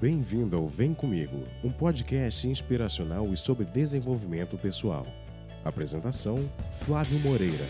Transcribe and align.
Bem-vindo 0.00 0.56
ao 0.56 0.66
Vem 0.66 0.94
Comigo, 0.94 1.46
um 1.62 1.70
podcast 1.70 2.48
inspiracional 2.48 3.26
e 3.34 3.36
sobre 3.36 3.66
desenvolvimento 3.66 4.56
pessoal. 4.56 5.06
Apresentação: 5.62 6.50
Flávio 6.80 7.18
Moreira. 7.18 7.66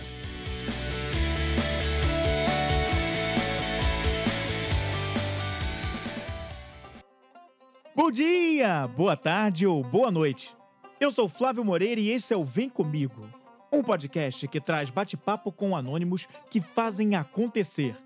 Bom 7.97 8.13
dia, 8.13 8.87
boa 8.87 9.17
tarde 9.17 9.67
ou 9.67 9.83
boa 9.83 10.13
noite. 10.13 10.55
Eu 11.01 11.11
sou 11.11 11.29
Flávio 11.29 11.65
Moreira 11.65 12.01
e 12.01 12.11
esse 12.11 12.33
é 12.33 12.37
o 12.37 12.45
Vem 12.45 12.69
Comigo, 12.69 13.29
um 13.73 13.83
podcast 13.83 14.47
que 14.47 14.61
traz 14.61 14.89
bate-papo 14.89 15.51
com 15.51 15.75
anônimos 15.75 16.29
que 16.49 16.61
fazem 16.61 17.17
acontecer. 17.17 17.97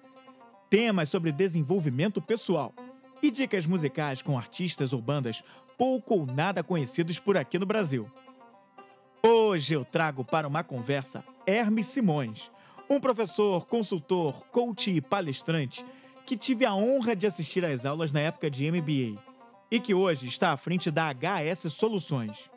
Temas 0.70 1.10
sobre 1.10 1.30
desenvolvimento 1.30 2.22
pessoal 2.22 2.72
e 3.24 3.30
dicas 3.30 3.64
musicais 3.64 4.20
com 4.20 4.36
artistas 4.36 4.92
ou 4.92 5.00
bandas 5.00 5.42
pouco 5.78 6.14
ou 6.14 6.26
nada 6.26 6.62
conhecidos 6.62 7.18
por 7.18 7.38
aqui 7.38 7.58
no 7.58 7.64
Brasil. 7.64 8.06
Hoje 9.22 9.72
eu 9.72 9.82
trago 9.82 10.22
para 10.22 10.46
uma 10.46 10.62
conversa 10.62 11.24
Hermes 11.46 11.86
Simões, 11.86 12.50
um 12.88 13.00
professor, 13.00 13.66
consultor, 13.66 14.44
coach 14.48 14.90
e 14.90 15.00
palestrante 15.00 15.82
que 16.26 16.36
tive 16.36 16.66
a 16.66 16.74
honra 16.74 17.16
de 17.16 17.26
assistir 17.26 17.64
às 17.64 17.86
aulas 17.86 18.12
na 18.12 18.20
época 18.20 18.50
de 18.50 18.70
MBA 18.70 19.18
e 19.70 19.80
que 19.80 19.94
hoje 19.94 20.26
está 20.26 20.52
à 20.52 20.56
frente 20.58 20.90
da 20.90 21.10
HS 21.10 21.72
Soluções. 21.72 22.50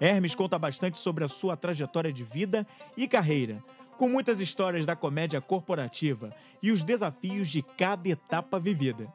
Hermes 0.00 0.34
conta 0.34 0.58
bastante 0.58 0.98
sobre 0.98 1.22
a 1.22 1.28
sua 1.28 1.54
trajetória 1.54 2.10
de 2.10 2.24
vida 2.24 2.66
e 2.96 3.06
carreira, 3.06 3.62
com 3.98 4.08
muitas 4.08 4.40
histórias 4.40 4.86
da 4.86 4.96
comédia 4.96 5.42
corporativa 5.42 6.34
e 6.62 6.72
os 6.72 6.82
desafios 6.82 7.50
de 7.50 7.60
cada 7.60 8.08
etapa 8.08 8.58
vivida. 8.58 9.12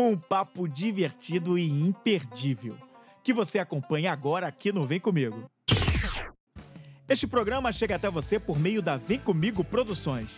Um 0.00 0.16
papo 0.16 0.68
divertido 0.68 1.58
e 1.58 1.68
imperdível, 1.68 2.76
que 3.24 3.32
você 3.32 3.58
acompanha 3.58 4.12
agora 4.12 4.46
aqui 4.46 4.70
no 4.70 4.86
Vem 4.86 5.00
Comigo. 5.00 5.50
Este 7.08 7.26
programa 7.26 7.72
chega 7.72 7.96
até 7.96 8.08
você 8.08 8.38
por 8.38 8.60
meio 8.60 8.80
da 8.80 8.96
Vem 8.96 9.18
Comigo 9.18 9.64
Produções, 9.64 10.30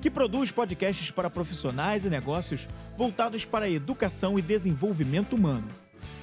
que 0.00 0.10
produz 0.10 0.50
podcasts 0.50 1.10
para 1.10 1.28
profissionais 1.28 2.06
e 2.06 2.08
negócios 2.08 2.66
voltados 2.96 3.44
para 3.44 3.66
a 3.66 3.70
educação 3.70 4.38
e 4.38 4.42
desenvolvimento 4.42 5.36
humano. 5.36 5.68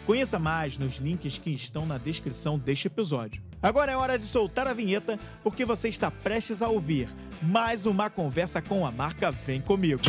Conheça 0.08 0.40
mais 0.40 0.76
nos 0.76 0.96
links 0.96 1.38
que 1.38 1.52
estão 1.52 1.86
na 1.86 2.00
descrição 2.00 2.58
deste 2.58 2.88
episódio. 2.88 3.40
Agora 3.62 3.92
é 3.92 3.96
hora 3.96 4.18
de 4.18 4.26
soltar 4.26 4.68
a 4.68 4.74
vinheta, 4.74 5.20
porque 5.44 5.64
você 5.64 5.90
está 5.90 6.10
prestes 6.10 6.64
a 6.64 6.70
ouvir 6.70 7.08
mais 7.40 7.86
uma 7.86 8.10
conversa 8.10 8.64
com 8.64 8.84
a 8.84 8.92
marca 8.92 9.30
Vem 9.30 9.62
Comigo. 9.62 10.02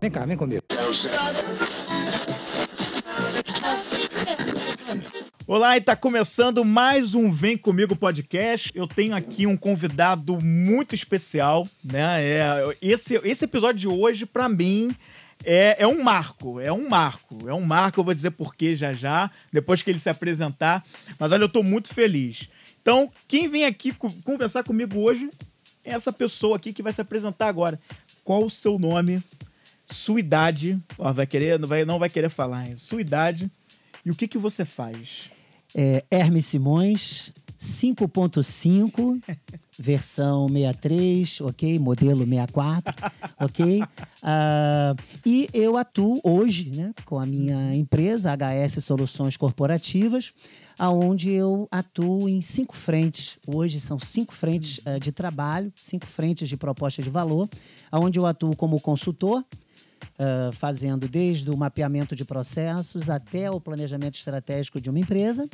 Vem 0.00 0.08
cá, 0.08 0.24
vem 0.24 0.36
comigo. 0.36 0.61
Olá, 5.46 5.76
e 5.76 5.80
está 5.80 5.94
começando 5.94 6.64
mais 6.64 7.14
um 7.14 7.30
Vem 7.30 7.58
Comigo 7.58 7.94
podcast. 7.94 8.70
Eu 8.74 8.86
tenho 8.86 9.14
aqui 9.14 9.46
um 9.46 9.56
convidado 9.56 10.40
muito 10.40 10.94
especial, 10.94 11.68
né? 11.84 12.22
É, 12.22 12.76
esse, 12.80 13.14
esse 13.24 13.44
episódio 13.44 13.80
de 13.80 13.88
hoje, 13.88 14.24
para 14.24 14.48
mim, 14.48 14.96
é, 15.44 15.76
é 15.82 15.86
um 15.86 16.02
marco, 16.02 16.60
é 16.60 16.72
um 16.72 16.88
marco, 16.88 17.48
é 17.48 17.52
um 17.54 17.60
marco, 17.60 18.00
eu 18.00 18.04
vou 18.04 18.14
dizer 18.14 18.30
por 18.30 18.54
quê 18.54 18.74
já 18.74 18.92
já, 18.92 19.30
depois 19.52 19.82
que 19.82 19.90
ele 19.90 19.98
se 19.98 20.08
apresentar. 20.08 20.84
Mas 21.18 21.32
olha, 21.32 21.42
eu 21.42 21.46
estou 21.46 21.62
muito 21.62 21.92
feliz. 21.92 22.48
Então, 22.80 23.10
quem 23.28 23.48
vem 23.48 23.64
aqui 23.64 23.92
conversar 24.24 24.64
comigo 24.64 24.98
hoje 24.98 25.28
é 25.84 25.92
essa 25.92 26.12
pessoa 26.12 26.56
aqui 26.56 26.72
que 26.72 26.82
vai 26.82 26.92
se 26.92 27.00
apresentar 27.00 27.48
agora. 27.48 27.78
Qual 28.24 28.44
o 28.44 28.50
seu 28.50 28.78
nome, 28.78 29.22
sua 29.92 30.20
idade, 30.20 30.80
ó, 30.98 31.12
vai 31.12 31.26
querer, 31.26 31.58
não 31.58 31.68
vai, 31.68 31.84
não 31.84 31.98
vai 31.98 32.08
querer 32.08 32.30
falar, 32.30 32.68
hein? 32.68 32.76
sua 32.76 33.00
idade 33.00 33.50
e 34.04 34.10
o 34.10 34.14
que, 34.14 34.26
que 34.26 34.38
você 34.38 34.64
faz? 34.64 35.30
É, 35.74 36.04
Hermes 36.10 36.46
Simões, 36.46 37.32
5.5, 37.62 39.22
versão 39.78 40.48
63, 40.48 41.40
ok? 41.42 41.78
Modelo 41.78 42.24
64, 42.24 42.94
ok? 43.40 43.82
Uh, 43.82 45.02
e 45.24 45.48
eu 45.54 45.76
atuo 45.76 46.20
hoje 46.24 46.70
né, 46.70 46.92
com 47.04 47.20
a 47.20 47.24
minha 47.24 47.74
empresa, 47.76 48.34
HS 48.34 48.82
Soluções 48.82 49.36
Corporativas, 49.36 50.32
aonde 50.76 51.30
eu 51.30 51.68
atuo 51.70 52.28
em 52.28 52.40
cinco 52.40 52.74
frentes. 52.74 53.38
Hoje 53.46 53.80
são 53.80 54.00
cinco 54.00 54.34
frentes 54.34 54.78
uh, 54.78 54.98
de 54.98 55.12
trabalho, 55.12 55.72
cinco 55.76 56.06
frentes 56.06 56.48
de 56.48 56.56
proposta 56.56 57.00
de 57.00 57.08
valor, 57.10 57.48
aonde 57.92 58.18
eu 58.18 58.26
atuo 58.26 58.56
como 58.56 58.80
consultor, 58.80 59.44
Uh, 60.18 60.52
fazendo 60.52 61.08
desde 61.08 61.50
o 61.50 61.56
mapeamento 61.56 62.14
de 62.14 62.22
processos 62.22 63.08
até 63.08 63.50
o 63.50 63.58
planejamento 63.58 64.14
estratégico 64.14 64.78
de 64.78 64.90
uma 64.90 64.98
empresa. 64.98 65.48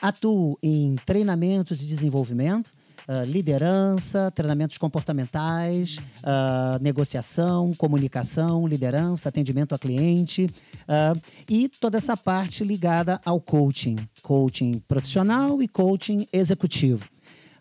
Atuo 0.00 0.58
em 0.62 0.94
treinamentos 1.06 1.82
e 1.82 1.86
desenvolvimento, 1.86 2.70
uh, 3.08 3.24
liderança, 3.24 4.30
treinamentos 4.30 4.76
comportamentais, 4.76 5.96
uh, 6.18 6.82
negociação, 6.82 7.72
comunicação, 7.72 8.66
liderança, 8.68 9.30
atendimento 9.30 9.74
a 9.74 9.78
cliente 9.78 10.50
e 11.48 11.68
toda 11.68 11.96
essa 11.96 12.14
parte 12.14 12.62
ligada 12.62 13.18
ao 13.24 13.40
coaching, 13.40 13.96
coaching 14.22 14.82
profissional 14.86 15.62
e 15.62 15.66
coaching 15.66 16.26
executivo. 16.30 17.08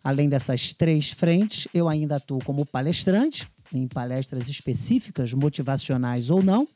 Além 0.04 0.28
dessas 0.28 0.74
três 0.74 1.12
frentes, 1.12 1.70
eu 1.74 1.88
ainda 1.88 2.18
atuo 2.18 2.44
como 2.44 2.66
palestrante, 2.66 3.48
em 3.74 3.88
palestras 3.88 4.48
específicas, 4.48 5.34
motivacionais 5.34 6.30
ou 6.30 6.44
não, 6.44 6.68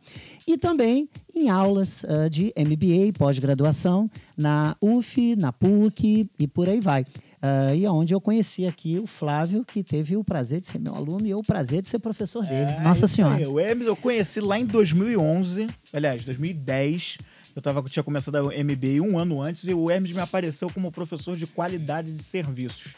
e 0.47 0.57
também 0.57 1.09
em 1.35 1.49
aulas 1.49 2.03
uh, 2.03 2.29
de 2.29 2.53
MBA, 2.57 3.13
pós-graduação, 3.17 4.09
na 4.35 4.75
UF, 4.81 5.35
na 5.35 5.51
PUC 5.53 6.29
e 6.39 6.47
por 6.47 6.67
aí 6.67 6.81
vai. 6.81 7.03
Uh, 7.03 7.75
e 7.75 7.87
onde 7.87 8.13
eu 8.13 8.19
conheci 8.19 8.65
aqui 8.65 8.97
o 8.97 9.05
Flávio, 9.05 9.63
que 9.63 9.83
teve 9.83 10.17
o 10.17 10.23
prazer 10.23 10.59
de 10.59 10.67
ser 10.67 10.79
meu 10.79 10.95
aluno 10.95 11.25
e 11.25 11.29
eu 11.29 11.37
o 11.37 11.43
prazer 11.43 11.81
de 11.81 11.87
ser 11.87 11.99
professor 11.99 12.43
dele. 12.43 12.71
É, 12.71 12.81
Nossa 12.81 13.07
Senhora. 13.07 13.47
O 13.49 13.59
Hermes 13.59 13.87
eu 13.87 13.95
conheci 13.95 14.39
lá 14.39 14.57
em 14.57 14.65
2011, 14.65 15.67
aliás, 15.93 16.23
2010. 16.23 17.19
Eu 17.55 17.61
tava, 17.61 17.81
tinha 17.83 18.03
começado 18.03 18.35
a 18.35 18.41
MBA 18.43 19.01
um 19.01 19.17
ano 19.17 19.41
antes 19.41 19.63
e 19.63 19.73
o 19.73 19.89
Hermes 19.89 20.11
me 20.11 20.19
apareceu 20.19 20.69
como 20.69 20.91
professor 20.91 21.35
de 21.35 21.47
qualidade 21.47 22.11
de 22.11 22.23
serviços. 22.23 22.93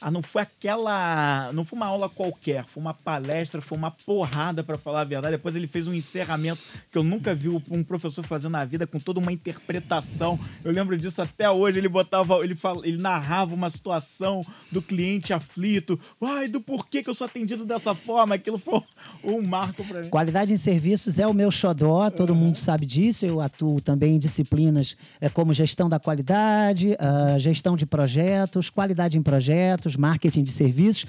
Ah, 0.00 0.10
não 0.10 0.22
foi 0.22 0.42
aquela. 0.42 1.50
Não 1.52 1.64
foi 1.64 1.76
uma 1.76 1.86
aula 1.86 2.08
qualquer, 2.08 2.64
foi 2.66 2.80
uma 2.80 2.94
palestra, 2.94 3.60
foi 3.60 3.76
uma 3.76 3.90
porrada, 3.90 4.62
para 4.62 4.78
falar 4.78 5.00
a 5.00 5.04
verdade. 5.04 5.36
Depois 5.36 5.56
ele 5.56 5.66
fez 5.66 5.88
um 5.88 5.94
encerramento 5.94 6.62
que 6.90 6.96
eu 6.96 7.02
nunca 7.02 7.34
vi 7.34 7.48
um 7.48 7.82
professor 7.82 8.22
fazendo 8.22 8.52
na 8.52 8.64
vida, 8.64 8.86
com 8.86 9.00
toda 9.00 9.18
uma 9.18 9.32
interpretação. 9.32 10.38
Eu 10.64 10.72
lembro 10.72 10.96
disso 10.96 11.20
até 11.20 11.50
hoje. 11.50 11.78
Ele 11.78 11.88
botava, 11.88 12.36
ele, 12.44 12.54
fala, 12.54 12.86
ele 12.86 12.96
narrava 12.96 13.54
uma 13.54 13.68
situação 13.70 14.44
do 14.70 14.80
cliente 14.80 15.32
aflito. 15.32 15.98
Ai, 16.22 16.46
do 16.46 16.60
porquê 16.60 17.02
que 17.02 17.10
eu 17.10 17.14
sou 17.14 17.26
atendido 17.26 17.66
dessa 17.66 17.94
forma. 17.94 18.36
Aquilo 18.36 18.58
foi 18.58 18.80
um 19.24 19.42
marco 19.42 19.84
para 19.84 20.02
mim. 20.02 20.10
Qualidade 20.10 20.52
em 20.52 20.56
serviços 20.56 21.18
é 21.18 21.26
o 21.26 21.34
meu 21.34 21.50
xodó, 21.50 22.08
todo 22.08 22.34
mundo 22.34 22.56
sabe 22.56 22.86
disso. 22.86 23.26
Eu 23.26 23.40
atuo 23.40 23.80
também 23.80 24.14
em 24.14 24.18
disciplinas 24.18 24.96
é, 25.20 25.28
como 25.28 25.52
gestão 25.52 25.88
da 25.88 25.98
qualidade, 25.98 26.92
uh, 26.92 27.38
gestão 27.38 27.76
de 27.76 27.84
projetos, 27.84 28.70
qualidade 28.70 29.18
em 29.18 29.22
projetos 29.22 29.87
marketing 29.96 30.42
de 30.42 30.52
serviços, 30.52 31.06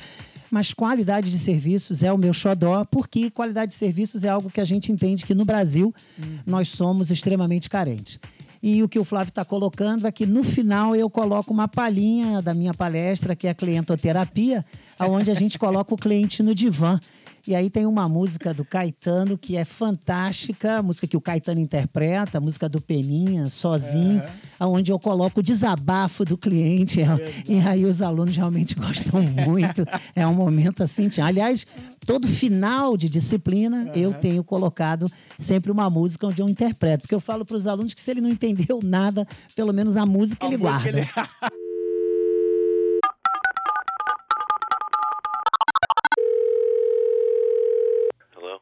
mas 0.52 0.74
qualidade 0.74 1.32
de 1.32 1.38
serviços 1.38 2.02
é 2.04 2.12
o 2.12 2.18
meu 2.18 2.34
xodó, 2.34 2.86
porque 2.86 3.30
qualidade 3.30 3.72
de 3.72 3.78
serviços 3.78 4.24
é 4.24 4.30
algo 4.30 4.50
que 4.50 4.60
a 4.60 4.66
gente 4.66 4.92
entende 4.92 5.26
que 5.26 5.36
no 5.36 5.46
Brasil 5.46 5.94
uhum. 6.18 6.40
nós 6.46 6.70
somos 6.70 7.12
extremamente 7.12 7.70
carentes. 7.70 8.20
E 8.62 8.84
o 8.84 8.90
que 8.90 9.00
o 9.00 9.06
Flávio 9.06 9.30
está 9.30 9.46
colocando 9.46 10.06
é 10.06 10.12
que 10.12 10.26
no 10.26 10.44
final 10.44 10.96
eu 10.96 11.10
coloco 11.10 11.54
uma 11.54 11.68
palhinha 11.68 12.42
da 12.42 12.54
minha 12.54 12.74
palestra, 12.74 13.36
que 13.36 13.48
é 13.48 13.52
a 13.52 13.56
clientoterapia, 13.56 14.66
onde 15.00 15.32
a 15.32 15.34
gente 15.34 15.58
coloca 15.58 15.94
o 15.94 15.98
cliente 15.98 16.44
no 16.44 16.54
divã. 16.54 17.00
E 17.48 17.56
aí 17.56 17.70
tem 17.70 17.86
uma 17.86 18.08
música 18.08 18.54
do 18.54 18.64
Caetano 18.64 19.38
que 19.38 19.56
é 19.56 19.66
fantástica, 19.66 20.82
música 20.82 21.08
que 21.08 21.18
o 21.18 21.22
Caetano 21.22 21.60
interpreta, 21.60 22.38
a 22.38 22.42
música 22.42 22.68
do 22.68 22.82
Peninha, 22.82 23.50
sozinho, 23.50 24.22
é. 24.60 24.66
onde 24.66 24.92
eu 24.92 25.00
coloco 25.00 25.40
o 25.40 25.44
desabafo 25.44 26.26
do 26.26 26.38
cliente. 26.38 27.02
É, 27.02 27.06
e 27.48 27.60
aí 27.60 27.86
os 27.86 28.02
alunos 28.02 28.36
realmente 28.36 28.76
gostam 28.80 29.22
muito. 29.22 29.86
é 30.16 30.26
um 30.26 30.34
momento 30.34 30.84
assim. 30.84 31.10
Aliás, 31.22 31.66
todo 32.06 32.28
final 32.28 32.96
de 32.96 33.10
disciplina 33.10 33.92
eu 33.96 34.14
tenho 34.14 34.44
colocado 34.44 35.12
sempre 35.38 35.72
uma 35.72 35.90
música 35.90 36.28
onde 36.28 36.42
eu 36.42 36.50
interpreto. 36.50 37.02
Porque 37.02 37.16
eu 37.16 37.22
falo 37.22 37.46
para 37.46 37.56
os 37.56 37.68
alunos 37.68 37.94
que 37.94 38.02
se 38.02 38.12
ele 38.12 38.22
não 38.22 38.30
entendeu 38.30 38.80
nada, 38.84 39.28
pelo 39.56 39.74
menos 39.74 39.98
a 39.98 40.06
música 40.06 40.46
a 40.46 40.48
ele 40.48 40.58
música 40.58 40.80
guarda. 40.80 41.00
Ele... 41.00 41.60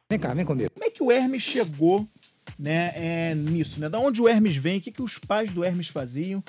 Vem 0.09 0.19
cá, 0.19 0.33
vem 0.33 0.45
comigo. 0.45 0.71
Como 0.71 0.85
é 0.85 0.89
que 0.89 1.03
o 1.03 1.11
Hermes 1.11 1.43
chegou 1.43 2.07
né, 2.57 2.93
é, 2.95 3.35
nisso? 3.35 3.79
Né? 3.79 3.89
Da 3.89 3.99
onde 3.99 4.21
o 4.21 4.27
Hermes 4.27 4.55
vem? 4.55 4.77
O 4.77 4.81
que, 4.81 4.91
que 4.91 5.01
os 5.01 5.17
pais 5.17 5.51
do 5.51 5.65
Hermes 5.65 5.89
faziam? 5.89 6.41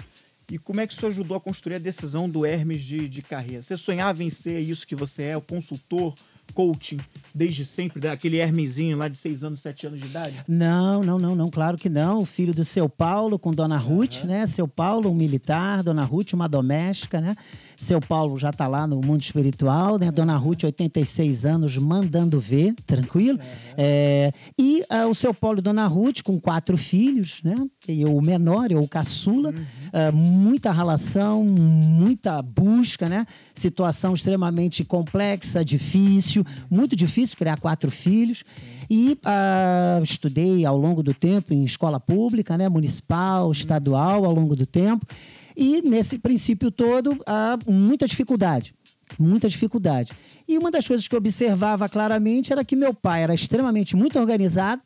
E 0.50 0.56
como 0.56 0.80
é 0.80 0.86
que 0.86 0.94
isso 0.94 1.06
ajudou 1.06 1.36
a 1.36 1.40
construir 1.40 1.74
a 1.74 1.78
decisão 1.78 2.30
do 2.30 2.46
Hermes 2.46 2.82
de, 2.82 3.08
de 3.08 3.20
carreira? 3.20 3.60
Você 3.60 3.76
sonhava 3.76 4.22
em 4.24 4.30
ser 4.30 4.60
isso 4.60 4.86
que 4.86 4.94
você 4.94 5.24
é, 5.24 5.36
o 5.36 5.42
consultor, 5.42 6.14
coaching 6.54 6.98
desde 7.34 7.66
sempre, 7.66 8.00
daquele 8.00 8.38
Hermesinho 8.38 8.96
lá 8.96 9.08
de 9.08 9.16
6 9.16 9.44
anos, 9.44 9.60
7 9.60 9.88
anos 9.88 10.00
de 10.00 10.06
idade? 10.06 10.36
Não, 10.48 11.02
não, 11.02 11.18
não, 11.18 11.34
não, 11.34 11.50
claro 11.50 11.76
que 11.76 11.90
não. 11.90 12.20
O 12.20 12.24
filho 12.24 12.54
do 12.54 12.64
seu 12.64 12.88
Paulo 12.88 13.38
com 13.38 13.52
Dona 13.52 13.76
Ruth, 13.76 14.24
né? 14.24 14.46
Seu 14.46 14.66
Paulo, 14.66 15.10
um 15.10 15.14
militar, 15.14 15.82
Dona 15.82 16.04
Ruth, 16.04 16.32
uma 16.32 16.48
doméstica, 16.48 17.20
né? 17.20 17.36
Seu 17.78 18.00
Paulo 18.00 18.36
já 18.36 18.50
está 18.50 18.66
lá 18.66 18.88
no 18.88 19.00
mundo 19.00 19.22
espiritual, 19.22 19.98
né? 19.98 20.10
Dona 20.10 20.36
Ruth, 20.36 20.64
86 20.64 21.46
anos, 21.46 21.78
mandando 21.78 22.40
ver, 22.40 22.74
tranquilo. 22.84 23.38
É, 23.76 24.32
e 24.58 24.82
ah, 24.90 25.06
o 25.06 25.14
seu 25.14 25.32
Paulo 25.32 25.60
e 25.60 25.62
Dona 25.62 25.86
Ruth, 25.86 26.22
com 26.24 26.40
quatro 26.40 26.76
filhos, 26.76 27.40
né? 27.44 27.56
E 27.86 28.02
eu, 28.02 28.16
o 28.16 28.20
menor, 28.20 28.72
eu, 28.72 28.80
o 28.80 28.88
caçula. 28.88 29.54
Ah, 29.92 30.10
muita 30.10 30.72
relação, 30.72 31.44
muita 31.44 32.42
busca, 32.42 33.08
né? 33.08 33.24
Situação 33.54 34.12
extremamente 34.12 34.84
complexa, 34.84 35.64
difícil, 35.64 36.44
muito 36.68 36.96
difícil 36.96 37.36
criar 37.36 37.60
quatro 37.60 37.92
filhos. 37.92 38.42
E 38.90 39.16
ah, 39.24 40.00
estudei 40.02 40.66
ao 40.66 40.76
longo 40.76 41.00
do 41.00 41.14
tempo 41.14 41.54
em 41.54 41.62
escola 41.62 42.00
pública, 42.00 42.58
né? 42.58 42.68
Municipal, 42.68 43.52
estadual, 43.52 44.24
ao 44.24 44.34
longo 44.34 44.56
do 44.56 44.66
tempo. 44.66 45.06
E 45.60 45.82
nesse 45.82 46.18
princípio 46.18 46.70
todo, 46.70 47.20
há 47.26 47.58
muita 47.66 48.06
dificuldade. 48.06 48.72
Muita 49.18 49.48
dificuldade. 49.48 50.12
E 50.46 50.56
uma 50.56 50.70
das 50.70 50.86
coisas 50.86 51.08
que 51.08 51.16
eu 51.16 51.18
observava 51.18 51.88
claramente 51.88 52.52
era 52.52 52.64
que 52.64 52.76
meu 52.76 52.94
pai 52.94 53.24
era 53.24 53.34
extremamente 53.34 53.96
muito 53.96 54.20
organizado, 54.20 54.82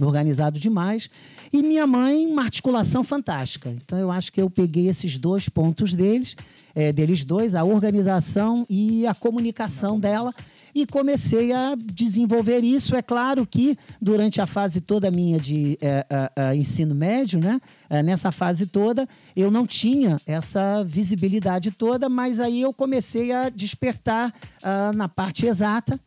organizado 0.00 0.56
demais, 0.56 1.10
e 1.52 1.64
minha 1.64 1.84
mãe, 1.84 2.24
uma 2.26 2.42
articulação 2.42 3.02
fantástica. 3.02 3.70
Então 3.70 3.98
eu 3.98 4.12
acho 4.12 4.32
que 4.32 4.40
eu 4.40 4.48
peguei 4.48 4.88
esses 4.88 5.16
dois 5.16 5.48
pontos 5.48 5.96
deles, 5.96 6.36
eh, 6.76 6.92
deles 6.92 7.24
dois, 7.24 7.56
a 7.56 7.64
organização 7.64 8.64
e 8.70 9.04
a 9.04 9.14
comunicação 9.14 9.98
dela, 9.98 10.32
e 10.74 10.86
comecei 10.86 11.52
a 11.52 11.74
desenvolver 11.76 12.64
isso. 12.64 12.96
É 12.96 13.02
claro 13.02 13.46
que 13.46 13.76
durante 14.00 14.40
a 14.40 14.46
fase 14.46 14.80
toda 14.80 15.10
minha 15.10 15.38
de 15.38 15.78
ah, 16.36 16.54
ensino 16.54 16.94
médio, 16.94 17.40
né, 17.40 17.60
eh, 17.90 18.02
nessa 18.02 18.32
fase 18.32 18.66
toda, 18.66 19.08
eu 19.36 19.50
não 19.50 19.66
tinha 19.66 20.20
essa 20.26 20.82
visibilidade 20.84 21.70
toda, 21.70 22.08
mas 22.08 22.40
aí 22.40 22.62
eu 22.62 22.72
comecei 22.72 23.32
a 23.32 23.48
despertar 23.48 24.32
ah, 24.62 24.92
na 24.94 25.08
parte 25.08 25.46
exata 25.46 25.98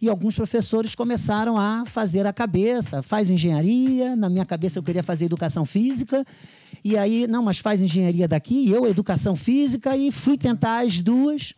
e 0.00 0.08
alguns 0.08 0.34
professores 0.34 0.94
começaram 0.94 1.58
a 1.58 1.84
fazer 1.86 2.26
a 2.26 2.32
cabeça, 2.32 3.02
faz 3.02 3.30
engenharia, 3.30 4.14
na 4.14 4.28
minha 4.28 4.44
cabeça 4.44 4.78
eu 4.78 4.82
queria 4.82 5.02
fazer 5.02 5.24
educação 5.24 5.64
física, 5.64 6.24
e 6.86 6.96
aí, 6.96 7.26
não, 7.26 7.42
mas 7.42 7.58
faz 7.58 7.82
engenharia 7.82 8.28
daqui, 8.28 8.70
eu 8.70 8.86
educação 8.86 9.34
física, 9.34 9.96
e 9.96 10.12
fui 10.12 10.38
tentar 10.38 10.84
as 10.84 11.00
duas, 11.00 11.52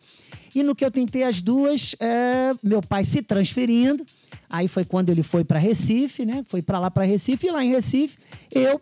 e 0.55 0.63
no 0.63 0.75
que 0.75 0.83
eu 0.83 0.91
tentei 0.91 1.23
as 1.23 1.43
duas, 1.43 1.95
é, 2.01 2.55
meu 2.63 2.81
pai 2.81 3.05
se 3.05 3.21
transferindo, 3.21 4.07
aí 4.49 4.69
foi 4.69 4.87
quando 4.87 5.11
ele 5.11 5.23
foi 5.23 5.45
para 5.45 5.59
Recife, 5.59 6.25
né, 6.25 6.43
foi 6.49 6.63
para 6.63 6.79
lá 6.79 6.91
para 6.91 7.05
Recife, 7.05 7.47
e 7.47 7.51
lá 7.51 7.63
em 7.63 7.69
Recife, 7.69 8.17
eu, 8.51 8.81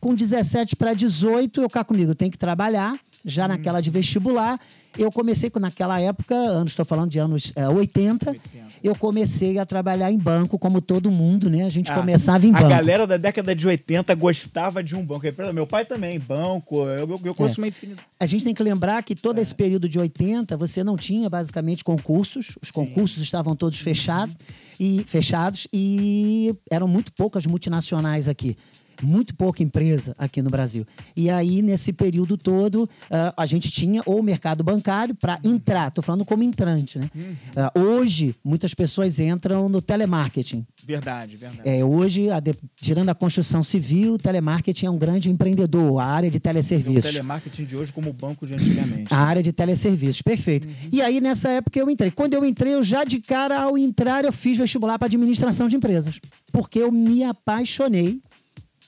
com 0.00 0.12
17 0.12 0.74
para 0.74 0.92
18, 0.92 1.62
eu 1.62 1.70
cá 1.70 1.84
comigo, 1.84 2.10
eu 2.10 2.16
tenho 2.16 2.32
que 2.32 2.38
trabalhar, 2.38 2.98
já 3.26 3.48
naquela 3.48 3.80
de 3.80 3.90
vestibular, 3.90 4.58
eu 4.96 5.10
comecei 5.12 5.50
com 5.50 5.58
naquela 5.58 6.00
época, 6.00 6.34
anos, 6.34 6.70
estou 6.72 6.84
falando 6.84 7.10
de 7.10 7.18
anos 7.18 7.52
é, 7.54 7.68
80, 7.68 8.34
eu 8.82 8.94
comecei 8.94 9.58
a 9.58 9.66
trabalhar 9.66 10.10
em 10.10 10.16
banco, 10.16 10.58
como 10.58 10.80
todo 10.80 11.10
mundo, 11.10 11.50
né? 11.50 11.64
A 11.64 11.68
gente 11.68 11.90
Ah, 11.92 11.96
começava 11.96 12.46
em 12.46 12.50
a 12.50 12.52
banco. 12.52 12.68
galera 12.68 13.06
da 13.06 13.16
década 13.18 13.54
de 13.54 13.66
80 13.66 14.14
gostava 14.14 14.82
de 14.82 14.94
um 14.94 15.04
banco. 15.04 15.26
Meu 15.52 15.66
pai 15.66 15.84
também, 15.84 16.18
banco. 16.18 16.76
Eu, 16.86 17.08
eu, 17.10 17.20
eu 17.24 17.34
conheço 17.34 17.60
uma 17.60 17.68
infinidade. 17.68 18.06
A 18.18 18.24
gente 18.26 18.44
tem 18.44 18.54
que 18.54 18.62
lembrar 18.62 19.02
que 19.02 19.14
todo 19.14 19.38
esse 19.38 19.54
período 19.54 19.86
de 19.88 19.98
80, 19.98 20.56
você 20.56 20.82
não 20.82 20.96
tinha 20.96 21.28
basicamente 21.28 21.84
concursos, 21.84 22.56
os 22.62 22.70
concursos 22.70 23.22
estavam 23.22 23.54
todos 23.54 23.78
fechados 23.80 24.34
e 24.80 25.04
fechados 25.06 25.66
e 25.72 26.54
eram 26.70 26.86
muito 26.88 27.12
poucas 27.12 27.44
multinacionais 27.44 28.28
aqui. 28.28 28.56
Muito 29.02 29.34
pouca 29.34 29.62
empresa 29.62 30.14
aqui 30.18 30.40
no 30.42 30.50
Brasil. 30.50 30.86
E 31.16 31.28
aí, 31.30 31.62
nesse 31.62 31.92
período 31.92 32.36
todo, 32.36 32.88
ah, 33.10 33.34
a 33.36 33.46
gente 33.46 33.70
tinha 33.70 34.02
o 34.06 34.22
mercado 34.22 34.62
bancário 34.64 35.14
para 35.14 35.38
entrar. 35.44 35.88
Estou 35.88 36.02
falando 36.02 36.24
como 36.24 36.42
entrante, 36.42 36.98
né? 36.98 37.10
Ah, 37.54 37.72
hoje, 37.78 38.34
muitas 38.44 38.74
pessoas 38.74 39.18
entram 39.18 39.68
no 39.68 39.80
telemarketing. 39.82 40.66
Verdade, 40.84 41.36
verdade. 41.36 41.68
É, 41.68 41.84
hoje, 41.84 42.30
a 42.30 42.40
de- 42.40 42.54
tirando 42.76 43.08
a 43.08 43.14
construção 43.14 43.62
civil, 43.62 44.14
o 44.14 44.18
telemarketing 44.18 44.86
é 44.86 44.90
um 44.90 44.98
grande 44.98 45.30
empreendedor, 45.30 45.98
a 46.00 46.04
área 46.06 46.30
de 46.30 46.36
o 46.38 46.40
teleserviços. 46.40 47.10
telemarketing 47.12 47.64
de 47.64 47.76
hoje 47.76 47.92
como 47.92 48.10
o 48.10 48.12
banco 48.12 48.46
de 48.46 48.54
antigamente. 48.54 49.12
A 49.12 49.18
área 49.18 49.42
de 49.42 49.52
teleserviços, 49.52 50.22
perfeito. 50.22 50.68
E 50.92 51.00
aí, 51.02 51.20
nessa 51.20 51.48
época, 51.50 51.78
eu 51.78 51.90
entrei. 51.90 52.10
Quando 52.10 52.34
eu 52.34 52.44
entrei, 52.44 52.74
eu 52.74 52.82
já 52.82 53.04
de 53.04 53.20
cara, 53.20 53.60
ao 53.60 53.76
entrar, 53.76 54.24
eu 54.24 54.32
fiz 54.32 54.56
vestibular 54.58 54.98
para 54.98 55.06
administração 55.06 55.68
de 55.68 55.76
empresas. 55.76 56.20
Porque 56.52 56.78
eu 56.78 56.90
me 56.92 57.24
apaixonei. 57.24 58.20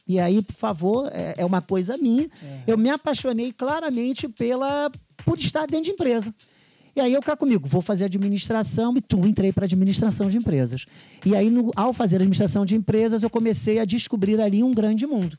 E 0.08 0.18
aí, 0.18 0.40
por 0.40 0.54
favor, 0.54 1.10
é, 1.12 1.34
é 1.36 1.44
uma 1.44 1.60
coisa 1.60 1.96
minha. 1.98 2.28
Eu 2.66 2.78
me 2.78 2.88
apaixonei 2.88 3.52
claramente 3.52 4.26
pela 4.28 4.90
por 5.24 5.38
estar 5.38 5.66
dentro 5.66 5.84
de 5.84 5.90
empresa. 5.90 6.34
E 6.96 7.00
aí 7.00 7.12
eu 7.12 7.22
cá 7.22 7.36
comigo, 7.36 7.68
vou 7.68 7.82
fazer 7.82 8.06
administração 8.06 8.96
e 8.96 9.00
tu 9.00 9.24
entrei 9.26 9.52
para 9.52 9.66
administração 9.66 10.28
de 10.28 10.36
empresas. 10.38 10.86
E 11.24 11.36
aí, 11.36 11.50
no- 11.50 11.70
ao 11.76 11.92
fazer 11.92 12.16
administração 12.16 12.64
de 12.64 12.74
empresas, 12.74 13.22
eu 13.22 13.30
comecei 13.30 13.78
a 13.78 13.84
descobrir 13.84 14.40
ali 14.40 14.62
um 14.64 14.72
grande 14.74 15.06
mundo. 15.06 15.38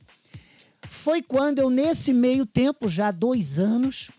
Foi 0.87 1.21
quando 1.21 1.59
eu, 1.59 1.69
nesse 1.69 2.13
meio 2.13 2.45
tempo, 2.45 2.87
já 2.87 3.11
dois 3.11 3.59
anos, 3.59 4.09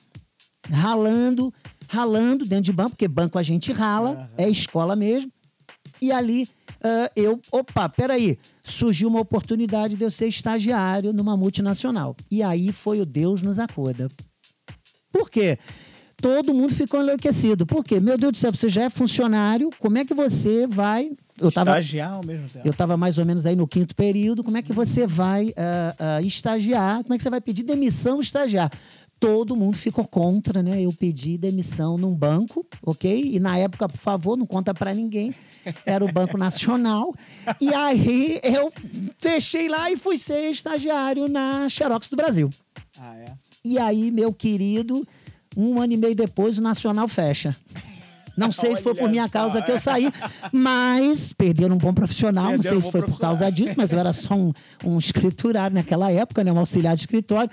ralando, 0.68 1.52
ralando 1.88 2.44
dentro 2.44 2.64
de 2.64 2.72
banco, 2.72 2.90
porque 2.90 3.08
banco 3.08 3.38
a 3.38 3.42
gente 3.42 3.72
rala, 3.72 4.30
é 4.36 4.48
escola 4.48 4.94
mesmo. 4.94 5.30
E 6.00 6.10
ali 6.10 6.48
ah, 6.82 7.10
eu, 7.14 7.40
opa, 7.52 7.88
peraí, 7.88 8.38
surgiu 8.62 9.08
uma 9.08 9.20
oportunidade 9.20 9.96
de 9.96 10.04
eu 10.04 10.10
ser 10.10 10.26
estagiário 10.26 11.12
numa 11.12 11.36
multinacional. 11.36 12.16
E 12.30 12.42
aí 12.42 12.72
foi 12.72 13.00
o 13.00 13.06
Deus 13.06 13.42
nos 13.42 13.58
acuda. 13.58 14.08
Por 15.12 15.30
quê? 15.30 15.58
Todo 16.16 16.54
mundo 16.54 16.74
ficou 16.74 17.00
enlouquecido. 17.00 17.66
Por 17.66 17.84
quê? 17.84 17.98
Meu 17.98 18.16
Deus 18.16 18.32
do 18.32 18.36
céu, 18.36 18.52
você 18.52 18.68
já 18.68 18.84
é 18.84 18.90
funcionário, 18.90 19.70
como 19.78 19.98
é 19.98 20.04
que 20.04 20.14
você 20.14 20.66
vai. 20.66 21.10
Eu 21.38 21.50
tava, 21.50 21.70
Estagiar 21.70 22.12
ao 22.14 22.24
mesmo 22.24 22.46
tempo. 22.48 22.66
eu 22.66 22.72
estava 22.72 22.96
mais 22.96 23.16
ou 23.16 23.24
menos 23.24 23.46
aí 23.46 23.56
no 23.56 23.66
quinto 23.66 23.94
período. 23.94 24.44
Como 24.44 24.56
é 24.56 24.62
que 24.62 24.72
você 24.72 25.06
vai 25.06 25.52
ah, 25.56 25.94
ah, 25.98 26.22
estagiar? 26.22 27.02
Como 27.02 27.14
é 27.14 27.16
que 27.16 27.22
você 27.22 27.30
vai 27.30 27.40
pedir 27.40 27.62
demissão 27.62 28.20
estagiar? 28.20 28.70
Todo 29.18 29.56
mundo 29.56 29.76
ficou 29.76 30.06
contra, 30.06 30.62
né? 30.62 30.82
Eu 30.82 30.92
pedi 30.92 31.36
demissão 31.38 31.96
num 31.98 32.14
banco, 32.14 32.66
ok? 32.82 33.30
E 33.34 33.40
na 33.40 33.58
época, 33.58 33.88
por 33.88 33.98
favor, 33.98 34.36
não 34.36 34.46
conta 34.46 34.72
para 34.74 34.94
ninguém. 34.94 35.34
Era 35.84 36.04
o 36.04 36.12
Banco 36.12 36.36
Nacional. 36.38 37.14
E 37.60 37.72
aí 37.72 38.40
eu 38.42 38.72
fechei 39.18 39.68
lá 39.68 39.90
e 39.90 39.96
fui 39.96 40.16
ser 40.16 40.50
estagiário 40.50 41.28
na 41.28 41.68
Xerox 41.68 42.08
do 42.08 42.16
Brasil. 42.16 42.50
Ah, 42.98 43.16
é? 43.16 43.32
E 43.64 43.78
aí, 43.78 44.10
meu 44.10 44.32
querido, 44.32 45.06
um 45.56 45.80
ano 45.80 45.92
e 45.92 45.96
meio 45.96 46.14
depois, 46.14 46.58
o 46.58 46.62
Nacional 46.62 47.06
fecha. 47.08 47.54
Não 48.36 48.50
sei 48.50 48.74
se 48.74 48.82
foi 48.82 48.94
por 48.94 49.08
minha 49.10 49.28
causa 49.28 49.60
que 49.60 49.70
eu 49.70 49.78
saí, 49.78 50.10
mas 50.50 51.32
perderam 51.32 51.74
um 51.74 51.78
bom 51.78 51.92
profissional. 51.92 52.52
não 52.52 52.62
sei 52.62 52.78
um 52.78 52.80
se 52.80 52.90
foi 52.90 53.02
por 53.02 53.18
causa 53.18 53.50
disso, 53.50 53.74
mas 53.76 53.92
eu 53.92 53.98
era 53.98 54.12
só 54.14 54.34
um, 54.34 54.52
um 54.84 54.98
escriturário 54.98 55.74
naquela 55.74 56.10
época, 56.10 56.42
né? 56.42 56.50
um 56.50 56.58
auxiliar 56.58 56.94
de 56.94 57.02
escritório. 57.02 57.50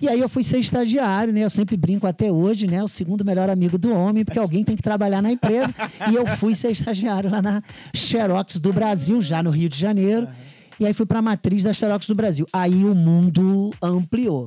E 0.00 0.08
aí 0.08 0.20
eu 0.20 0.28
fui 0.28 0.44
ser 0.44 0.58
estagiário, 0.58 1.32
né? 1.32 1.40
Eu 1.40 1.50
sempre 1.50 1.76
brinco 1.76 2.06
até 2.06 2.30
hoje, 2.30 2.66
né? 2.66 2.82
O 2.82 2.88
segundo 2.88 3.24
melhor 3.24 3.50
amigo 3.50 3.76
do 3.76 3.92
homem, 3.92 4.24
porque 4.24 4.38
alguém 4.38 4.62
tem 4.62 4.76
que 4.76 4.82
trabalhar 4.82 5.20
na 5.20 5.32
empresa. 5.32 5.74
E 6.10 6.14
eu 6.14 6.24
fui 6.26 6.54
ser 6.54 6.70
estagiário 6.70 7.28
lá 7.30 7.42
na 7.42 7.62
Xerox 7.94 8.58
do 8.60 8.72
Brasil, 8.72 9.20
já 9.20 9.42
no 9.42 9.50
Rio 9.50 9.68
de 9.68 9.78
Janeiro. 9.78 10.28
E 10.78 10.86
aí 10.86 10.92
fui 10.92 11.04
para 11.04 11.18
a 11.18 11.22
matriz 11.22 11.64
da 11.64 11.72
Xerox 11.72 12.06
do 12.06 12.14
Brasil. 12.14 12.46
Aí 12.52 12.84
o 12.84 12.94
mundo 12.94 13.72
ampliou. 13.82 14.46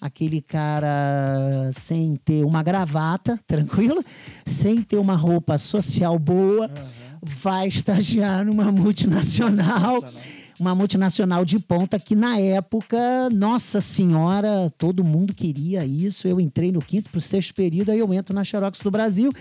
Aquele 0.00 0.40
cara 0.40 1.70
sem 1.72 2.16
ter 2.24 2.44
uma 2.44 2.62
gravata, 2.62 3.38
tranquilo, 3.46 4.04
sem 4.44 4.82
ter 4.82 4.96
uma 4.96 5.14
roupa 5.14 5.58
social 5.58 6.18
boa, 6.18 6.70
vai 7.22 7.68
estagiar 7.68 8.44
numa 8.44 8.70
multinacional 8.72 10.04
uma 10.62 10.76
multinacional 10.76 11.44
de 11.44 11.58
ponta 11.58 11.98
que 11.98 12.14
na 12.14 12.38
época, 12.38 13.28
nossa 13.30 13.80
senhora, 13.80 14.72
todo 14.78 15.02
mundo 15.02 15.34
queria 15.34 15.84
isso. 15.84 16.28
Eu 16.28 16.40
entrei 16.40 16.70
no 16.70 16.80
quinto 16.80 17.10
para 17.10 17.18
o 17.18 17.20
sexto 17.20 17.52
período, 17.52 17.90
aí 17.90 17.98
eu 17.98 18.14
entro 18.14 18.32
na 18.32 18.44
Xerox 18.44 18.78
do 18.78 18.90
Brasil 18.90 19.32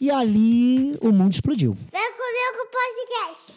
e 0.00 0.10
ali 0.10 0.98
o 1.00 1.12
mundo 1.12 1.32
explodiu. 1.32 1.76
Vem 1.92 2.10
comigo 2.10 2.68
podcast. 2.72 3.54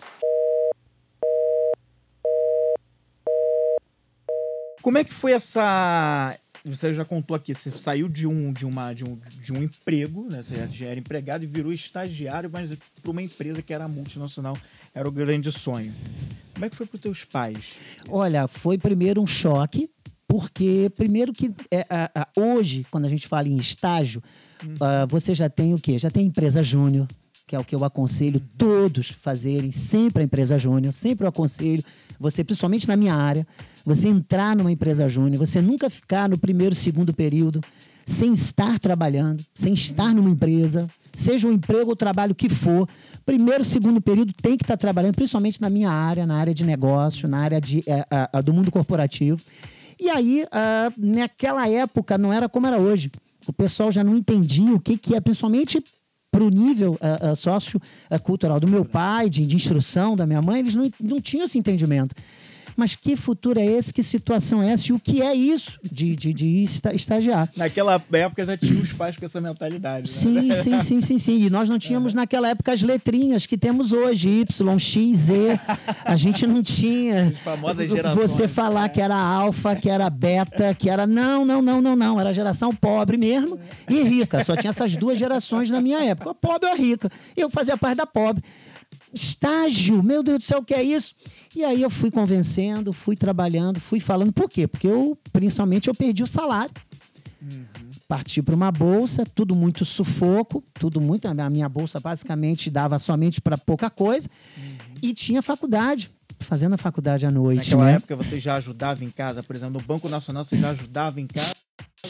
Como 4.84 4.98
é 5.00 5.04
que 5.04 5.14
foi 5.14 5.32
essa. 5.32 6.38
Você 6.64 6.94
já 6.94 7.04
contou 7.04 7.36
aqui, 7.36 7.56
você 7.56 7.72
saiu 7.72 8.08
de 8.08 8.28
um, 8.28 8.54
de 8.54 8.68
uma, 8.68 8.94
de 8.94 9.04
um, 9.04 9.20
de 9.42 9.52
um 9.52 9.64
emprego, 9.64 10.28
né? 10.30 10.44
Você 10.44 10.68
já 10.68 10.86
era 10.86 11.00
empregado 11.00 11.44
e 11.44 11.48
virou 11.48 11.72
estagiário, 11.72 12.52
mas 12.54 12.70
para 13.02 13.10
uma 13.10 13.24
empresa 13.24 13.64
que 13.64 13.74
era 13.74 13.88
multinacional, 13.88 14.56
era 14.94 15.08
o 15.08 15.12
grande 15.12 15.52
sonho. 15.52 15.94
Como 16.54 16.66
é 16.66 16.70
que 16.70 16.76
foi 16.76 16.86
para 16.86 16.96
os 16.96 17.02
teus 17.02 17.24
pais? 17.24 17.66
Olha, 18.10 18.48
foi 18.48 18.78
primeiro 18.78 19.22
um 19.22 19.28
choque, 19.28 19.90
porque 20.28 20.92
primeiro 20.96 21.34
que 21.34 21.54
é, 21.72 21.86
a- 21.90 22.12
a- 22.16 22.28
hoje, 22.38 22.86
quando 22.92 23.06
a 23.06 23.10
gente 23.10 23.28
fala 23.28 23.48
em 23.48 23.58
estágio, 23.58 24.22
ah, 24.80 25.06
você 25.10 25.34
já 25.34 25.50
tem 25.50 25.74
o 25.74 25.80
quê? 25.80 25.98
Já 25.98 26.12
tem 26.12 26.26
empresa 26.28 26.62
júnior, 26.62 27.08
que 27.48 27.56
é 27.56 27.60
o 27.60 27.64
que 27.64 27.76
eu 27.76 27.84
aconselho 27.84 28.40
todos 28.58 29.10
fazerem, 29.10 29.72
sempre 29.72 30.22
a 30.22 30.26
empresa 30.26 30.58
júnior, 30.58 30.94
sempre 30.94 31.26
eu 31.26 31.30
aconselho 31.30 31.84
você, 32.20 32.44
principalmente 32.44 32.88
na 32.88 32.96
minha 32.96 33.16
área, 33.16 33.46
você 33.84 34.08
entrar 34.08 34.56
numa 34.56 34.72
empresa 34.72 35.10
júnior, 35.10 35.40
você 35.40 35.60
nunca 35.62 35.90
ficar 35.90 36.30
no 36.30 36.38
primeiro, 36.38 36.76
segundo 36.76 37.12
período 37.14 37.62
sem 38.06 38.34
estar 38.34 38.80
trabalhando, 38.80 39.44
sem 39.54 39.74
estar 39.74 40.14
numa 40.14 40.30
empresa, 40.30 40.88
seja 41.14 41.48
um 41.48 41.54
emprego 41.54 41.90
ou 41.92 41.96
trabalho 41.96 42.36
que 42.36 42.50
for, 42.50 42.88
primeiro, 43.26 43.64
segundo 43.64 44.02
período 44.02 44.34
tem 44.34 44.58
que 44.58 44.64
estar 44.64 44.78
trabalhando, 44.78 45.16
principalmente 45.16 45.62
na 45.62 45.70
minha 45.70 45.90
área, 45.90 46.26
na 46.26 46.38
área 46.38 46.54
de 46.54 46.66
negócio, 46.66 47.28
na 47.28 47.40
área 47.40 47.62
de, 47.62 47.84
é, 47.88 48.06
a, 48.10 48.42
do 48.42 48.54
mundo 48.54 48.72
corporativo. 48.72 49.42
E 50.00 50.10
aí, 50.10 50.44
uh, 50.44 50.94
naquela 50.98 51.70
época, 51.70 52.18
não 52.18 52.34
era 52.34 52.50
como 52.50 52.66
era 52.66 52.78
hoje. 52.78 53.12
O 53.46 53.54
pessoal 53.54 53.92
já 53.92 54.04
não 54.04 54.16
entendia 54.16 54.74
o 54.74 54.80
que, 54.80 54.98
que 54.98 55.16
é, 55.16 55.22
principalmente 55.22 55.84
para 56.32 56.44
o 56.44 56.50
nível 56.50 56.94
uh, 56.94 57.32
uh, 57.32 57.36
sociocultural 57.36 58.60
do 58.60 58.68
meu 58.68 58.86
pai, 58.86 59.30
de, 59.30 59.46
de, 59.46 59.56
instrução 59.56 60.16
da 60.16 60.26
minha 60.26 60.42
mãe, 60.42 60.60
eles 60.60 60.74
não, 60.74 60.90
não 61.00 61.22
tinham 61.22 61.44
esse 61.44 61.60
entendimento. 61.60 62.16
Mas 62.76 62.96
que 62.96 63.16
futuro 63.16 63.60
é 63.60 63.66
esse? 63.66 63.94
Que 63.94 64.04
situação 64.04 64.62
é 64.62 64.72
essa? 64.72 64.92
E 64.92 64.94
o 64.94 65.00
que 65.00 65.22
é 65.22 65.34
isso 65.34 65.80
de, 65.84 66.16
de, 66.16 66.34
de 66.34 66.66
estagiar? 66.94 67.50
Naquela 67.56 68.02
época 68.12 68.46
já 68.46 68.58
tinha 68.58 68.82
os 68.82 68.92
pais 68.94 69.16
com 69.18 69.26
essa 69.26 69.40
mentalidade. 69.42 70.04
Né? 70.04 70.08
Sim, 70.08 70.56
sim, 70.56 70.80
sim, 70.80 71.02
sim, 71.02 71.18
sim. 71.18 71.46
E 71.46 71.50
nós 71.50 71.70
não 71.70 71.78
tínhamos 71.78 72.14
é. 72.14 72.16
naquela 72.18 72.50
época 72.50 72.72
as 72.72 72.82
letrinhas 72.82 73.46
que 73.46 73.58
temos 73.58 73.92
hoje, 73.92 74.30
Y, 74.30 74.80
X, 74.80 75.18
Z. 75.18 75.60
A 76.04 76.16
gente 76.16 76.46
não 76.48 76.64
tinha. 76.64 77.30
As 77.30 77.38
famosas 77.40 77.90
gerações. 77.90 78.32
Você 78.32 78.48
falar 78.48 78.90
que 78.90 79.02
era 79.02 79.16
alfa, 79.16 79.76
que 79.76 79.90
era 79.90 80.10
beta, 80.10 80.74
que 80.74 80.90
era. 80.90 81.06
Não, 81.06 81.46
não, 81.46 81.62
não, 81.62 81.82
não, 81.82 81.96
não. 81.96 82.20
Era 82.20 82.34
geração 82.34 82.74
pobre 82.74 83.18
mesmo 83.18 83.60
e 83.90 84.02
rica. 84.04 84.44
Só 84.44 84.56
tinha 84.56 84.70
essas 84.70 84.96
duas 84.96 85.18
gerações 85.18 85.70
na 85.70 85.82
minha 85.82 86.04
época. 86.04 86.32
A 86.32 86.34
pobre 86.34 86.68
ou 86.68 86.74
a 86.74 86.76
rica. 86.76 87.10
Eu 87.36 87.50
fazia 87.50 87.78
parte 87.78 87.98
da 87.98 88.06
pobre 88.06 88.44
estágio, 89.14 90.02
meu 90.02 90.24
Deus 90.24 90.40
do 90.40 90.44
céu, 90.44 90.60
o 90.60 90.64
que 90.64 90.74
é 90.74 90.84
isso? 90.84 91.14
E 91.56 91.64
aí 91.64 91.82
eu 91.82 91.90
fui 91.90 92.10
convencendo, 92.10 92.94
fui 92.94 93.16
trabalhando, 93.16 93.80
fui 93.80 94.00
falando. 94.00 94.32
Por 94.32 94.50
quê? 94.50 94.68
Porque 94.68 94.88
eu, 94.88 95.18
principalmente, 95.32 95.88
eu 95.88 95.96
perdi 95.96 96.24
o 96.24 96.28
salário. 96.28 96.74
Uhum. 97.42 97.66
Parti 98.08 98.42
para 98.42 98.54
uma 98.54 98.72
bolsa, 98.72 99.26
tudo 99.26 99.56
muito 99.56 99.84
sufoco, 99.84 100.64
tudo 100.74 101.02
muito. 101.02 101.28
A 101.28 101.50
minha 101.50 101.68
bolsa 101.68 102.00
basicamente 102.00 102.70
dava 102.70 103.00
somente 103.00 103.42
para 103.42 103.58
pouca 103.58 103.90
coisa. 103.90 104.30
Uhum. 104.58 104.96
E 105.02 105.14
tinha 105.14 105.42
faculdade, 105.42 106.10
fazendo 106.40 106.74
a 106.74 106.78
faculdade 106.78 107.26
à 107.26 107.32
noite. 107.32 107.72
Naquela 107.72 107.86
né? 107.86 107.94
época 107.94 108.16
você 108.16 108.40
já 108.40 108.56
ajudava 108.56 109.04
em 109.04 109.10
casa, 109.10 109.42
por 109.42 109.56
exemplo, 109.56 109.80
no 109.80 109.86
Banco 109.86 110.08
Nacional 110.08 110.46
você 110.46 110.58
já 110.58 110.72
ajudava 110.72 111.20
em 111.20 111.28
casa? 111.28 111.56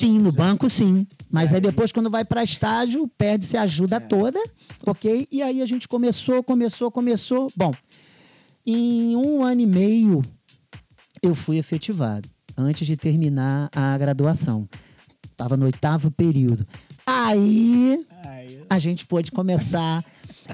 Sim, 0.01 0.19
no 0.19 0.31
banco 0.31 0.69
sim. 0.69 1.05
Mas 1.29 1.51
é. 1.51 1.55
aí 1.55 1.61
depois, 1.61 1.91
quando 1.91 2.09
vai 2.09 2.25
para 2.25 2.43
estágio, 2.43 3.07
perde-se 3.17 3.55
a 3.55 3.61
ajuda 3.61 3.97
é. 3.97 3.99
toda, 3.99 4.39
ok? 4.85 5.27
E 5.31 5.41
aí 5.41 5.61
a 5.61 5.65
gente 5.65 5.87
começou, 5.87 6.43
começou, 6.43 6.89
começou. 6.89 7.51
Bom, 7.55 7.73
em 8.65 9.15
um 9.15 9.43
ano 9.43 9.61
e 9.61 9.65
meio 9.67 10.21
eu 11.21 11.35
fui 11.35 11.57
efetivado, 11.57 12.27
antes 12.57 12.87
de 12.87 12.97
terminar 12.97 13.69
a 13.75 13.95
graduação. 13.97 14.67
Estava 15.31 15.55
no 15.55 15.65
oitavo 15.65 16.09
período. 16.09 16.65
Aí 17.05 18.03
a 18.69 18.79
gente 18.79 19.05
pôde 19.05 19.31
começar 19.31 20.03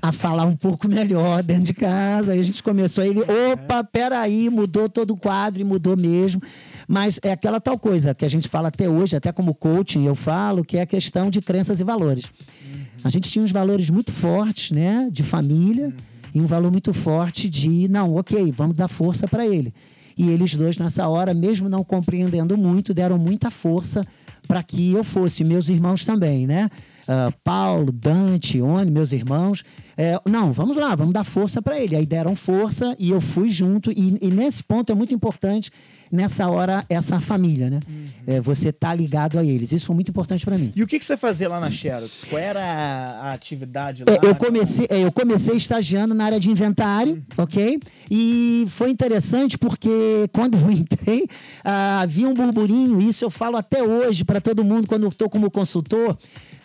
a 0.01 0.12
falar 0.12 0.46
um 0.46 0.56
pouco 0.56 0.88
melhor 0.88 1.41
dentro 1.44 1.63
de 1.63 1.74
casa. 1.74 2.34
Aí 2.34 2.39
a 2.39 2.44
gente 2.44 2.62
começou 2.62 3.03
ele, 3.03 3.22
opa, 3.22 3.84
peraí, 3.84 4.50
mudou 4.50 4.89
todo 4.89 5.12
o 5.12 5.17
quadro 5.17 5.62
e 5.62 5.63
mudou 5.63 5.96
mesmo. 5.96 6.41
Mas 6.88 7.20
é 7.24 7.32
aquela 7.32 7.60
tal 7.60 7.77
coisa 7.77 8.13
que 8.13 8.25
a 8.25 8.29
gente 8.29 8.48
fala 8.48 8.70
até 8.70 8.89
hoje, 8.89 9.15
até 9.15 9.32
como 9.32 9.53
coaching 9.53 10.06
eu 10.06 10.15
falo, 10.15 10.63
que 10.63 10.77
é 10.77 10.82
a 10.82 10.86
questão 10.86 11.29
de 11.29 11.41
crenças 11.41 11.79
e 11.79 11.84
valores. 11.84 12.25
Uhum. 12.25 12.82
A 13.03 13.10
gente 13.10 13.29
tinha 13.29 13.44
uns 13.44 13.51
valores 13.51 13.89
muito 13.89 14.12
fortes, 14.12 14.72
né, 14.72 15.10
de 15.12 15.24
família, 15.24 15.88
uhum. 15.88 15.94
e 16.34 16.41
um 16.41 16.46
valor 16.46 16.72
muito 16.72 16.94
forte 16.94 17.50
de, 17.50 17.88
não, 17.88 18.15
ok, 18.15 18.51
vamos 18.56 18.75
dar 18.75 18.88
força 18.88 19.27
para 19.27 19.46
ele. 19.46 19.74
E 20.17 20.29
eles 20.29 20.56
dois, 20.56 20.77
nessa 20.77 21.08
hora, 21.08 21.34
mesmo 21.34 21.70
não 21.70 21.84
compreendendo 21.84 22.58
muito, 22.58 22.94
deram 22.94 23.20
muita 23.20 23.51
força 23.51 24.06
para 24.48 24.63
que 24.63 24.94
eu 24.94 25.03
fosse, 25.03 25.44
meus 25.44 25.70
irmãos 25.70 26.03
também, 26.03 26.48
né? 26.48 26.70
Uh, 27.08 27.32
Paulo, 27.42 27.92
Dante, 27.92 28.62
Oni, 28.62 28.92
meus 28.92 29.14
irmãos. 29.14 29.64
É, 29.96 30.20
não, 30.30 30.52
vamos 30.52 30.76
lá, 30.76 30.94
vamos 30.94 31.14
dar 31.14 31.24
força 31.24 31.62
para 31.62 31.80
ele. 31.80 31.96
Aí 31.96 32.06
deram 32.06 32.36
força 32.36 32.96
e 33.00 33.10
eu 33.10 33.22
fui 33.22 33.50
junto. 33.50 33.92
E, 33.92 34.18
e, 34.22 34.30
nesse 34.30 34.62
ponto 34.62 34.92
é 34.92 34.96
muito 34.96 35.14
importante, 35.14 35.72
nessa 36.12 36.48
hora, 36.50 36.86
essa 36.88 37.20
família, 37.20 37.70
né? 37.70 37.80
Uhum. 37.88 38.06
É, 38.28 38.42
você 38.42 38.72
tá 38.72 38.94
ligado 38.94 39.40
a 39.40 39.44
eles. 39.44 39.72
Isso 39.72 39.88
foi 39.88 39.96
muito 39.96 40.10
importante 40.10 40.46
para 40.46 40.58
mim. 40.58 40.72
E 40.76 40.84
o 40.84 40.88
que, 40.88 41.00
que 41.00 41.06
você 41.06 41.18
fazia 41.18 41.50
lá 41.50 41.60
na 41.60 41.72
Xerox? 41.72 42.26
Qual 42.30 42.40
era 42.40 42.62
a, 42.62 43.30
a 43.30 43.34
atividade 43.34 44.04
lá? 44.08 44.14
É, 44.14 44.20
eu, 44.30 44.36
comecei, 44.36 44.86
é, 44.90 45.04
eu 45.04 45.12
comecei 45.12 45.56
estagiando 45.56 46.14
na 46.14 46.26
área 46.26 46.40
de 46.40 46.52
inventário, 46.52 47.14
uhum. 47.14 47.44
ok? 47.44 47.80
E 48.12 48.66
foi 48.68 48.92
interessante 48.92 49.58
porque 49.58 50.30
quando 50.32 50.60
eu 50.60 50.70
entrei, 50.70 51.26
ah, 51.64 52.02
havia 52.02 52.28
um 52.28 52.34
burburinho. 52.34 53.02
Isso 53.02 53.26
eu 53.26 53.32
falo 53.32 53.58
até 53.58 53.82
hoje 53.82 54.24
para 54.24 54.42
todo 54.42 54.64
mundo 54.64 54.88
quando 54.88 55.04
eu 55.04 55.10
estou 55.10 55.28
como 55.30 55.50
consultor 55.50 56.18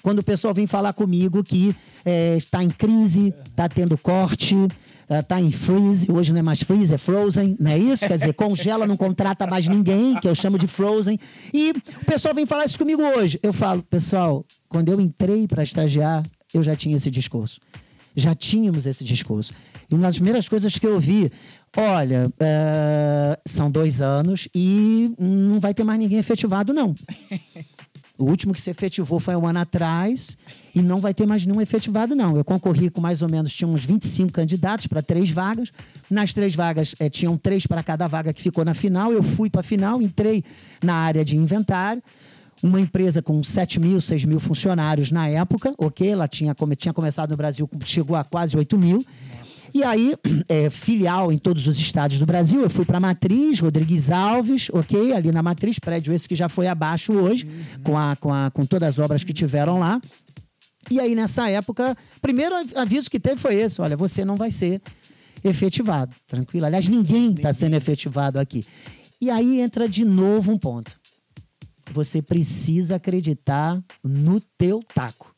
quando 0.02 0.18
o 0.18 0.22
pessoal 0.22 0.52
vem 0.52 0.66
falar 0.66 0.92
comigo 0.92 1.42
que 1.44 1.74
está 2.36 2.60
é, 2.60 2.64
em 2.64 2.70
crise, 2.70 3.32
está 3.48 3.68
tendo 3.68 3.96
corte, 3.96 4.56
está 5.08 5.38
é, 5.38 5.40
em 5.40 5.50
freeze, 5.50 6.10
hoje 6.10 6.32
não 6.32 6.40
é 6.40 6.42
mais 6.42 6.62
freeze, 6.62 6.92
é 6.92 6.98
frozen, 6.98 7.56
não 7.58 7.70
é 7.70 7.78
isso? 7.78 8.06
Quer 8.06 8.16
dizer, 8.16 8.34
congela, 8.34 8.86
não 8.86 8.96
contrata 8.96 9.46
mais 9.46 9.68
ninguém, 9.68 10.18
que 10.18 10.28
eu 10.28 10.34
chamo 10.34 10.58
de 10.58 10.66
frozen. 10.66 11.18
E 11.52 11.70
o 11.70 12.04
pessoal 12.04 12.34
vem 12.34 12.46
falar 12.46 12.64
isso 12.64 12.78
comigo 12.78 13.02
hoje. 13.02 13.38
Eu 13.42 13.52
falo, 13.52 13.82
pessoal, 13.82 14.44
quando 14.68 14.90
eu 14.90 15.00
entrei 15.00 15.46
para 15.46 15.62
estagiar, 15.62 16.24
eu 16.52 16.62
já 16.62 16.74
tinha 16.74 16.96
esse 16.96 17.10
discurso. 17.10 17.60
Já 18.14 18.34
tínhamos 18.34 18.86
esse 18.86 19.04
discurso. 19.04 19.54
E 19.90 19.94
uma 19.94 20.04
das 20.04 20.16
primeiras 20.16 20.48
coisas 20.48 20.78
que 20.78 20.86
eu 20.86 20.98
vi, 20.98 21.30
olha, 21.76 22.30
é, 22.40 23.38
são 23.46 23.70
dois 23.70 24.00
anos 24.00 24.48
e 24.54 25.14
não 25.18 25.60
vai 25.60 25.72
ter 25.72 25.84
mais 25.84 25.98
ninguém 25.98 26.18
efetivado, 26.18 26.72
não. 26.72 26.94
O 28.22 28.24
último 28.24 28.54
que 28.54 28.60
se 28.60 28.70
efetivou 28.70 29.18
foi 29.18 29.34
um 29.34 29.44
ano 29.44 29.58
atrás 29.58 30.36
e 30.72 30.80
não 30.80 31.00
vai 31.00 31.12
ter 31.12 31.26
mais 31.26 31.44
nenhum 31.44 31.60
efetivado, 31.60 32.14
não. 32.14 32.36
Eu 32.36 32.44
concorri 32.44 32.88
com 32.88 33.00
mais 33.00 33.20
ou 33.20 33.28
menos, 33.28 33.52
tinha 33.52 33.66
uns 33.66 33.84
25 33.84 34.30
candidatos 34.30 34.86
para 34.86 35.02
três 35.02 35.28
vagas. 35.28 35.72
Nas 36.08 36.32
três 36.32 36.54
vagas, 36.54 36.94
é, 37.00 37.10
tinham 37.10 37.36
três 37.36 37.66
para 37.66 37.82
cada 37.82 38.06
vaga 38.06 38.32
que 38.32 38.40
ficou 38.40 38.64
na 38.64 38.74
final. 38.74 39.12
Eu 39.12 39.24
fui 39.24 39.50
para 39.50 39.58
a 39.58 39.64
final, 39.64 40.00
entrei 40.00 40.44
na 40.84 40.94
área 40.94 41.24
de 41.24 41.36
inventário. 41.36 42.00
Uma 42.62 42.80
empresa 42.80 43.20
com 43.20 43.42
7 43.42 43.80
mil, 43.80 44.00
6 44.00 44.24
mil 44.24 44.38
funcionários 44.38 45.10
na 45.10 45.28
época, 45.28 45.74
ok? 45.76 46.08
Ela 46.08 46.28
tinha, 46.28 46.54
tinha 46.78 46.94
começado 46.94 47.30
no 47.30 47.36
Brasil, 47.36 47.68
chegou 47.84 48.14
a 48.14 48.22
quase 48.22 48.56
8 48.56 48.78
mil. 48.78 49.04
E 49.74 49.82
aí, 49.82 50.14
é, 50.48 50.68
filial 50.70 51.32
em 51.32 51.38
todos 51.38 51.66
os 51.66 51.78
estados 51.78 52.18
do 52.18 52.26
Brasil, 52.26 52.60
eu 52.60 52.70
fui 52.70 52.84
para 52.84 52.98
a 52.98 53.00
Matriz, 53.00 53.60
Rodrigues 53.60 54.10
Alves, 54.10 54.68
ok? 54.72 55.12
Ali 55.12 55.32
na 55.32 55.42
Matriz, 55.42 55.78
prédio 55.78 56.12
esse 56.12 56.28
que 56.28 56.36
já 56.36 56.48
foi 56.48 56.66
abaixo 56.66 57.12
hoje, 57.12 57.46
uhum. 57.46 57.82
com, 57.82 57.98
a, 57.98 58.16
com, 58.16 58.32
a, 58.32 58.50
com 58.50 58.66
todas 58.66 58.88
as 58.88 58.98
obras 58.98 59.24
que 59.24 59.32
tiveram 59.32 59.78
lá. 59.78 60.00
E 60.90 61.00
aí, 61.00 61.14
nessa 61.14 61.48
época, 61.48 61.96
primeiro 62.20 62.54
aviso 62.74 63.10
que 63.10 63.20
teve 63.20 63.36
foi 63.36 63.54
esse: 63.54 63.80
olha, 63.80 63.96
você 63.96 64.24
não 64.24 64.36
vai 64.36 64.50
ser 64.50 64.82
efetivado, 65.44 66.14
tranquilo? 66.26 66.66
Aliás, 66.66 66.88
ninguém 66.88 67.32
está 67.32 67.52
sendo 67.52 67.74
efetivado 67.74 68.38
aqui. 68.38 68.64
E 69.20 69.30
aí 69.30 69.60
entra 69.60 69.88
de 69.88 70.04
novo 70.04 70.52
um 70.52 70.58
ponto. 70.58 70.92
Você 71.92 72.20
precisa 72.20 72.96
acreditar 72.96 73.82
no 74.02 74.40
teu 74.58 74.82
taco. 74.94 75.34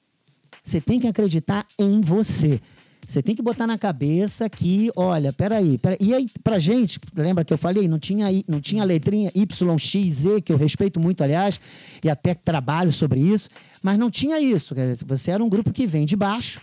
Você 0.62 0.80
tem 0.80 0.98
que 0.98 1.06
acreditar 1.06 1.66
em 1.78 2.00
você. 2.00 2.60
Você 3.06 3.22
tem 3.22 3.34
que 3.34 3.42
botar 3.42 3.66
na 3.66 3.76
cabeça 3.76 4.48
que, 4.48 4.90
olha, 4.96 5.32
peraí, 5.32 5.78
peraí. 5.78 5.98
E 6.00 6.14
aí, 6.14 6.26
pra 6.42 6.58
gente, 6.58 6.98
lembra 7.14 7.44
que 7.44 7.52
eu 7.52 7.58
falei, 7.58 7.86
não 7.86 7.98
tinha, 7.98 8.26
não 8.48 8.60
tinha 8.60 8.82
letrinha 8.84 9.30
Y, 9.34 9.78
X, 9.78 10.12
Z, 10.12 10.40
que 10.40 10.52
eu 10.52 10.56
respeito 10.56 10.98
muito, 10.98 11.22
aliás, 11.22 11.60
e 12.02 12.08
até 12.08 12.34
trabalho 12.34 12.90
sobre 12.92 13.20
isso, 13.20 13.48
mas 13.82 13.98
não 13.98 14.10
tinha 14.10 14.40
isso. 14.40 14.74
Você 15.06 15.30
era 15.30 15.44
um 15.44 15.48
grupo 15.48 15.70
que 15.72 15.86
vem 15.86 16.06
de 16.06 16.16
baixo 16.16 16.60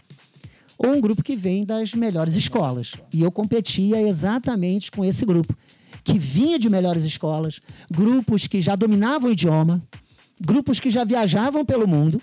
ou 0.77 0.95
um 0.95 1.01
grupo 1.01 1.21
que 1.21 1.36
vem 1.36 1.63
das 1.63 1.93
melhores 1.93 2.36
escolas. 2.36 2.93
E 3.13 3.21
eu 3.21 3.31
competia 3.31 4.01
exatamente 4.01 4.91
com 4.91 5.05
esse 5.05 5.24
grupo, 5.25 5.55
que 6.03 6.17
vinha 6.17 6.57
de 6.57 6.69
melhores 6.69 7.03
escolas, 7.03 7.62
grupos 7.89 8.48
que 8.48 8.60
já 8.60 8.75
dominavam 8.75 9.29
o 9.29 9.33
idioma, 9.33 9.81
grupos 10.39 10.79
que 10.79 10.89
já 10.89 11.03
viajavam 11.03 11.63
pelo 11.63 11.88
mundo. 11.88 12.19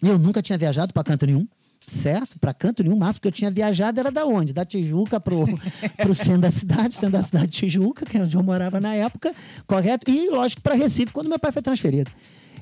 Eu 0.00 0.18
nunca 0.18 0.40
tinha 0.40 0.56
viajado 0.56 0.94
para 0.94 1.02
canto 1.02 1.26
nenhum 1.26 1.46
certo, 1.90 2.38
para 2.38 2.54
canto 2.54 2.82
nenhum, 2.82 2.96
máximo, 2.96 3.20
porque 3.20 3.28
eu 3.28 3.32
tinha 3.32 3.50
viajado 3.50 3.98
era 4.00 4.10
da 4.10 4.24
onde? 4.24 4.52
Da 4.52 4.64
Tijuca 4.64 5.18
pro, 5.20 5.46
pro 5.98 6.14
centro 6.14 6.42
da 6.42 6.50
cidade, 6.50 6.94
centro 6.94 7.12
da 7.12 7.22
cidade 7.22 7.46
de 7.48 7.58
Tijuca, 7.58 8.06
que 8.06 8.16
é 8.16 8.22
onde 8.22 8.36
eu 8.36 8.42
morava 8.42 8.80
na 8.80 8.94
época, 8.94 9.34
correto? 9.66 10.10
E, 10.10 10.30
lógico, 10.30 10.62
para 10.62 10.74
Recife, 10.74 11.12
quando 11.12 11.28
meu 11.28 11.38
pai 11.38 11.52
foi 11.52 11.62
transferido. 11.62 12.10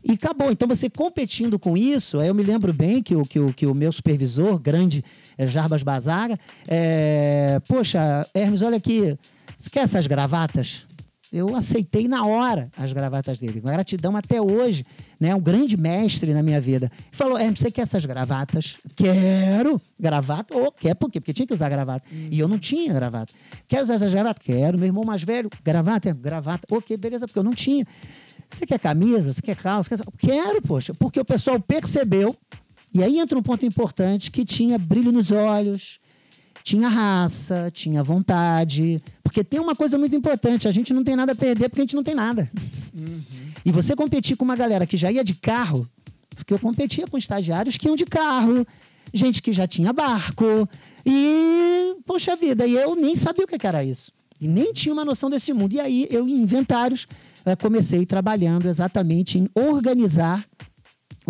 E 0.04 0.12
acabou. 0.12 0.50
Então, 0.50 0.66
você 0.66 0.88
competindo 0.88 1.58
com 1.58 1.76
isso, 1.76 2.20
eu 2.20 2.34
me 2.34 2.42
lembro 2.42 2.72
bem 2.72 3.02
que 3.02 3.14
o, 3.14 3.24
que 3.24 3.38
o, 3.38 3.52
que 3.52 3.66
o 3.66 3.74
meu 3.74 3.92
supervisor, 3.92 4.58
grande 4.58 5.04
é, 5.36 5.46
Jarbas 5.46 5.82
Bazaga, 5.82 6.38
é, 6.66 7.60
poxa, 7.66 8.26
Hermes, 8.34 8.62
olha 8.62 8.76
aqui, 8.76 9.16
você 9.56 9.68
quer 9.70 9.80
essas 9.80 10.06
gravatas? 10.06 10.86
Eu 11.32 11.54
aceitei 11.54 12.08
na 12.08 12.24
hora 12.24 12.70
as 12.76 12.92
gravatas 12.92 13.38
dele. 13.38 13.60
Com 13.60 13.68
gratidão 13.68 14.16
até 14.16 14.40
hoje, 14.40 14.84
né? 15.20 15.34
Um 15.34 15.40
grande 15.40 15.76
mestre 15.76 16.32
na 16.32 16.42
minha 16.42 16.60
vida. 16.60 16.90
Ele 16.94 17.16
falou: 17.16 17.38
é, 17.38 17.50
você 17.50 17.70
quer 17.70 17.82
essas 17.82 18.04
gravatas? 18.06 18.78
Quero. 18.96 19.80
Gravata? 19.98 20.56
Ou 20.56 20.66
oh, 20.66 20.72
quer 20.72 20.94
por 20.94 21.10
quê? 21.10 21.20
Porque 21.20 21.32
tinha 21.32 21.46
que 21.46 21.52
usar 21.52 21.68
gravata. 21.68 22.08
Hum. 22.12 22.28
E 22.30 22.38
eu 22.38 22.48
não 22.48 22.58
tinha 22.58 22.92
gravata. 22.92 23.32
Quer 23.66 23.82
usar 23.82 23.94
essas 23.94 24.12
gravatas? 24.12 24.42
Quero. 24.44 24.78
Meu 24.78 24.86
irmão 24.86 25.04
mais 25.04 25.22
velho, 25.22 25.50
gravata? 25.62 26.12
Gravata. 26.12 26.66
Ok, 26.70 26.96
beleza, 26.96 27.26
porque 27.26 27.38
eu 27.38 27.44
não 27.44 27.54
tinha. 27.54 27.86
Você 28.48 28.64
quer 28.64 28.78
camisa? 28.78 29.32
Você 29.32 29.42
quer 29.42 29.56
calça? 29.56 29.90
Quer... 29.90 30.04
Quero, 30.18 30.62
poxa. 30.62 30.94
Porque 30.94 31.20
o 31.20 31.24
pessoal 31.24 31.60
percebeu. 31.60 32.34
E 32.94 33.02
aí 33.02 33.18
entra 33.18 33.38
um 33.38 33.42
ponto 33.42 33.66
importante 33.66 34.30
que 34.30 34.44
tinha 34.44 34.78
brilho 34.78 35.12
nos 35.12 35.30
olhos, 35.30 35.98
tinha 36.68 36.88
raça, 36.88 37.70
tinha 37.72 38.02
vontade. 38.02 39.02
Porque 39.22 39.42
tem 39.42 39.58
uma 39.58 39.74
coisa 39.74 39.96
muito 39.96 40.14
importante: 40.14 40.68
a 40.68 40.70
gente 40.70 40.92
não 40.92 41.02
tem 41.02 41.16
nada 41.16 41.32
a 41.32 41.34
perder 41.34 41.70
porque 41.70 41.80
a 41.80 41.84
gente 41.84 41.96
não 41.96 42.02
tem 42.02 42.14
nada. 42.14 42.50
Uhum. 42.96 43.22
E 43.64 43.72
você 43.72 43.96
competir 43.96 44.36
com 44.36 44.44
uma 44.44 44.56
galera 44.56 44.86
que 44.86 44.96
já 44.96 45.10
ia 45.10 45.24
de 45.24 45.34
carro, 45.34 45.88
porque 46.36 46.52
eu 46.52 46.58
competia 46.58 47.06
com 47.06 47.16
estagiários 47.16 47.78
que 47.78 47.86
iam 47.88 47.96
de 47.96 48.04
carro, 48.04 48.66
gente 49.14 49.40
que 49.40 49.50
já 49.50 49.66
tinha 49.66 49.94
barco. 49.94 50.68
E, 51.06 51.96
poxa 52.04 52.36
vida, 52.36 52.66
e 52.66 52.74
eu 52.74 52.94
nem 52.94 53.16
sabia 53.16 53.44
o 53.44 53.48
que 53.48 53.66
era 53.66 53.82
isso. 53.82 54.12
E 54.38 54.46
nem 54.46 54.70
tinha 54.72 54.92
uma 54.92 55.06
noção 55.06 55.30
desse 55.30 55.54
mundo. 55.54 55.72
E 55.72 55.80
aí, 55.80 56.06
eu, 56.10 56.28
em 56.28 56.42
inventários, 56.42 57.08
eh, 57.46 57.56
comecei 57.56 58.04
trabalhando 58.04 58.68
exatamente 58.68 59.38
em 59.38 59.48
organizar 59.54 60.44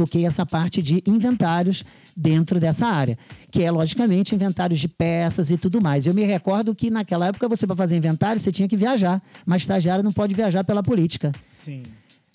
o 0.03 0.07
que 0.07 0.19
é 0.19 0.23
essa 0.23 0.45
parte 0.45 0.83
de 0.83 1.03
inventários 1.07 1.85
dentro 2.17 2.59
dessa 2.61 2.87
área, 2.87 3.19
que 3.51 3.63
é 3.63 3.71
logicamente 3.71 4.35
inventários 4.35 4.81
de 4.81 4.89
peças 4.89 5.51
e 5.51 5.57
tudo 5.57 5.81
mais. 5.81 6.07
Eu 6.07 6.15
me 6.15 6.25
recordo 6.25 6.75
que 6.75 6.91
naquela 6.91 7.29
época 7.29 7.49
você 7.49 7.67
para 7.67 7.77
fazer 7.77 7.97
inventário 7.97 8.41
você 8.41 8.53
tinha 8.53 8.69
que 8.69 8.77
viajar, 8.77 9.23
mas 9.45 9.63
estagiário 9.63 10.05
não 10.05 10.13
pode 10.13 10.35
viajar 10.35 10.65
pela 10.65 10.83
política. 10.83 11.33
Sim. 11.65 11.83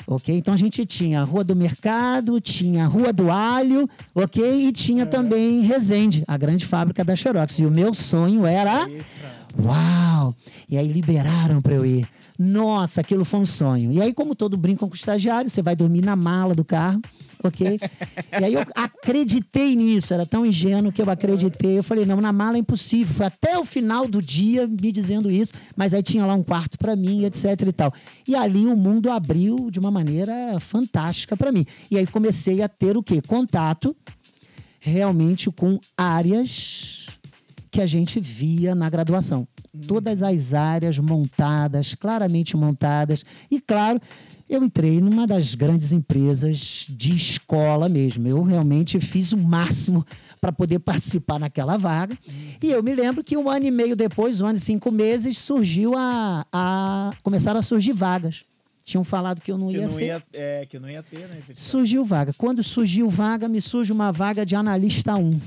Ok? 0.06 0.36
Então 0.36 0.54
a 0.54 0.58
gente 0.58 0.86
tinha 0.86 1.22
a 1.22 1.24
Rua 1.24 1.44
do 1.44 1.56
Mercado, 1.56 2.40
tinha 2.42 2.84
a 2.84 2.88
Rua 2.88 3.14
do 3.14 3.32
Alho, 3.32 3.90
ok? 4.14 4.68
E 4.68 4.72
tinha 4.72 5.04
é. 5.04 5.06
também 5.06 5.62
Resende, 5.62 6.24
a 6.28 6.38
grande 6.38 6.66
fábrica 6.66 7.04
da 7.04 7.16
Xerox. 7.16 7.60
E 7.60 7.66
o 7.66 7.72
meu 7.72 7.94
sonho 7.94 8.46
era. 8.46 8.90
Eita. 8.90 9.06
Uau! 9.62 10.36
E 10.68 10.78
aí 10.78 10.88
liberaram 10.88 11.62
para 11.62 11.76
eu 11.76 11.86
ir. 11.86 12.08
Nossa, 12.38 13.02
aquilo 13.02 13.24
foi 13.24 13.40
um 13.40 13.46
sonho. 13.46 13.92
E 13.92 14.02
aí, 14.02 14.14
como 14.14 14.36
todo 14.36 14.58
brinco 14.58 14.88
com 14.88 14.94
o 14.94 14.96
estagiário, 14.96 15.50
você 15.50 15.62
vai 15.62 15.76
dormir 15.76 16.02
na 16.02 16.16
mala 16.16 16.56
do 16.56 16.66
carro 16.66 17.02
ok? 17.44 17.80
E 18.40 18.46
aí 18.46 18.54
eu 18.54 18.62
acreditei 18.74 19.76
nisso, 19.76 20.14
era 20.14 20.26
tão 20.26 20.46
ingênuo 20.46 20.92
que 20.92 21.02
eu 21.02 21.10
acreditei. 21.10 21.78
Eu 21.78 21.84
falei, 21.84 22.06
não, 22.06 22.20
na 22.20 22.34
mala 22.34 22.58
é 22.58 22.60
impossível. 22.60 23.14
Foi 23.14 23.26
até 23.26 23.58
o 23.58 23.66
final 23.66 24.08
do 24.08 24.22
dia 24.22 24.66
me 24.66 24.92
dizendo 24.92 25.30
isso, 25.30 25.54
mas 25.76 25.94
aí 25.94 26.02
tinha 26.02 26.26
lá 26.26 26.34
um 26.34 26.42
quarto 26.42 26.78
para 26.78 26.96
mim, 26.96 27.26
etc 27.26 27.46
e 27.68 27.72
tal. 27.72 27.94
E 28.28 28.36
ali 28.36 28.66
o 28.66 28.76
mundo 28.76 29.12
abriu 29.12 29.70
de 29.70 29.80
uma 29.80 29.92
maneira 29.92 30.60
fantástica 30.60 31.38
para 31.38 31.52
mim. 31.52 31.66
E 31.92 31.98
aí 31.98 32.08
comecei 32.08 32.62
a 32.62 32.68
ter 32.68 32.98
o 32.98 33.04
quê? 33.04 33.22
Contato 33.22 33.96
realmente 34.80 35.52
com 35.52 35.80
áreas 35.96 37.08
que 37.70 37.82
a 37.82 37.86
gente 37.86 38.20
via 38.20 38.74
na 38.74 38.90
graduação. 38.90 39.48
Todas 39.88 40.22
as 40.22 40.54
áreas 40.54 41.00
montadas, 41.00 41.96
claramente 41.96 42.56
montadas. 42.56 43.26
E, 43.50 43.60
claro, 43.60 44.00
eu 44.50 44.64
entrei 44.64 45.02
numa 45.02 45.26
das 45.26 45.56
grandes 45.56 45.92
empresas 45.92 46.86
de 46.90 47.16
escola 47.16 47.90
mesmo. 47.90 48.28
Eu 48.28 48.44
realmente 48.44 49.00
fiz 49.00 49.32
o 49.32 49.38
máximo 49.38 50.06
para 50.40 50.52
poder 50.52 50.80
participar 50.80 51.40
naquela 51.40 51.78
vaga. 51.78 52.18
E 52.62 52.72
eu 52.72 52.84
me 52.84 52.94
lembro 52.94 53.24
que 53.24 53.36
um 53.36 53.50
ano 53.50 53.66
e 53.66 53.72
meio 53.72 53.96
depois, 53.96 54.42
um 54.42 54.46
ano 54.46 54.58
e 54.58 54.62
cinco 54.62 54.92
meses, 54.92 55.38
surgiu 55.38 55.96
a, 55.98 56.46
a 56.52 57.12
começaram 57.24 57.60
a 57.60 57.64
surgir 57.64 57.94
vagas. 57.94 58.44
Tinham 58.84 59.04
falado 59.04 59.42
que 59.42 59.52
eu 59.52 59.58
não 59.58 59.70
que 59.70 59.78
ia 59.78 59.84
não 59.84 59.90
ser. 59.90 60.06
Ia, 60.06 60.24
é, 60.34 60.66
que 60.66 60.78
não 60.78 60.90
ia 60.90 61.02
ter, 61.02 61.28
né? 61.28 61.42
Surgiu 61.56 62.04
vaga. 62.04 62.34
Quando 62.38 62.62
surgiu 62.62 63.10
vaga, 63.10 63.48
me 63.48 63.62
surge 63.62 63.92
uma 63.92 64.12
vaga 64.12 64.46
de 64.46 64.56
analista 64.56 65.16
1 65.16 65.40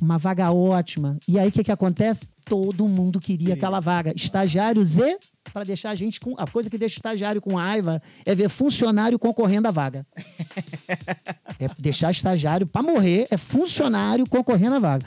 uma 0.00 0.18
vaga 0.18 0.52
ótima. 0.52 1.18
E 1.26 1.38
aí 1.38 1.48
o 1.48 1.52
que, 1.52 1.64
que 1.64 1.72
acontece? 1.72 2.28
Todo 2.44 2.86
mundo 2.86 3.20
queria 3.20 3.54
aquela 3.54 3.80
vaga. 3.80 4.12
Estagiários 4.14 4.98
e 4.98 5.18
para 5.52 5.64
deixar 5.64 5.90
a 5.90 5.94
gente 5.94 6.20
com. 6.20 6.34
A 6.38 6.46
coisa 6.46 6.68
que 6.68 6.78
deixa 6.78 6.94
o 6.94 6.98
estagiário 6.98 7.40
com 7.40 7.54
raiva 7.54 8.00
é 8.24 8.34
ver 8.34 8.48
funcionário 8.48 9.18
concorrendo 9.18 9.68
à 9.68 9.70
vaga. 9.70 10.06
é 11.58 11.68
deixar 11.78 12.10
estagiário 12.10 12.66
para 12.66 12.82
morrer, 12.82 13.26
é 13.30 13.36
funcionário 13.36 14.26
concorrendo 14.28 14.76
à 14.76 14.78
vaga. 14.78 15.06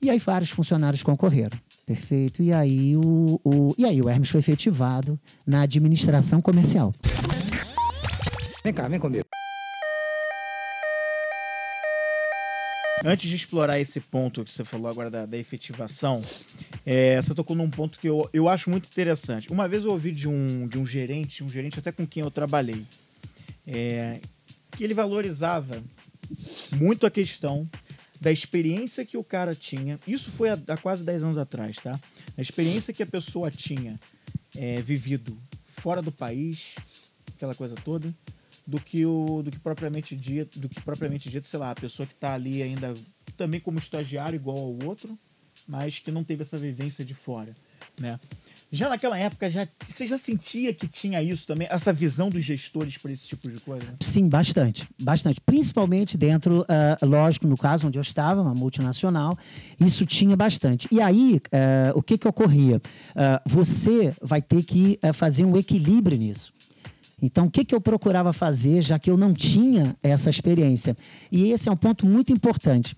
E 0.00 0.10
aí 0.10 0.18
vários 0.18 0.50
funcionários 0.50 1.02
concorreram. 1.02 1.58
Perfeito. 1.86 2.42
E 2.42 2.52
aí 2.52 2.96
o, 2.96 3.40
o, 3.44 3.74
e 3.78 3.84
aí 3.84 4.00
o 4.02 4.08
Hermes 4.08 4.28
foi 4.28 4.40
efetivado 4.40 5.18
na 5.46 5.62
administração 5.62 6.42
comercial. 6.42 6.92
Vem 8.62 8.74
cá, 8.74 8.88
vem 8.88 8.98
comigo. 8.98 9.26
Antes 13.04 13.28
de 13.28 13.36
explorar 13.36 13.78
esse 13.78 14.00
ponto 14.00 14.42
que 14.42 14.50
você 14.50 14.64
falou 14.64 14.88
agora 14.88 15.10
da, 15.10 15.26
da 15.26 15.36
efetivação, 15.36 16.22
é, 16.84 17.20
você 17.20 17.34
tocou 17.34 17.54
num 17.54 17.68
ponto 17.68 17.98
que 17.98 18.08
eu, 18.08 18.28
eu 18.32 18.48
acho 18.48 18.70
muito 18.70 18.86
interessante. 18.86 19.50
Uma 19.52 19.68
vez 19.68 19.84
eu 19.84 19.90
ouvi 19.90 20.12
de 20.12 20.26
um, 20.26 20.66
de 20.66 20.78
um 20.78 20.86
gerente, 20.86 21.44
um 21.44 21.48
gerente 21.48 21.78
até 21.78 21.92
com 21.92 22.06
quem 22.06 22.22
eu 22.22 22.30
trabalhei, 22.30 22.86
é, 23.66 24.18
que 24.72 24.82
ele 24.82 24.94
valorizava 24.94 25.82
muito 26.72 27.06
a 27.06 27.10
questão 27.10 27.68
da 28.18 28.32
experiência 28.32 29.04
que 29.04 29.18
o 29.18 29.22
cara 29.22 29.54
tinha. 29.54 30.00
Isso 30.06 30.30
foi 30.30 30.48
há, 30.48 30.58
há 30.68 30.76
quase 30.78 31.04
10 31.04 31.22
anos 31.22 31.38
atrás, 31.38 31.76
tá? 31.76 32.00
A 32.36 32.40
experiência 32.40 32.94
que 32.94 33.02
a 33.02 33.06
pessoa 33.06 33.50
tinha 33.50 34.00
é, 34.56 34.80
vivido 34.80 35.38
fora 35.64 36.00
do 36.00 36.10
país, 36.10 36.74
aquela 37.34 37.54
coisa 37.54 37.74
toda 37.74 38.12
do 38.66 38.80
que 38.80 39.06
o 39.06 39.42
do 39.42 39.50
que 39.50 39.60
propriamente 39.60 40.16
dito, 40.16 40.58
do 40.58 40.68
que 40.68 40.80
propriamente 40.82 41.30
dito, 41.30 41.46
sei 41.46 41.60
lá, 41.60 41.70
a 41.70 41.74
pessoa 41.74 42.06
que 42.06 42.14
está 42.14 42.34
ali 42.34 42.62
ainda 42.62 42.92
também 43.36 43.60
como 43.60 43.78
estagiário 43.78 44.36
igual 44.36 44.58
ao 44.58 44.78
outro, 44.84 45.16
mas 45.68 45.98
que 45.98 46.10
não 46.10 46.24
teve 46.24 46.42
essa 46.42 46.56
vivência 46.56 47.04
de 47.04 47.14
fora, 47.14 47.54
né? 47.98 48.18
Já 48.70 48.88
naquela 48.88 49.16
época, 49.16 49.48
já, 49.48 49.66
você 49.88 50.06
já 50.06 50.18
sentia 50.18 50.74
que 50.74 50.88
tinha 50.88 51.22
isso 51.22 51.46
também, 51.46 51.68
essa 51.70 51.92
visão 51.92 52.28
dos 52.28 52.44
gestores 52.44 52.98
para 52.98 53.12
esse 53.12 53.24
tipo 53.24 53.48
de 53.48 53.60
coisa? 53.60 53.86
Sim, 54.00 54.28
bastante. 54.28 54.88
Bastante. 55.00 55.40
Principalmente 55.40 56.18
dentro, 56.18 56.62
uh, 56.62 57.06
lógico, 57.06 57.46
no 57.46 57.56
caso 57.56 57.86
onde 57.86 57.96
eu 57.96 58.02
estava, 58.02 58.42
uma 58.42 58.54
multinacional, 58.54 59.38
isso 59.78 60.04
tinha 60.04 60.36
bastante. 60.36 60.88
E 60.90 61.00
aí, 61.00 61.40
uh, 61.46 61.96
o 61.96 62.02
que, 62.02 62.18
que 62.18 62.26
ocorria? 62.26 62.76
Uh, 62.78 63.48
você 63.48 64.12
vai 64.20 64.42
ter 64.42 64.64
que 64.64 64.98
fazer 65.14 65.44
um 65.44 65.56
equilíbrio 65.56 66.18
nisso. 66.18 66.52
Então, 67.20 67.46
o 67.46 67.50
que, 67.50 67.64
que 67.64 67.74
eu 67.74 67.80
procurava 67.80 68.32
fazer, 68.32 68.82
já 68.82 68.98
que 68.98 69.10
eu 69.10 69.16
não 69.16 69.32
tinha 69.32 69.96
essa 70.02 70.28
experiência? 70.28 70.96
E 71.32 71.50
esse 71.50 71.68
é 71.68 71.72
um 71.72 71.76
ponto 71.76 72.04
muito 72.04 72.32
importante. 72.32 72.94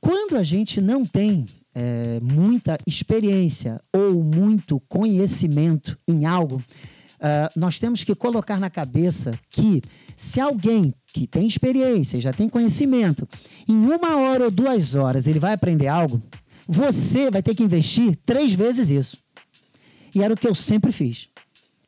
Quando 0.00 0.36
a 0.36 0.42
gente 0.42 0.80
não 0.80 1.04
tem 1.04 1.44
é, 1.74 2.18
muita 2.22 2.78
experiência 2.86 3.80
ou 3.94 4.24
muito 4.24 4.80
conhecimento 4.88 5.96
em 6.08 6.24
algo, 6.24 6.56
uh, 6.56 7.50
nós 7.54 7.78
temos 7.78 8.02
que 8.02 8.14
colocar 8.14 8.58
na 8.58 8.70
cabeça 8.70 9.38
que 9.50 9.82
se 10.16 10.40
alguém 10.40 10.94
que 11.12 11.26
tem 11.26 11.46
experiência, 11.46 12.20
já 12.20 12.32
tem 12.32 12.48
conhecimento, 12.48 13.28
em 13.68 13.74
uma 13.74 14.16
hora 14.16 14.44
ou 14.44 14.50
duas 14.50 14.94
horas 14.94 15.26
ele 15.26 15.38
vai 15.38 15.52
aprender 15.52 15.88
algo, 15.88 16.22
você 16.66 17.30
vai 17.30 17.42
ter 17.42 17.54
que 17.54 17.62
investir 17.62 18.16
três 18.24 18.52
vezes 18.52 18.90
isso. 18.90 19.18
E 20.14 20.22
era 20.22 20.34
o 20.34 20.36
que 20.36 20.46
eu 20.46 20.54
sempre 20.54 20.92
fiz. 20.92 21.28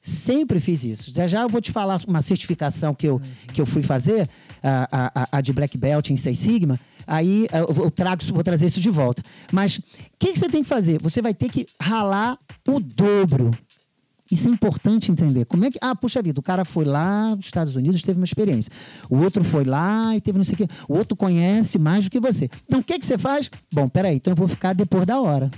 Sempre 0.03 0.59
fiz 0.59 0.83
isso. 0.83 1.13
Já 1.13 1.29
já 1.29 1.43
eu 1.43 1.49
vou 1.49 1.61
te 1.61 1.71
falar 1.71 2.01
uma 2.09 2.21
certificação 2.21 2.93
que 2.93 3.07
eu, 3.07 3.23
que 3.53 3.61
eu 3.61 3.67
fui 3.67 3.83
fazer, 3.83 4.29
a, 4.61 5.13
a, 5.15 5.29
a 5.39 5.41
de 5.41 5.53
Black 5.53 5.79
Belt 5.79 6.11
em 6.11 6.17
Seis 6.17 6.41
Sigma. 6.41 6.79
Aí 7.07 7.47
eu 7.53 7.91
trago, 7.91 8.23
vou 8.33 8.43
trazer 8.43 8.67
isso 8.67 8.81
de 8.81 8.91
volta. 8.91 9.23
Mas 9.53 9.79
o 9.79 9.83
que, 10.19 10.33
que 10.33 10.39
você 10.39 10.49
tem 10.49 10.63
que 10.63 10.69
fazer? 10.69 11.01
Você 11.01 11.23
vai 11.23 11.33
ter 11.33 11.49
que 11.49 11.67
ralar 11.81 12.37
o 12.67 12.81
dobro. 12.81 13.53
Isso 14.29 14.49
é 14.49 14.51
importante 14.51 15.13
entender. 15.13 15.45
Como 15.45 15.65
é 15.67 15.71
que. 15.71 15.79
Ah, 15.81 15.95
puxa 15.95 16.23
vida, 16.23 16.41
o 16.41 16.43
cara 16.43 16.65
foi 16.65 16.85
lá 16.85 17.37
nos 17.37 17.45
Estados 17.45 17.77
Unidos, 17.77 18.03
teve 18.03 18.19
uma 18.19 18.25
experiência. 18.25 18.73
O 19.09 19.19
outro 19.19 19.45
foi 19.45 19.63
lá 19.63 20.17
e 20.17 20.21
teve 20.21 20.39
não 20.39 20.45
sei 20.45 20.55
o 20.55 20.57
quê. 20.57 20.69
O 20.89 20.97
outro 20.97 21.15
conhece 21.15 21.79
mais 21.79 22.05
do 22.05 22.11
que 22.11 22.19
você. 22.19 22.49
Então, 22.67 22.81
o 22.81 22.85
que, 22.85 22.99
que 22.99 23.07
você 23.07 23.19
faz? 23.19 23.51
Bom, 23.73 23.89
peraí, 23.89 24.17
então 24.17 24.33
eu 24.33 24.37
vou 24.37 24.49
ficar 24.49 24.73
depois 24.73 25.05
da 25.05 25.21
hora. 25.21 25.51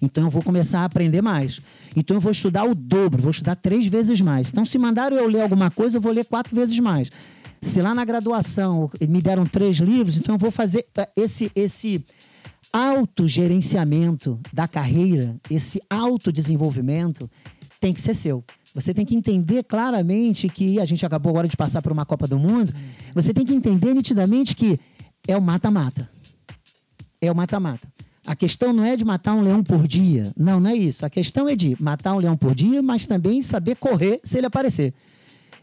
Então 0.00 0.24
eu 0.24 0.30
vou 0.30 0.42
começar 0.42 0.80
a 0.80 0.84
aprender 0.86 1.20
mais. 1.20 1.60
Então 1.96 2.16
eu 2.16 2.20
vou 2.20 2.32
estudar 2.32 2.64
o 2.64 2.74
dobro, 2.74 3.20
vou 3.20 3.30
estudar 3.30 3.56
três 3.56 3.86
vezes 3.86 4.20
mais. 4.20 4.48
Então, 4.50 4.64
se 4.64 4.78
mandaram 4.78 5.16
eu 5.16 5.26
ler 5.26 5.42
alguma 5.42 5.70
coisa, 5.70 5.96
eu 5.96 6.00
vou 6.00 6.12
ler 6.12 6.24
quatro 6.24 6.54
vezes 6.54 6.78
mais. 6.78 7.10
Se 7.60 7.82
lá 7.82 7.94
na 7.94 8.04
graduação 8.04 8.90
me 9.08 9.20
deram 9.20 9.44
três 9.44 9.78
livros, 9.78 10.16
então 10.16 10.34
eu 10.34 10.38
vou 10.38 10.50
fazer 10.50 10.86
eh, 10.96 11.08
esse, 11.16 11.50
esse 11.54 12.04
autogerenciamento 12.72 14.40
da 14.52 14.66
carreira, 14.66 15.36
esse 15.50 15.82
autodesenvolvimento 15.90 17.28
tem 17.78 17.92
que 17.92 18.00
ser 18.00 18.14
seu. 18.14 18.44
Você 18.74 18.94
tem 18.94 19.04
que 19.04 19.16
entender 19.16 19.64
claramente 19.64 20.48
que 20.48 20.78
a 20.78 20.84
gente 20.84 21.04
acabou 21.04 21.30
agora 21.30 21.48
de 21.48 21.56
passar 21.56 21.82
por 21.82 21.90
uma 21.90 22.06
Copa 22.06 22.26
do 22.26 22.38
Mundo. 22.38 22.72
Você 23.14 23.34
tem 23.34 23.44
que 23.44 23.52
entender 23.52 23.92
nitidamente 23.94 24.54
que 24.54 24.78
é 25.26 25.36
o 25.36 25.42
mata-mata. 25.42 26.08
É 27.20 27.30
o 27.30 27.34
mata-mata. 27.34 27.88
A 28.26 28.36
questão 28.36 28.72
não 28.72 28.84
é 28.84 28.96
de 28.96 29.04
matar 29.04 29.34
um 29.34 29.42
leão 29.42 29.64
por 29.64 29.88
dia. 29.88 30.32
Não, 30.36 30.60
não 30.60 30.70
é 30.70 30.74
isso. 30.74 31.04
A 31.04 31.10
questão 31.10 31.48
é 31.48 31.56
de 31.56 31.76
matar 31.80 32.14
um 32.14 32.18
leão 32.18 32.36
por 32.36 32.54
dia, 32.54 32.82
mas 32.82 33.06
também 33.06 33.40
saber 33.40 33.76
correr 33.76 34.20
se 34.22 34.38
ele 34.38 34.46
aparecer. 34.46 34.92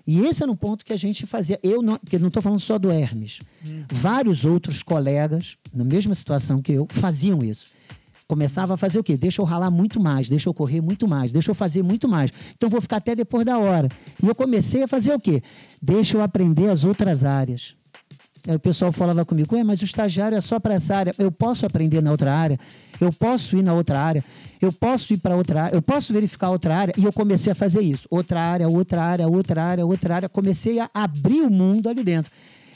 E 0.07 0.21
esse 0.21 0.41
era 0.41 0.51
um 0.51 0.55
ponto 0.55 0.85
que 0.85 0.93
a 0.93 0.97
gente 0.97 1.25
fazia. 1.25 1.59
Eu 1.61 1.81
não, 1.81 1.97
porque 1.97 2.17
não 2.17 2.29
estou 2.29 2.41
falando 2.41 2.61
só 2.61 2.79
do 2.79 2.89
Hermes. 2.89 3.41
Vários 3.91 4.45
outros 4.45 4.81
colegas, 4.81 5.57
na 5.73 5.83
mesma 5.83 6.15
situação 6.15 6.61
que 6.61 6.71
eu, 6.71 6.87
faziam 6.89 7.43
isso. 7.43 7.67
Começava 8.25 8.73
a 8.73 8.77
fazer 8.77 8.99
o 8.99 9.03
quê? 9.03 9.15
Deixa 9.15 9.41
eu 9.41 9.45
ralar 9.45 9.71
muito 9.71 9.99
mais, 10.01 10.27
deixa 10.27 10.49
eu 10.49 10.53
correr 10.53 10.81
muito 10.81 11.07
mais, 11.07 11.31
deixa 11.31 11.51
eu 11.51 11.55
fazer 11.55 11.81
muito 11.81 12.07
mais. 12.09 12.31
Então 12.55 12.69
vou 12.69 12.81
ficar 12.81 12.97
até 12.97 13.15
depois 13.15 13.45
da 13.45 13.57
hora. 13.57 13.89
E 14.21 14.27
eu 14.27 14.35
comecei 14.35 14.83
a 14.83 14.87
fazer 14.87 15.13
o 15.13 15.19
quê? 15.19 15.41
Deixa 15.81 16.17
eu 16.17 16.21
aprender 16.21 16.69
as 16.69 16.83
outras 16.83 17.23
áreas. 17.23 17.75
O 18.55 18.59
pessoal 18.59 18.91
falava 18.91 19.25
comigo, 19.25 19.55
Ué, 19.55 19.63
mas 19.63 19.81
o 19.81 19.83
estagiário 19.83 20.37
é 20.37 20.41
só 20.41 20.59
para 20.59 20.75
essa 20.75 20.95
área. 20.95 21.15
Eu 21.17 21.31
posso 21.31 21.65
aprender 21.65 22.01
na 22.01 22.11
outra 22.11 22.33
área, 22.33 22.57
eu 22.99 23.11
posso 23.11 23.57
ir 23.57 23.61
na 23.61 23.73
outra 23.73 23.99
área, 23.99 24.23
eu 24.61 24.71
posso 24.71 25.13
ir 25.13 25.17
para 25.17 25.35
outra 25.35 25.63
área, 25.63 25.75
eu 25.75 25.81
posso 25.81 26.13
verificar 26.13 26.49
outra 26.49 26.75
área. 26.75 26.93
E 26.97 27.03
eu 27.03 27.11
comecei 27.11 27.51
a 27.51 27.55
fazer 27.55 27.81
isso. 27.81 28.07
Outra 28.09 28.39
área, 28.39 28.67
outra 28.67 29.03
área, 29.03 29.27
outra 29.27 29.63
área, 29.63 29.85
outra 29.85 30.15
área. 30.15 30.29
Comecei 30.29 30.79
a 30.79 30.89
abrir 30.93 31.41
o 31.41 31.49
mundo 31.49 31.89
ali 31.89 32.03
dentro. 32.03 32.31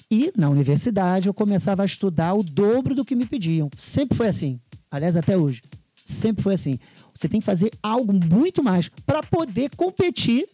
E 0.10 0.32
na 0.38 0.50
universidade 0.50 1.28
eu 1.28 1.34
começava 1.34 1.84
a 1.84 1.86
estudar 1.86 2.34
o 2.34 2.44
dobro 2.44 2.94
do 2.94 3.06
que 3.06 3.16
me 3.16 3.26
pediam. 3.26 3.70
Sempre 3.78 4.18
foi 4.18 4.28
assim. 4.28 4.60
Aliás, 4.92 5.16
até 5.16 5.38
hoje. 5.38 5.62
Sempre 6.04 6.44
foi 6.44 6.56
assim. 6.56 6.78
Você 7.14 7.30
tem 7.30 7.40
que 7.40 7.46
fazer 7.46 7.72
algo 7.82 8.12
muito 8.12 8.62
mais 8.62 8.90
para 9.06 9.24
poder 9.24 9.70
competir 9.78 10.46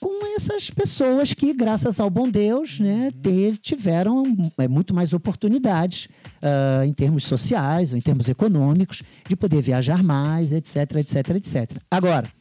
com 0.00 0.34
essas 0.34 0.70
pessoas 0.70 1.34
que, 1.34 1.52
graças 1.52 2.00
ao 2.00 2.08
bom 2.08 2.28
Deus, 2.28 2.80
né, 2.80 3.10
teve- 3.22 3.58
tiveram 3.58 4.24
é, 4.58 4.66
muito 4.66 4.94
mais 4.94 5.12
oportunidades 5.12 6.08
ah, 6.42 6.86
em 6.86 6.92
termos 6.92 7.24
sociais 7.24 7.92
ou 7.92 7.98
em 7.98 8.00
termos 8.00 8.28
econômicos 8.28 9.02
de 9.28 9.36
poder 9.36 9.60
viajar 9.60 10.02
mais, 10.02 10.52
etc, 10.52 10.76
etc, 10.96 11.30
etc. 11.36 11.76
Agora, 11.90 12.32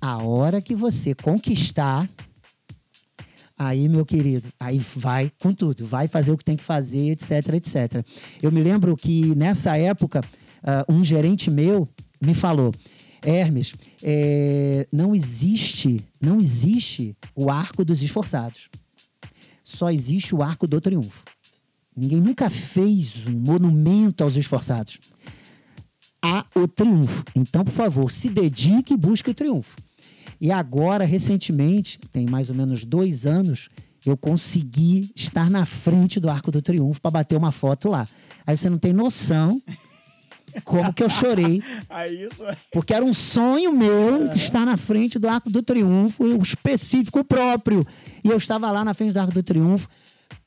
a 0.00 0.22
hora 0.22 0.62
que 0.62 0.74
você 0.74 1.14
conquistar, 1.14 2.08
aí, 3.58 3.88
meu 3.88 4.04
querido, 4.06 4.48
aí 4.60 4.78
vai 4.78 5.30
com 5.40 5.52
tudo, 5.52 5.84
vai 5.86 6.06
fazer 6.06 6.30
o 6.32 6.38
que 6.38 6.44
tem 6.44 6.56
que 6.56 6.62
fazer, 6.62 7.10
etc, 7.10 7.54
etc. 7.54 8.04
Eu 8.42 8.52
me 8.52 8.62
lembro 8.62 8.96
que 8.96 9.34
nessa 9.34 9.76
época, 9.76 10.20
ah, 10.62 10.84
um 10.88 11.02
gerente 11.02 11.50
meu 11.50 11.88
me 12.22 12.34
falou, 12.34 12.72
Hermes, 13.24 13.74
é, 14.02 14.86
não 14.92 15.14
existe, 15.14 16.04
não 16.20 16.40
existe 16.40 17.16
o 17.34 17.50
arco 17.50 17.84
dos 17.84 18.02
esforçados. 18.02 18.68
Só 19.62 19.90
existe 19.90 20.34
o 20.34 20.42
arco 20.42 20.66
do 20.66 20.80
triunfo. 20.80 21.24
Ninguém 21.96 22.20
nunca 22.20 22.50
fez 22.50 23.24
um 23.26 23.32
monumento 23.32 24.22
aos 24.22 24.36
esforçados. 24.36 24.98
Há 26.22 26.44
o 26.54 26.68
triunfo. 26.68 27.24
Então, 27.34 27.64
por 27.64 27.72
favor, 27.72 28.10
se 28.10 28.28
dedique 28.28 28.94
e 28.94 28.96
busque 28.96 29.30
o 29.30 29.34
triunfo. 29.34 29.76
E 30.40 30.50
agora, 30.50 31.04
recentemente, 31.04 31.98
tem 32.12 32.26
mais 32.26 32.50
ou 32.50 32.54
menos 32.54 32.84
dois 32.84 33.26
anos, 33.26 33.68
eu 34.04 34.16
consegui 34.16 35.10
estar 35.16 35.48
na 35.48 35.64
frente 35.64 36.20
do 36.20 36.28
Arco 36.28 36.50
do 36.50 36.60
Triunfo 36.60 37.00
para 37.00 37.12
bater 37.12 37.36
uma 37.36 37.52
foto 37.52 37.88
lá. 37.88 38.06
Aí 38.46 38.56
você 38.56 38.68
não 38.68 38.78
tem 38.78 38.92
noção 38.92 39.60
como 40.64 40.92
que 40.92 41.02
eu 41.02 41.10
chorei 41.10 41.62
isso 42.08 42.44
porque 42.72 42.92
era 42.94 43.04
um 43.04 43.14
sonho 43.14 43.72
meu 43.72 44.26
estar 44.26 44.64
na 44.64 44.76
frente 44.76 45.18
do 45.18 45.28
Arco 45.28 45.50
do 45.50 45.62
Triunfo, 45.62 46.24
o 46.24 46.42
específico 46.42 47.24
próprio. 47.24 47.86
E 48.22 48.28
eu 48.28 48.36
estava 48.36 48.70
lá 48.70 48.84
na 48.84 48.94
frente 48.94 49.12
do 49.12 49.18
Arco 49.20 49.32
do 49.32 49.42
Triunfo, 49.42 49.88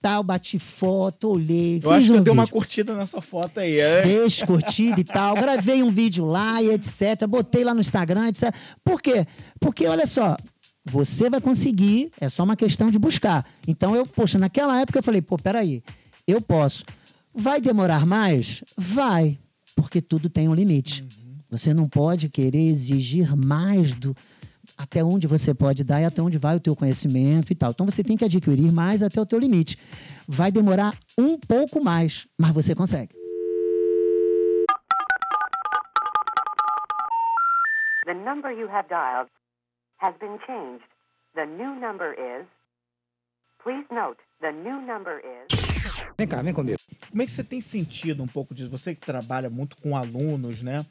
tal, 0.01 0.23
bati 0.23 0.59
foto, 0.59 1.31
olhei, 1.31 1.77
Eu 1.77 1.81
fiz 1.81 1.91
acho 1.91 2.07
que 2.07 2.13
um 2.13 2.15
eu 2.17 2.23
dei 2.23 2.33
uma 2.33 2.47
curtida 2.47 2.95
nessa 2.95 3.21
foto 3.21 3.59
aí. 3.59 3.79
é. 3.79 4.03
Fez 4.03 4.41
curtida 4.43 4.99
e 4.99 5.03
tal, 5.03 5.35
gravei 5.35 5.83
um 5.83 5.91
vídeo 5.91 6.25
lá 6.25 6.61
e 6.61 6.71
etc, 6.71 7.25
botei 7.27 7.63
lá 7.63 7.73
no 7.73 7.79
Instagram, 7.81 8.27
etc. 8.27 8.53
Por 8.83 9.01
quê? 9.01 9.25
Porque, 9.59 9.87
olha 9.87 10.05
só, 10.05 10.37
você 10.85 11.29
vai 11.29 11.41
conseguir, 11.41 12.11
é 12.19 12.29
só 12.29 12.43
uma 12.43 12.55
questão 12.55 12.89
de 12.89 12.97
buscar. 12.97 13.45
Então, 13.67 13.95
eu, 13.95 14.05
poxa, 14.05 14.39
naquela 14.39 14.79
época 14.79 14.99
eu 14.99 15.03
falei, 15.03 15.21
pô, 15.21 15.37
peraí, 15.37 15.83
eu 16.27 16.41
posso. 16.41 16.83
Vai 17.33 17.61
demorar 17.61 18.05
mais? 18.05 18.63
Vai, 18.77 19.37
porque 19.77 20.01
tudo 20.01 20.27
tem 20.27 20.49
um 20.49 20.55
limite. 20.55 21.07
Você 21.51 21.73
não 21.73 21.87
pode 21.87 22.27
querer 22.27 22.67
exigir 22.67 23.37
mais 23.37 23.93
do 23.93 24.13
até 24.77 25.03
onde 25.03 25.27
você 25.27 25.53
pode 25.53 25.83
dar 25.83 26.01
e 26.01 26.05
até 26.05 26.21
onde 26.21 26.37
vai 26.37 26.55
o 26.55 26.59
teu 26.59 26.75
conhecimento 26.75 27.53
e 27.53 27.55
tal. 27.55 27.71
Então 27.71 27.85
você 27.85 28.03
tem 28.03 28.17
que 28.17 28.25
adquirir 28.25 28.71
mais 28.71 29.01
até 29.01 29.21
o 29.21 29.25
teu 29.25 29.39
limite. 29.39 29.77
Vai 30.27 30.51
demorar 30.51 30.97
um 31.17 31.37
pouco 31.39 31.81
mais, 31.81 32.27
mas 32.39 32.51
você 32.51 32.75
consegue. 32.75 33.15
The 38.05 38.13
number 38.13 38.51
you 38.51 38.67
have 38.69 38.87
dialed 38.89 39.29
has 39.97 40.15
been 40.19 40.37
changed. 40.45 40.85
The 41.35 41.45
new 41.45 41.75
number 41.75 42.13
is. 42.13 42.47
Please 43.63 43.85
note, 43.91 44.17
the 44.41 44.51
new 44.51 44.81
number 44.81 45.19
is. 45.19 45.66
Vem 46.17 46.27
cá, 46.27 46.41
vem 46.41 46.53
comigo. 46.53 46.79
Como 47.11 47.21
é 47.21 47.25
que 47.25 47.31
você 47.31 47.43
tem 47.43 47.61
sentido 47.61 48.23
um 48.23 48.27
pouco 48.27 48.55
disso? 48.55 48.69
Você 48.69 48.95
que 48.95 49.05
trabalha 49.05 49.49
muito 49.49 49.77
com 49.77 49.95
alunos, 49.95 50.63
né? 50.63 50.83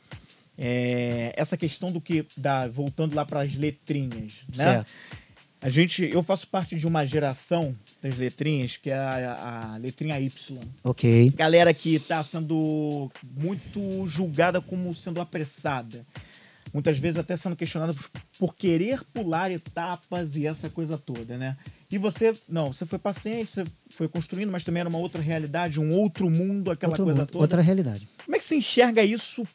É, 0.57 1.35
essa 1.37 1.57
questão 1.57 1.91
do 1.91 2.01
que 2.01 2.25
da 2.37 2.69
voltando 2.69 3.15
lá 3.15 3.27
para 3.27 3.41
as 3.41 3.55
letrinhas, 3.55 4.35
né? 4.57 4.65
Certo. 4.65 4.93
A 5.61 5.69
gente, 5.69 6.05
eu 6.05 6.23
faço 6.23 6.47
parte 6.47 6.77
de 6.77 6.87
uma 6.87 7.05
geração 7.05 7.75
das 8.01 8.17
letrinhas 8.17 8.77
que 8.77 8.91
é 8.91 8.97
a, 8.97 9.73
a 9.73 9.77
letrinha 9.79 10.21
Y. 10.21 10.61
Ok. 10.85 11.33
Galera 11.35 11.75
que 11.75 11.97
está 11.97 12.23
sendo 12.23 13.11
muito 13.23 14.07
julgada 14.07 14.61
como 14.61 14.95
sendo 14.95 15.21
apressada. 15.21 16.07
Muitas 16.73 16.99
vezes 16.99 17.19
até 17.19 17.37
sendo 17.37 17.57
questionada 17.57 17.93
por, 17.95 18.11
por 18.39 18.55
querer 18.55 19.03
pular 19.13 19.51
etapas 19.51 20.37
e 20.37 20.47
essa 20.47 20.71
coisa 20.71 20.97
toda, 20.97 21.37
né? 21.37 21.57
E 21.91 21.99
você, 21.99 22.35
não, 22.49 22.73
você 22.73 22.85
foi 22.85 22.99
paciente, 22.99 23.51
você 23.51 23.65
foi 23.91 24.09
construindo, 24.09 24.51
mas 24.51 24.65
também 24.65 24.81
era 24.81 24.89
uma 24.89 24.99
outra 24.99 25.21
realidade, 25.23 25.79
um 25.79 25.93
outro 25.93 26.29
mundo, 26.29 26.71
aquela 26.71 26.91
Outro 26.93 27.05
coisa 27.05 27.21
mundo, 27.21 27.31
toda. 27.31 27.45
outra 27.45 27.63
realidade. 27.63 28.09
Como 28.25 28.35
é 28.37 28.39
que 28.39 28.45
você 28.45 28.57
enxerga 28.57 29.05
isso 29.05 29.47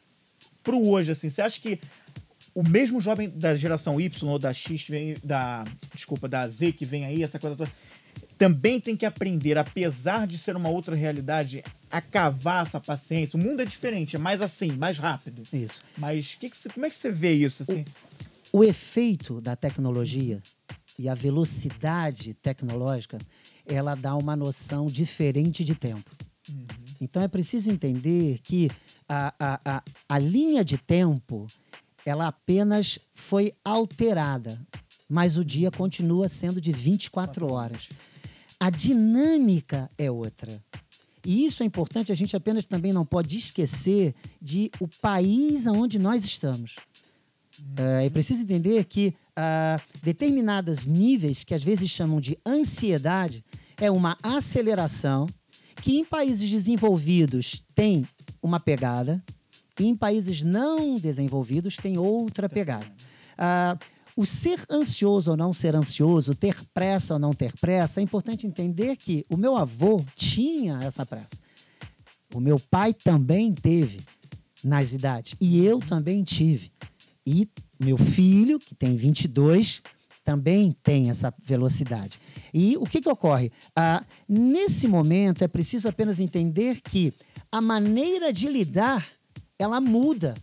pro 0.62 0.80
hoje, 0.82 1.12
assim? 1.12 1.28
Você 1.28 1.42
acha 1.42 1.60
que 1.60 1.78
o 2.54 2.66
mesmo 2.66 3.00
jovem 3.00 3.28
da 3.28 3.54
geração 3.54 4.00
Y 4.00 4.28
ou 4.30 4.38
da 4.38 4.52
X, 4.54 4.86
vem, 4.88 5.16
da, 5.22 5.64
desculpa, 5.94 6.26
da 6.26 6.46
Z 6.48 6.72
que 6.72 6.84
vem 6.86 7.04
aí, 7.04 7.22
essa 7.22 7.38
coisa 7.38 7.54
toda, 7.54 7.70
também 8.38 8.80
tem 8.80 8.96
que 8.96 9.04
aprender, 9.06 9.56
apesar 9.58 10.26
de 10.26 10.38
ser 10.38 10.56
uma 10.56 10.68
outra 10.70 10.96
realidade, 10.96 11.62
a 11.90 12.00
cavar 12.00 12.66
essa 12.66 12.80
paciência? 12.80 13.36
O 13.36 13.40
mundo 13.40 13.60
é 13.60 13.64
diferente, 13.66 14.16
é 14.16 14.18
mais 14.18 14.40
assim, 14.40 14.72
mais 14.72 14.98
rápido. 14.98 15.42
Isso. 15.52 15.82
Mas 15.98 16.34
que 16.40 16.48
que 16.48 16.56
você- 16.56 16.70
como 16.70 16.86
é 16.86 16.90
que 16.90 16.96
você 16.96 17.12
vê 17.12 17.32
isso, 17.34 17.62
assim? 17.62 17.84
O 18.52 18.64
efeito 18.64 19.40
da 19.40 19.54
tecnologia 19.54 20.42
e 20.98 21.08
a 21.08 21.14
velocidade 21.14 22.34
tecnológica, 22.34 23.18
ela 23.66 23.94
dá 23.94 24.14
uma 24.16 24.36
noção 24.36 24.86
diferente 24.86 25.64
de 25.64 25.74
tempo. 25.74 26.10
Então 27.00 27.22
é 27.22 27.28
preciso 27.28 27.70
entender 27.70 28.38
que 28.42 28.70
a, 29.08 29.34
a, 29.38 29.60
a, 29.64 29.82
a 30.08 30.18
linha 30.18 30.64
de 30.64 30.78
tempo, 30.78 31.46
ela 32.04 32.28
apenas 32.28 32.98
foi 33.14 33.52
alterada, 33.64 34.60
mas 35.08 35.36
o 35.36 35.44
dia 35.44 35.70
continua 35.70 36.28
sendo 36.28 36.60
de 36.60 36.72
24 36.72 37.50
horas. 37.50 37.88
A 38.58 38.70
dinâmica 38.70 39.90
é 39.98 40.10
outra. 40.10 40.62
E 41.24 41.44
isso 41.44 41.62
é 41.62 41.66
importante, 41.66 42.10
a 42.10 42.14
gente 42.14 42.36
apenas 42.36 42.66
também 42.66 42.92
não 42.92 43.04
pode 43.04 43.36
esquecer 43.36 44.14
de 44.40 44.70
o 44.80 44.88
país 44.88 45.66
aonde 45.66 45.98
nós 45.98 46.24
estamos. 46.24 46.76
É, 47.76 48.06
é 48.06 48.10
preciso 48.10 48.42
entender 48.42 48.84
que 48.84 49.14
ah, 49.34 49.80
determinados 50.02 50.86
níveis 50.86 51.44
que 51.44 51.54
às 51.54 51.62
vezes 51.62 51.90
chamam 51.90 52.20
de 52.20 52.36
ansiedade 52.46 53.44
é 53.78 53.90
uma 53.90 54.16
aceleração 54.22 55.26
que 55.80 55.98
em 55.98 56.04
países 56.04 56.50
desenvolvidos 56.50 57.64
tem 57.74 58.06
uma 58.42 58.60
pegada 58.60 59.22
e 59.80 59.86
em 59.86 59.96
países 59.96 60.42
não 60.42 60.96
desenvolvidos 60.96 61.76
tem 61.76 61.98
outra 61.98 62.48
pegada. 62.48 62.86
Ah, 63.38 63.78
o 64.16 64.26
ser 64.26 64.60
ansioso 64.70 65.30
ou 65.30 65.36
não 65.36 65.54
ser 65.54 65.74
ansioso, 65.74 66.34
ter 66.34 66.54
pressa 66.74 67.14
ou 67.14 67.18
não 67.18 67.32
ter 67.32 67.52
pressa, 67.58 68.00
é 68.00 68.02
importante 68.02 68.46
entender 68.46 68.96
que 68.96 69.24
o 69.30 69.36
meu 69.36 69.56
avô 69.56 70.04
tinha 70.14 70.82
essa 70.82 71.06
pressa. 71.06 71.36
O 72.34 72.40
meu 72.40 72.58
pai 72.58 72.92
também 72.92 73.54
teve 73.54 74.02
nas 74.62 74.92
idades. 74.92 75.34
E 75.40 75.64
eu 75.64 75.80
também 75.80 76.22
tive. 76.22 76.70
E 77.26 77.48
meu 77.78 77.96
filho, 77.96 78.58
que 78.58 78.74
tem 78.74 78.96
22, 78.96 79.82
também 80.24 80.76
tem 80.82 81.10
essa 81.10 81.32
velocidade. 81.42 82.18
E 82.54 82.76
o 82.76 82.84
que, 82.84 83.00
que 83.00 83.08
ocorre? 83.08 83.50
Ah, 83.76 84.04
nesse 84.28 84.86
momento, 84.86 85.42
é 85.42 85.48
preciso 85.48 85.88
apenas 85.88 86.20
entender 86.20 86.80
que 86.80 87.12
a 87.50 87.60
maneira 87.60 88.32
de 88.32 88.48
lidar, 88.48 89.06
ela 89.58 89.80
muda. 89.80 90.34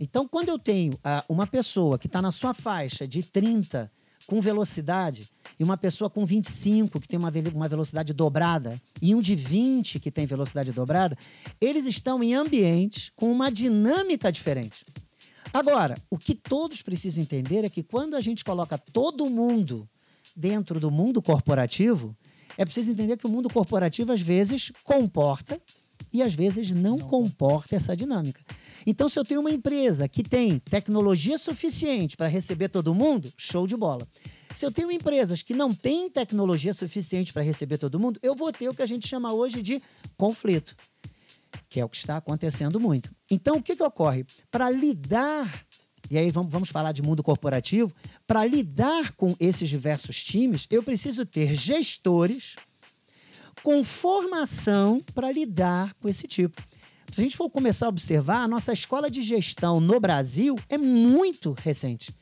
Então, 0.00 0.28
quando 0.28 0.48
eu 0.48 0.58
tenho 0.58 0.98
ah, 1.02 1.24
uma 1.28 1.46
pessoa 1.46 1.98
que 1.98 2.06
está 2.06 2.22
na 2.22 2.30
sua 2.30 2.54
faixa 2.54 3.06
de 3.06 3.22
30 3.22 3.90
com 4.28 4.40
velocidade 4.40 5.26
e 5.58 5.64
uma 5.64 5.76
pessoa 5.76 6.08
com 6.08 6.24
25 6.24 7.00
que 7.00 7.08
tem 7.08 7.18
uma, 7.18 7.30
ve- 7.30 7.50
uma 7.52 7.66
velocidade 7.66 8.12
dobrada 8.12 8.80
e 9.02 9.14
um 9.14 9.20
de 9.20 9.34
20 9.34 9.98
que 9.98 10.10
tem 10.10 10.26
velocidade 10.26 10.70
dobrada, 10.70 11.16
eles 11.60 11.84
estão 11.84 12.22
em 12.22 12.34
ambientes 12.34 13.10
com 13.16 13.30
uma 13.32 13.50
dinâmica 13.50 14.30
diferente. 14.30 14.84
Agora, 15.52 15.96
o 16.10 16.18
que 16.18 16.34
todos 16.34 16.82
precisam 16.82 17.22
entender 17.22 17.64
é 17.64 17.68
que 17.68 17.82
quando 17.82 18.14
a 18.14 18.20
gente 18.20 18.44
coloca 18.44 18.76
todo 18.76 19.28
mundo 19.28 19.88
dentro 20.36 20.78
do 20.78 20.90
mundo 20.90 21.22
corporativo, 21.22 22.16
é 22.56 22.64
preciso 22.64 22.90
entender 22.90 23.16
que 23.16 23.26
o 23.26 23.30
mundo 23.30 23.48
corporativo 23.48 24.12
às 24.12 24.20
vezes 24.20 24.72
comporta 24.84 25.60
e 26.12 26.22
às 26.22 26.34
vezes 26.34 26.70
não, 26.70 26.98
comporta 26.98 27.76
essa 27.76 27.96
dinâmica. 27.96 28.42
Então, 28.86 29.08
se 29.08 29.18
eu 29.18 29.24
tenho 29.24 29.40
uma 29.40 29.50
empresa 29.50 30.08
que 30.08 30.22
tem 30.22 30.58
tecnologia 30.58 31.36
suficiente 31.36 32.16
para 32.16 32.28
receber 32.28 32.68
todo 32.68 32.94
mundo, 32.94 33.30
show 33.36 33.66
de 33.66 33.76
bola. 33.76 34.06
Se 34.54 34.64
eu 34.64 34.72
tenho 34.72 34.90
empresas 34.90 35.42
que 35.42 35.52
não 35.52 35.74
têm 35.74 36.08
tecnologia 36.08 36.72
suficiente 36.72 37.32
para 37.32 37.42
receber 37.42 37.78
todo 37.78 38.00
mundo, 38.00 38.18
eu 38.22 38.34
vou 38.34 38.50
ter 38.50 38.68
o 38.68 38.74
que 38.74 38.82
a 38.82 38.86
gente 38.86 39.06
chama 39.06 39.32
hoje 39.32 39.62
de 39.62 39.80
conflito 40.16 40.74
que 41.68 41.80
é 41.80 41.84
o 41.84 41.88
que 41.88 41.96
está 41.96 42.16
acontecendo 42.16 42.80
muito. 42.80 43.10
Então, 43.30 43.56
o 43.56 43.62
que, 43.62 43.76
que 43.76 43.82
ocorre? 43.82 44.24
Para 44.50 44.70
lidar, 44.70 45.66
e 46.10 46.16
aí 46.16 46.30
vamos, 46.30 46.50
vamos 46.50 46.70
falar 46.70 46.92
de 46.92 47.02
mundo 47.02 47.22
corporativo, 47.22 47.92
para 48.26 48.44
lidar 48.46 49.12
com 49.12 49.34
esses 49.38 49.68
diversos 49.68 50.22
times, 50.22 50.66
eu 50.70 50.82
preciso 50.82 51.26
ter 51.26 51.54
gestores 51.54 52.56
com 53.62 53.84
formação 53.84 54.98
para 55.14 55.30
lidar 55.30 55.94
com 55.94 56.08
esse 56.08 56.26
tipo. 56.26 56.62
Se 57.10 57.20
a 57.20 57.24
gente 57.24 57.36
for 57.36 57.48
começar 57.48 57.86
a 57.86 57.88
observar, 57.88 58.42
a 58.42 58.48
nossa 58.48 58.72
escola 58.72 59.10
de 59.10 59.22
gestão 59.22 59.80
no 59.80 59.98
Brasil 59.98 60.56
é 60.68 60.76
muito 60.76 61.54
recente. 61.58 62.14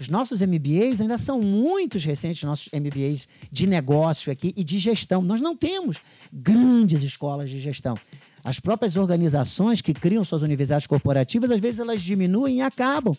Os 0.00 0.08
nossos 0.08 0.40
MBAs 0.40 1.00
ainda 1.00 1.16
são 1.16 1.40
muito 1.40 1.96
recentes, 1.96 2.42
nossos 2.42 2.68
MBAs 2.72 3.28
de 3.52 3.68
negócio 3.68 4.32
aqui 4.32 4.52
e 4.56 4.64
de 4.64 4.78
gestão. 4.78 5.22
Nós 5.22 5.40
não 5.40 5.56
temos 5.56 5.98
grandes 6.32 7.04
escolas 7.04 7.48
de 7.48 7.60
gestão. 7.60 7.96
As 8.44 8.58
próprias 8.58 8.96
organizações 8.96 9.80
que 9.80 9.94
criam 9.94 10.24
suas 10.24 10.42
universidades 10.42 10.86
corporativas, 10.86 11.50
às 11.50 11.60
vezes 11.60 11.78
elas 11.78 12.02
diminuem 12.02 12.56
e 12.56 12.60
acabam 12.60 13.16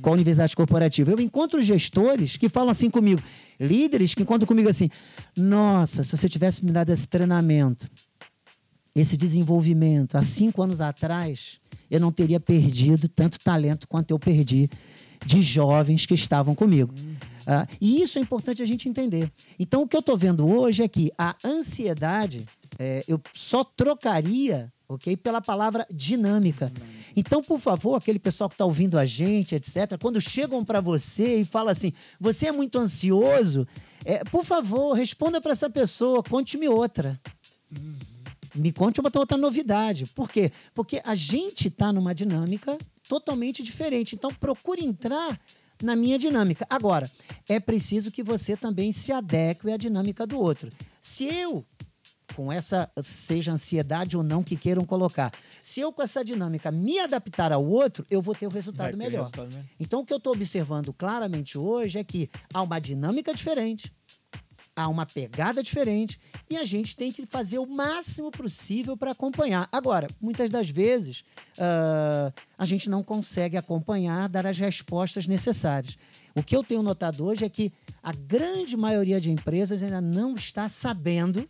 com 0.00 0.10
a 0.10 0.12
universidade 0.12 0.56
corporativa. 0.56 1.10
Eu 1.10 1.20
encontro 1.20 1.60
gestores 1.60 2.36
que 2.36 2.48
falam 2.48 2.70
assim 2.70 2.88
comigo, 2.88 3.22
líderes 3.60 4.14
que 4.14 4.22
encontram 4.22 4.46
comigo 4.46 4.68
assim: 4.68 4.88
nossa, 5.36 6.02
se 6.02 6.16
você 6.16 6.28
tivesse 6.28 6.64
me 6.64 6.72
dado 6.72 6.90
esse 6.90 7.06
treinamento, 7.06 7.90
esse 8.94 9.16
desenvolvimento 9.16 10.16
há 10.16 10.22
cinco 10.22 10.62
anos 10.62 10.80
atrás, 10.80 11.60
eu 11.90 12.00
não 12.00 12.10
teria 12.10 12.40
perdido 12.40 13.06
tanto 13.08 13.38
talento 13.38 13.86
quanto 13.86 14.12
eu 14.12 14.18
perdi 14.18 14.70
de 15.26 15.42
jovens 15.42 16.06
que 16.06 16.14
estavam 16.14 16.54
comigo. 16.54 16.94
Ah, 17.46 17.66
e 17.80 18.00
isso 18.00 18.18
é 18.18 18.22
importante 18.22 18.62
a 18.62 18.66
gente 18.66 18.88
entender. 18.88 19.30
Então, 19.58 19.82
o 19.82 19.88
que 19.88 19.96
eu 19.96 20.00
estou 20.00 20.16
vendo 20.16 20.46
hoje 20.46 20.82
é 20.82 20.88
que 20.88 21.12
a 21.18 21.36
ansiedade, 21.44 22.46
é, 22.78 23.04
eu 23.06 23.20
só 23.32 23.62
trocaria 23.62 24.72
ok, 24.88 25.16
pela 25.16 25.40
palavra 25.40 25.86
dinâmica. 25.90 26.72
Então, 27.16 27.42
por 27.42 27.58
favor, 27.58 27.94
aquele 27.94 28.18
pessoal 28.18 28.48
que 28.48 28.54
está 28.54 28.64
ouvindo 28.64 28.98
a 28.98 29.06
gente, 29.06 29.54
etc., 29.54 29.98
quando 30.00 30.20
chegam 30.20 30.64
para 30.64 30.80
você 30.80 31.40
e 31.40 31.44
falam 31.44 31.70
assim, 31.70 31.92
você 32.20 32.48
é 32.48 32.52
muito 32.52 32.78
ansioso, 32.78 33.66
é, 34.04 34.24
por 34.24 34.44
favor, 34.44 34.92
responda 34.92 35.40
para 35.40 35.52
essa 35.52 35.70
pessoa, 35.70 36.22
conte-me 36.22 36.68
outra. 36.68 37.20
Me 38.54 38.72
conte 38.72 39.00
uma 39.00 39.10
outra 39.14 39.36
novidade. 39.36 40.06
Por 40.14 40.30
quê? 40.30 40.52
Porque 40.72 41.00
a 41.04 41.14
gente 41.14 41.68
está 41.68 41.92
numa 41.92 42.14
dinâmica 42.14 42.78
totalmente 43.08 43.62
diferente. 43.62 44.14
Então, 44.14 44.32
procure 44.32 44.84
entrar 44.84 45.40
na 45.82 45.94
minha 45.96 46.18
dinâmica. 46.18 46.66
Agora, 46.68 47.10
é 47.48 47.58
preciso 47.60 48.10
que 48.10 48.22
você 48.22 48.56
também 48.56 48.92
se 48.92 49.12
adeque 49.12 49.70
à 49.70 49.76
dinâmica 49.76 50.26
do 50.26 50.38
outro. 50.38 50.68
Se 51.00 51.24
eu, 51.26 51.64
com 52.34 52.50
essa, 52.50 52.90
seja 53.00 53.52
ansiedade 53.52 54.16
ou 54.16 54.22
não 54.22 54.42
que 54.42 54.56
queiram 54.56 54.84
colocar, 54.84 55.32
se 55.62 55.80
eu 55.80 55.92
com 55.92 56.02
essa 56.02 56.24
dinâmica 56.24 56.70
me 56.70 56.98
adaptar 56.98 57.52
ao 57.52 57.64
outro, 57.64 58.04
eu 58.10 58.20
vou 58.22 58.34
ter 58.34 58.46
o 58.46 58.50
resultado 58.50 58.84
Vai 58.86 58.92
ter 58.92 58.96
melhor. 58.96 59.24
resultado 59.24 59.48
melhor. 59.48 59.64
Então, 59.78 60.00
o 60.00 60.04
que 60.04 60.12
eu 60.12 60.18
estou 60.18 60.32
observando 60.32 60.92
claramente 60.92 61.58
hoje 61.58 61.98
é 61.98 62.04
que 62.04 62.30
há 62.52 62.62
uma 62.62 62.78
dinâmica 62.80 63.32
diferente, 63.34 63.92
há 64.76 64.88
uma 64.88 65.06
pegada 65.06 65.62
diferente 65.62 66.18
e 66.50 66.56
a 66.56 66.64
gente 66.64 66.96
tem 66.96 67.12
que 67.12 67.24
fazer 67.26 67.58
o 67.58 67.66
máximo 67.66 68.30
possível 68.30 68.96
para 68.96 69.12
acompanhar. 69.12 69.68
Agora, 69.70 70.08
muitas 70.20 70.50
das 70.50 70.68
vezes, 70.68 71.24
ah, 71.58 72.32
a 72.58 72.64
gente 72.64 72.90
não 72.90 73.02
consegue 73.02 73.56
acompanhar, 73.56 74.28
dar 74.28 74.46
as 74.46 74.58
respostas 74.58 75.26
necessárias. 75.26 75.96
O 76.34 76.42
que 76.42 76.56
eu 76.56 76.64
tenho 76.64 76.82
notado 76.82 77.24
hoje 77.24 77.44
é 77.44 77.48
que 77.48 77.72
a 78.02 78.12
grande 78.12 78.76
maioria 78.76 79.20
de 79.20 79.30
empresas 79.30 79.82
ainda 79.82 80.00
não 80.00 80.34
está 80.34 80.68
sabendo 80.68 81.48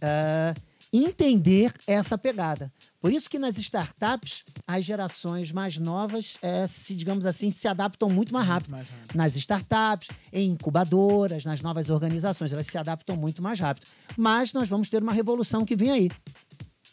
ah, 0.00 0.54
entender 0.92 1.72
essa 1.86 2.18
pegada. 2.18 2.70
Por 3.00 3.10
isso 3.12 3.30
que 3.30 3.38
nas 3.38 3.56
startups, 3.56 4.44
as 4.66 4.84
gerações 4.84 5.50
mais 5.50 5.78
novas, 5.78 6.36
eh, 6.42 6.66
se 6.66 6.94
digamos 6.94 7.24
assim, 7.24 7.48
se 7.48 7.66
adaptam 7.66 8.10
muito 8.10 8.32
mais 8.32 8.46
rápido. 8.46 8.70
mais 8.72 8.88
rápido. 8.88 9.16
Nas 9.16 9.34
startups, 9.36 10.08
em 10.32 10.50
incubadoras, 10.50 11.44
nas 11.44 11.62
novas 11.62 11.88
organizações, 11.88 12.52
elas 12.52 12.66
se 12.66 12.76
adaptam 12.76 13.16
muito 13.16 13.42
mais 13.42 13.58
rápido. 13.58 13.86
Mas 14.16 14.52
nós 14.52 14.68
vamos 14.68 14.90
ter 14.90 15.02
uma 15.02 15.12
revolução 15.12 15.64
que 15.64 15.74
vem 15.74 15.90
aí. 15.90 16.10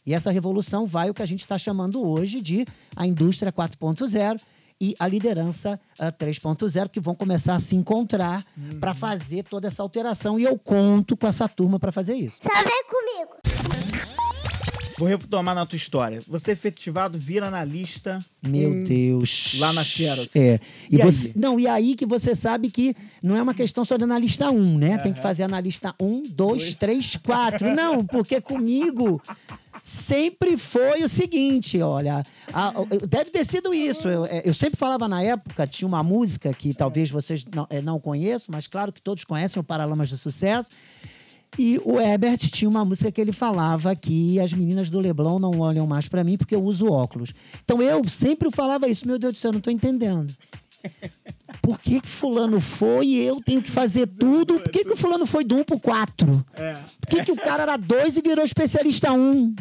E 0.06 0.14
essa 0.14 0.32
revolução 0.32 0.88
vai 0.88 1.10
o 1.10 1.14
que 1.14 1.22
a 1.22 1.26
gente 1.26 1.42
está 1.42 1.58
chamando 1.58 2.02
hoje 2.02 2.42
de 2.42 2.66
a 2.96 3.06
indústria 3.06 3.52
4.0 3.52 4.40
e 4.82 4.96
a 4.98 5.08
liderança 5.08 5.80
ah, 6.00 6.12
3.0, 6.12 6.90
que 6.90 7.02
vão 7.02 7.14
começar 7.14 7.56
a 7.56 7.60
se 7.60 7.76
encontrar 7.76 8.46
para 8.80 8.94
fazer 8.94 9.44
toda 9.44 9.68
essa 9.68 9.84
alteração. 9.84 10.40
E 10.40 10.44
eu 10.44 10.58
conto 10.58 11.18
com 11.18 11.28
essa 11.28 11.50
turma 11.50 11.78
para 11.78 11.92
fazer 11.92 12.16
isso. 12.16 12.38
Só 12.42 12.64
vem 12.64 12.86
comigo. 12.86 13.39
Vou 15.00 15.08
retomar 15.08 15.56
na 15.56 15.66
tua 15.66 15.78
história. 15.78 16.20
Você 16.28 16.52
efetivado 16.52 17.18
vira 17.18 17.48
analista. 17.48 18.20
Meu 18.44 18.74
em- 18.74 18.84
Deus. 18.84 19.58
lá 19.60 19.72
na 19.74 19.84
Xerox. 19.84 20.30
É. 20.36 20.60
E, 20.90 20.96
E 20.98 21.02
você, 21.02 21.28
aí? 21.30 21.34
não, 21.38 21.60
e 21.60 21.68
aí 21.68 21.96
que 21.96 22.06
você 22.06 22.36
sabe 22.36 22.70
que 22.70 22.94
não 23.24 23.36
é 23.36 23.42
uma 23.42 23.54
questão 23.54 23.86
só 23.86 23.96
de 23.98 24.04
analista 24.04 24.50
1, 24.52 24.78
né? 24.78 24.98
Tem 24.98 25.14
que 25.14 25.22
fazer 25.22 25.44
analista 25.44 25.96
1, 26.00 26.24
2, 26.30 26.74
3, 26.74 27.16
4. 27.18 27.74
Não, 27.74 28.06
porque 28.06 28.42
comigo 28.42 29.22
sempre 29.82 30.58
foi 30.58 31.02
o 31.04 31.08
seguinte, 31.08 31.82
olha, 31.82 32.22
a- 32.52 32.68
a- 32.70 32.74
deve 33.08 33.32
ter 33.32 33.46
sido 33.46 33.74
isso. 33.74 34.10
Eu, 34.10 34.26
é, 34.26 34.42
eu 34.44 34.54
sempre 34.54 34.78
falava 34.78 35.08
na 35.08 35.24
época, 35.24 35.66
tinha 35.66 35.88
uma 35.88 36.04
música 36.04 36.54
que 36.54 36.74
talvez 36.74 37.10
vocês 37.10 37.46
não, 37.46 37.66
é, 37.70 37.82
não 37.82 38.00
conheçam, 38.00 38.48
mas 38.52 38.68
claro 38.68 38.92
que 38.92 39.02
todos 39.02 39.24
conhecem 39.24 39.60
o 39.60 39.64
Paralamas 39.64 40.10
do 40.10 40.18
Sucesso. 40.18 40.70
E 41.60 41.78
o 41.84 42.00
Herbert 42.00 42.38
tinha 42.38 42.70
uma 42.70 42.86
música 42.86 43.12
que 43.12 43.20
ele 43.20 43.34
falava 43.34 43.94
que 43.94 44.40
as 44.40 44.54
meninas 44.54 44.90
do 44.90 44.98
Leblon 44.98 45.40
não 45.40 45.60
olham 45.60 45.86
mais 45.86 46.08
pra 46.08 46.24
mim 46.24 46.38
porque 46.38 46.56
eu 46.56 46.64
uso 46.64 46.90
óculos. 46.90 47.34
Então 47.62 47.82
eu 47.82 48.08
sempre 48.08 48.50
falava 48.50 48.88
isso, 48.88 49.06
meu 49.06 49.20
Deus 49.20 49.34
do 49.34 49.38
céu, 49.38 49.50
eu 49.50 49.54
não 49.56 49.60
tô 49.60 49.70
entendendo. 49.70 50.34
Por 51.62 51.78
que, 51.78 52.00
que 52.00 52.08
fulano 52.08 52.62
foi 52.62 53.08
e 53.08 53.18
eu 53.20 53.42
tenho 53.42 53.62
que 53.62 53.70
fazer 53.70 54.08
tudo? 54.08 54.62
Por 54.62 54.72
que, 54.72 54.86
que 54.86 54.94
o 54.94 54.96
fulano 54.96 55.26
foi 55.26 55.44
do 55.44 55.58
1 55.58 55.64
pro 55.66 55.78
4? 55.78 56.46
É. 56.54 56.78
Por 57.02 57.10
que, 57.10 57.26
que 57.26 57.32
o 57.34 57.36
cara 57.36 57.64
era 57.64 57.76
2 57.76 58.16
e 58.16 58.22
virou 58.22 58.46
especialista 58.46 59.12
1? 59.12 59.56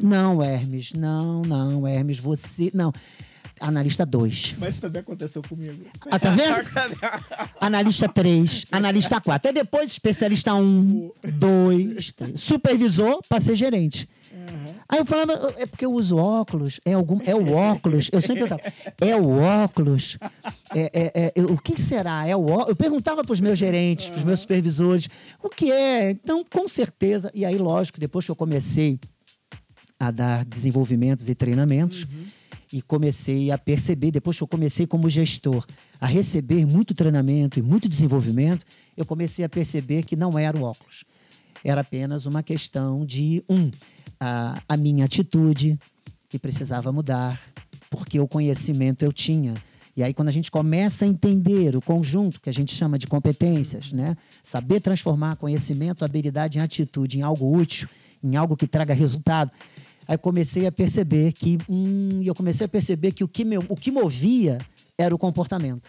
Não, 0.00 0.42
Hermes, 0.42 0.94
não, 0.94 1.42
não, 1.42 1.86
Hermes, 1.86 2.18
você. 2.18 2.72
Não. 2.74 2.92
Analista 3.60 4.04
2. 4.04 4.56
Mas 4.58 4.74
isso 4.74 4.82
também 4.82 5.00
aconteceu 5.00 5.42
comigo. 5.42 5.84
Ah, 6.10 6.18
tá 6.18 6.30
vendo? 6.30 6.56
Analista 7.60 8.08
3, 8.08 8.66
analista 8.70 9.20
4. 9.20 9.48
Aí 9.48 9.54
depois, 9.54 9.90
especialista 9.90 10.54
1, 10.54 11.10
2, 11.24 12.12
3. 12.12 12.40
Supervisor 12.40 13.20
para 13.28 13.40
ser 13.40 13.56
gerente. 13.56 14.08
Aí 14.88 15.00
eu 15.00 15.04
falava, 15.04 15.32
é 15.56 15.66
porque 15.66 15.84
eu 15.84 15.92
uso 15.92 16.16
óculos, 16.16 16.78
é, 16.84 16.92
algum, 16.92 17.18
é 17.24 17.34
o 17.34 17.52
óculos. 17.52 18.08
Eu 18.12 18.20
sempre 18.20 18.46
perguntava, 18.46 18.72
é 19.00 19.16
o 19.16 19.30
óculos? 19.30 20.16
É, 20.72 20.90
é, 20.92 21.32
é, 21.34 21.42
o 21.42 21.58
que 21.58 21.80
será? 21.80 22.24
É 22.26 22.36
o 22.36 22.44
óculos? 22.46 22.68
Eu 22.68 22.76
perguntava 22.76 23.24
para 23.24 23.32
os 23.32 23.40
meus 23.40 23.58
gerentes, 23.58 24.08
para 24.08 24.18
os 24.18 24.24
meus 24.24 24.40
supervisores, 24.40 25.08
o 25.42 25.48
que 25.48 25.72
é? 25.72 26.10
Então, 26.10 26.44
com 26.44 26.68
certeza. 26.68 27.32
E 27.34 27.44
aí, 27.44 27.58
lógico, 27.58 27.98
depois 27.98 28.24
que 28.24 28.30
eu 28.30 28.36
comecei 28.36 29.00
a 29.98 30.10
dar 30.12 30.44
desenvolvimentos 30.44 31.28
e 31.28 31.34
treinamentos 31.34 32.06
e 32.72 32.82
comecei 32.82 33.50
a 33.50 33.58
perceber, 33.58 34.10
depois 34.10 34.36
que 34.36 34.42
eu 34.42 34.48
comecei 34.48 34.86
como 34.86 35.08
gestor, 35.08 35.64
a 36.00 36.06
receber 36.06 36.66
muito 36.66 36.94
treinamento 36.94 37.58
e 37.58 37.62
muito 37.62 37.88
desenvolvimento, 37.88 38.64
eu 38.96 39.04
comecei 39.04 39.44
a 39.44 39.48
perceber 39.48 40.02
que 40.02 40.16
não 40.16 40.38
era 40.38 40.56
o 40.56 40.62
óculos. 40.62 41.04
Era 41.64 41.80
apenas 41.80 42.26
uma 42.26 42.42
questão 42.42 43.04
de, 43.04 43.42
um, 43.48 43.70
a, 44.20 44.60
a 44.68 44.76
minha 44.76 45.04
atitude, 45.04 45.78
que 46.28 46.38
precisava 46.38 46.92
mudar, 46.92 47.40
porque 47.90 48.18
o 48.18 48.26
conhecimento 48.26 49.04
eu 49.04 49.12
tinha. 49.12 49.54
E 49.96 50.02
aí, 50.02 50.12
quando 50.12 50.28
a 50.28 50.32
gente 50.32 50.50
começa 50.50 51.04
a 51.04 51.08
entender 51.08 51.74
o 51.74 51.80
conjunto 51.80 52.40
que 52.40 52.50
a 52.50 52.52
gente 52.52 52.74
chama 52.74 52.98
de 52.98 53.06
competências, 53.06 53.92
né? 53.92 54.14
saber 54.42 54.80
transformar 54.80 55.36
conhecimento, 55.36 56.04
habilidade 56.04 56.58
em 56.58 56.60
atitude, 56.60 57.18
em 57.18 57.22
algo 57.22 57.56
útil, 57.56 57.88
em 58.22 58.36
algo 58.36 58.56
que 58.56 58.66
traga 58.66 58.92
resultado, 58.92 59.50
aí 60.06 60.18
comecei 60.18 60.66
a 60.66 60.72
perceber 60.72 61.32
que, 61.32 61.58
hum, 61.68 62.22
eu 62.24 62.34
comecei 62.34 62.64
a 62.64 62.68
perceber 62.68 63.12
que 63.12 63.24
o 63.24 63.28
que, 63.28 63.44
me, 63.44 63.58
o 63.58 63.76
que 63.76 63.90
movia 63.90 64.58
era 64.98 65.14
o 65.14 65.18
comportamento. 65.18 65.88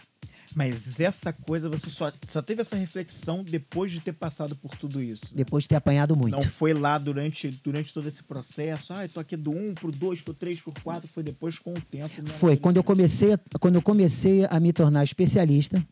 Mas 0.54 0.98
essa 0.98 1.32
coisa, 1.32 1.68
você 1.68 1.90
só, 1.90 2.10
só 2.26 2.40
teve 2.40 2.62
essa 2.62 2.74
reflexão 2.74 3.44
depois 3.44 3.92
de 3.92 4.00
ter 4.00 4.14
passado 4.14 4.56
por 4.56 4.74
tudo 4.76 5.02
isso. 5.02 5.24
né? 5.26 5.30
Depois 5.34 5.64
de 5.64 5.68
ter 5.68 5.76
apanhado 5.76 6.16
muito. 6.16 6.32
Não 6.34 6.42
foi 6.42 6.72
lá 6.72 6.96
durante, 6.98 7.48
durante 7.62 7.92
todo 7.92 8.08
esse 8.08 8.22
processo. 8.22 8.92
Ah, 8.92 9.04
eu 9.04 9.08
tô 9.08 9.20
aqui 9.20 9.36
do 9.36 9.50
1 9.50 9.74
pro 9.74 9.92
2, 9.92 10.22
pro 10.22 10.34
3, 10.34 10.60
pro 10.62 10.72
4. 10.82 11.08
Foi 11.08 11.22
depois 11.22 11.58
com 11.58 11.72
o 11.74 11.80
tempo. 11.80 12.22
né? 12.22 12.30
Foi 12.30 12.56
quando 12.56 12.78
eu 12.78 12.82
comecei, 12.82 13.36
quando 13.60 13.74
eu 13.74 13.82
comecei 13.82 14.46
a 14.48 14.58
me 14.58 14.72
tornar 14.72 15.04
especialista. 15.04 15.84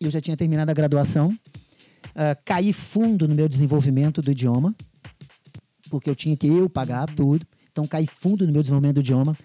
Eu 0.00 0.10
já 0.10 0.20
tinha 0.20 0.36
terminado 0.36 0.70
a 0.70 0.74
graduação. 0.74 1.32
ah, 2.14 2.34
caí 2.44 2.72
fundo 2.72 3.28
no 3.28 3.34
meu 3.34 3.48
desenvolvimento 3.48 4.22
do 4.22 4.32
idioma, 4.32 4.74
porque 5.88 6.08
eu 6.10 6.14
tinha 6.14 6.36
que 6.36 6.46
eu 6.46 6.68
pagar 6.68 7.06
tudo. 7.14 7.46
Então 7.70 7.86
caí 7.86 8.06
fundo 8.06 8.46
no 8.46 8.52
meu 8.52 8.62
desenvolvimento 8.62 8.96
do 8.96 9.00
idioma. 9.00 9.36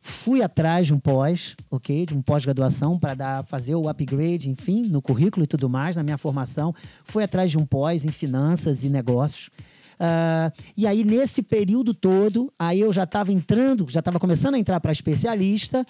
Fui 0.00 0.40
atrás 0.40 0.86
de 0.86 0.94
um 0.94 1.00
pós, 1.00 1.56
ok, 1.68 2.06
de 2.06 2.14
um 2.14 2.22
pós-graduação 2.22 2.96
para 2.96 3.42
fazer 3.42 3.74
o 3.74 3.88
upgrade, 3.88 4.48
enfim, 4.48 4.82
no 4.82 5.02
currículo 5.02 5.42
e 5.42 5.48
tudo 5.48 5.68
mais, 5.68 5.96
na 5.96 6.02
minha 6.04 6.16
formação. 6.16 6.72
Fui 7.04 7.24
atrás 7.24 7.50
de 7.50 7.58
um 7.58 7.66
pós 7.66 8.04
em 8.04 8.12
finanças 8.12 8.84
e 8.84 8.88
negócios. 8.88 9.50
Ah, 9.98 10.52
e 10.76 10.86
aí, 10.86 11.04
nesse 11.04 11.42
período 11.42 11.92
todo, 11.92 12.52
aí 12.56 12.80
eu 12.80 12.92
já 12.92 13.02
estava 13.02 13.32
entrando, 13.32 13.86
já 13.88 13.98
estava 13.98 14.20
começando 14.20 14.54
a 14.54 14.58
entrar 14.58 14.78
para 14.78 14.92
especialista, 14.92 15.84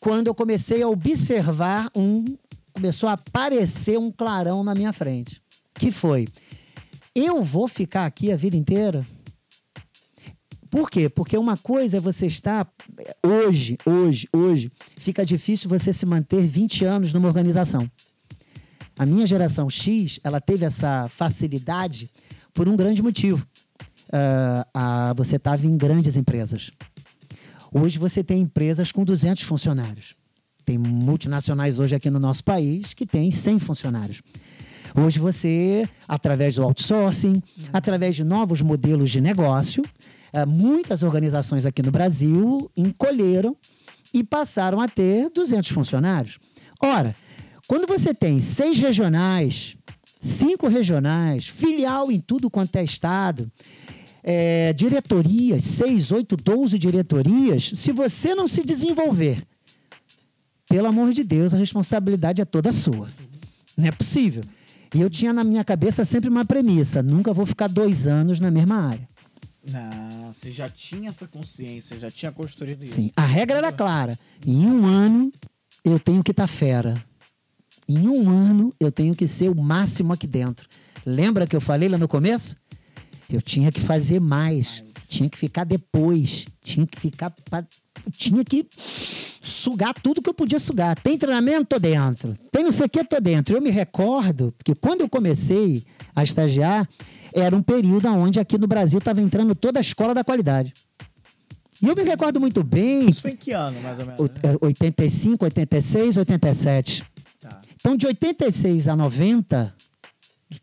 quando 0.00 0.26
eu 0.26 0.34
comecei 0.34 0.82
a 0.82 0.88
observar 0.88 1.90
um. 1.94 2.24
Começou 2.72 3.08
a 3.08 3.12
aparecer 3.12 3.98
um 3.98 4.10
clarão 4.10 4.64
na 4.64 4.74
minha 4.74 4.92
frente. 4.92 5.42
Que 5.74 5.90
foi? 5.90 6.28
Eu 7.14 7.42
vou 7.42 7.68
ficar 7.68 8.06
aqui 8.06 8.32
a 8.32 8.36
vida 8.36 8.56
inteira? 8.56 9.04
Por 10.70 10.88
quê? 10.88 11.08
Porque 11.08 11.36
uma 11.36 11.56
coisa 11.56 11.96
é 11.96 12.00
você 12.00 12.26
estar. 12.26 12.66
Hoje, 13.22 13.76
hoje, 13.84 14.28
hoje, 14.32 14.70
fica 14.96 15.26
difícil 15.26 15.68
você 15.68 15.92
se 15.92 16.06
manter 16.06 16.42
20 16.42 16.84
anos 16.84 17.12
numa 17.12 17.26
organização. 17.26 17.90
A 18.96 19.04
minha 19.04 19.26
geração 19.26 19.68
X, 19.68 20.20
ela 20.22 20.40
teve 20.40 20.64
essa 20.64 21.08
facilidade 21.08 22.08
por 22.54 22.68
um 22.68 22.76
grande 22.76 23.02
motivo. 23.02 23.44
Ah, 24.72 25.12
você 25.16 25.36
estava 25.36 25.66
em 25.66 25.76
grandes 25.76 26.16
empresas. 26.16 26.70
Hoje 27.72 27.98
você 27.98 28.22
tem 28.22 28.40
empresas 28.40 28.92
com 28.92 29.04
200 29.04 29.42
funcionários. 29.42 30.14
Tem 30.64 30.78
multinacionais 30.78 31.78
hoje 31.78 31.96
aqui 31.96 32.10
no 32.10 32.20
nosso 32.20 32.44
país 32.44 32.94
que 32.94 33.06
tem 33.06 33.30
100 33.30 33.58
funcionários. 33.58 34.22
Hoje 34.94 35.18
você, 35.18 35.88
através 36.06 36.56
do 36.56 36.62
outsourcing, 36.62 37.42
através 37.72 38.14
de 38.14 38.24
novos 38.24 38.60
modelos 38.60 39.10
de 39.10 39.20
negócio, 39.20 39.82
muitas 40.46 41.02
organizações 41.02 41.66
aqui 41.66 41.82
no 41.82 41.90
Brasil 41.90 42.70
encolheram 42.76 43.56
e 44.12 44.22
passaram 44.22 44.80
a 44.80 44.88
ter 44.88 45.30
200 45.30 45.70
funcionários. 45.70 46.38
Ora, 46.82 47.14
quando 47.66 47.86
você 47.86 48.12
tem 48.14 48.40
seis 48.40 48.78
regionais, 48.78 49.76
cinco 50.20 50.66
regionais, 50.68 51.46
filial 51.46 52.10
em 52.10 52.20
tudo 52.20 52.50
quanto 52.50 52.76
é 52.76 52.84
estado, 52.84 53.50
é, 54.22 54.72
diretorias, 54.72 55.64
seis, 55.64 56.10
oito, 56.12 56.36
doze 56.36 56.78
diretorias, 56.78 57.72
se 57.74 57.92
você 57.92 58.34
não 58.34 58.46
se 58.46 58.64
desenvolver, 58.64 59.42
pelo 60.68 60.86
amor 60.86 61.12
de 61.12 61.24
Deus, 61.24 61.52
a 61.52 61.56
responsabilidade 61.56 62.40
é 62.40 62.44
toda 62.44 62.70
sua. 62.70 63.08
Não 63.76 63.86
é 63.86 63.90
possível. 63.90 64.44
E 64.94 65.00
eu 65.00 65.08
tinha 65.08 65.32
na 65.32 65.42
minha 65.42 65.64
cabeça 65.64 66.04
sempre 66.04 66.28
uma 66.28 66.44
premissa: 66.44 67.02
nunca 67.02 67.32
vou 67.32 67.46
ficar 67.46 67.68
dois 67.68 68.06
anos 68.06 68.40
na 68.40 68.50
mesma 68.50 68.76
área. 68.76 69.08
Não, 69.68 70.32
você 70.32 70.50
já 70.50 70.68
tinha 70.68 71.10
essa 71.10 71.26
consciência, 71.26 71.98
já 71.98 72.10
tinha 72.10 72.32
construído 72.32 72.82
isso. 72.82 72.94
Sim, 72.94 73.10
a 73.14 73.26
regra 73.26 73.58
era 73.58 73.72
clara. 73.72 74.18
Em 74.46 74.66
um 74.66 74.86
ano, 74.86 75.30
eu 75.84 75.98
tenho 75.98 76.22
que 76.24 76.30
estar 76.30 76.46
fera. 76.46 77.04
Em 77.88 78.08
um 78.08 78.30
ano, 78.30 78.74
eu 78.80 78.90
tenho 78.90 79.14
que 79.14 79.26
ser 79.26 79.50
o 79.50 79.54
máximo 79.54 80.12
aqui 80.12 80.26
dentro. 80.26 80.68
Lembra 81.04 81.46
que 81.46 81.56
eu 81.56 81.60
falei 81.60 81.88
lá 81.88 81.98
no 81.98 82.08
começo? 82.08 82.56
Eu 83.28 83.42
tinha 83.42 83.70
que 83.70 83.80
fazer 83.80 84.20
mais. 84.20 84.82
Tinha 85.06 85.28
que 85.28 85.36
ficar 85.36 85.64
depois. 85.64 86.46
Tinha 86.62 86.86
que 86.86 86.98
ficar. 86.98 87.34
Tinha 88.16 88.44
que 88.44 88.66
sugar 89.42 89.94
tudo 89.94 90.20
que 90.22 90.28
eu 90.28 90.34
podia 90.34 90.58
sugar. 90.58 90.98
Tem 91.00 91.16
treinamento? 91.18 91.64
Tô 91.66 91.78
dentro. 91.78 92.36
Tem 92.52 92.62
não 92.64 92.70
sei 92.72 92.86
o 92.86 92.88
que? 92.88 93.04
Tô 93.04 93.20
dentro. 93.20 93.56
Eu 93.56 93.60
me 93.60 93.70
recordo 93.70 94.54
que 94.64 94.74
quando 94.74 95.00
eu 95.02 95.08
comecei 95.08 95.84
a 96.14 96.22
estagiar, 96.22 96.88
era 97.34 97.54
um 97.54 97.62
período 97.62 98.08
onde 98.08 98.38
aqui 98.40 98.58
no 98.58 98.66
Brasil 98.66 98.98
estava 98.98 99.20
entrando 99.20 99.54
toda 99.54 99.78
a 99.78 99.82
escola 99.82 100.12
da 100.14 100.24
qualidade. 100.24 100.72
E 101.82 101.88
eu 101.88 101.96
me 101.96 102.02
recordo 102.02 102.38
muito 102.38 102.62
bem, 102.62 103.08
Isso 103.08 103.22
foi 103.22 103.30
em 103.30 103.36
que 103.36 103.52
ano, 103.52 103.80
mais 103.80 103.98
ou 103.98 104.04
menos? 104.04 104.20
o- 104.20 104.24
né? 104.24 104.30
é, 104.60 104.64
85, 104.66 105.44
86, 105.46 106.16
87. 106.18 107.02
Tá. 107.40 107.62
Então, 107.76 107.96
de 107.96 108.06
86 108.06 108.86
a 108.86 108.94
90, 108.94 109.74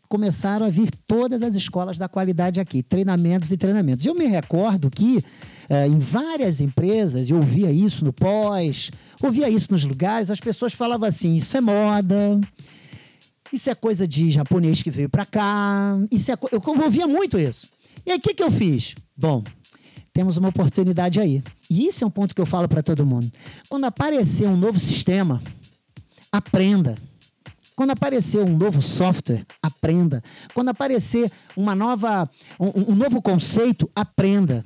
começaram 0.08 0.64
a 0.66 0.70
vir 0.70 0.90
todas 1.08 1.42
as 1.42 1.54
escolas 1.56 1.98
da 1.98 2.08
qualidade 2.08 2.60
aqui, 2.60 2.82
treinamentos 2.84 3.50
e 3.50 3.56
treinamentos. 3.56 4.06
Eu 4.06 4.14
me 4.14 4.26
recordo 4.26 4.88
que 4.90 5.24
eh, 5.68 5.86
em 5.86 5.98
várias 5.98 6.60
empresas, 6.60 7.28
eu 7.30 7.36
ouvia 7.36 7.70
isso 7.70 8.04
no 8.04 8.12
pós, 8.12 8.90
ouvia 9.22 9.48
isso 9.50 9.72
nos 9.72 9.84
lugares, 9.84 10.30
as 10.30 10.40
pessoas 10.40 10.72
falavam 10.72 11.08
assim: 11.08 11.36
isso 11.36 11.56
é 11.56 11.60
moda, 11.60 12.40
isso 13.52 13.70
é 13.70 13.74
coisa 13.74 14.06
de 14.06 14.30
japonês 14.30 14.82
que 14.82 14.90
veio 14.90 15.08
para 15.08 15.24
cá, 15.26 15.96
isso 16.10 16.30
é 16.32 16.36
co- 16.36 16.48
eu 16.52 16.62
ouvia 16.84 17.06
muito 17.06 17.38
isso. 17.38 17.66
E 18.06 18.12
aí, 18.12 18.18
o 18.18 18.20
que, 18.20 18.32
que 18.34 18.42
eu 18.42 18.50
fiz? 18.50 18.94
Bom, 19.16 19.42
temos 20.12 20.36
uma 20.36 20.48
oportunidade 20.48 21.20
aí. 21.20 21.42
E 21.68 21.86
isso 21.86 22.02
é 22.02 22.06
um 22.06 22.10
ponto 22.10 22.34
que 22.34 22.40
eu 22.40 22.46
falo 22.46 22.66
para 22.68 22.82
todo 22.82 23.04
mundo. 23.04 23.30
Quando 23.68 23.84
aparecer 23.84 24.48
um 24.48 24.56
novo 24.56 24.80
sistema, 24.80 25.42
aprenda. 26.32 26.96
Quando 27.76 27.90
aparecer 27.90 28.42
um 28.42 28.56
novo 28.56 28.82
software, 28.82 29.44
aprenda. 29.62 30.22
Quando 30.52 30.70
aparecer 30.70 31.30
uma 31.56 31.74
nova, 31.74 32.28
um, 32.58 32.92
um 32.92 32.94
novo 32.94 33.22
conceito, 33.22 33.88
aprenda. 33.94 34.64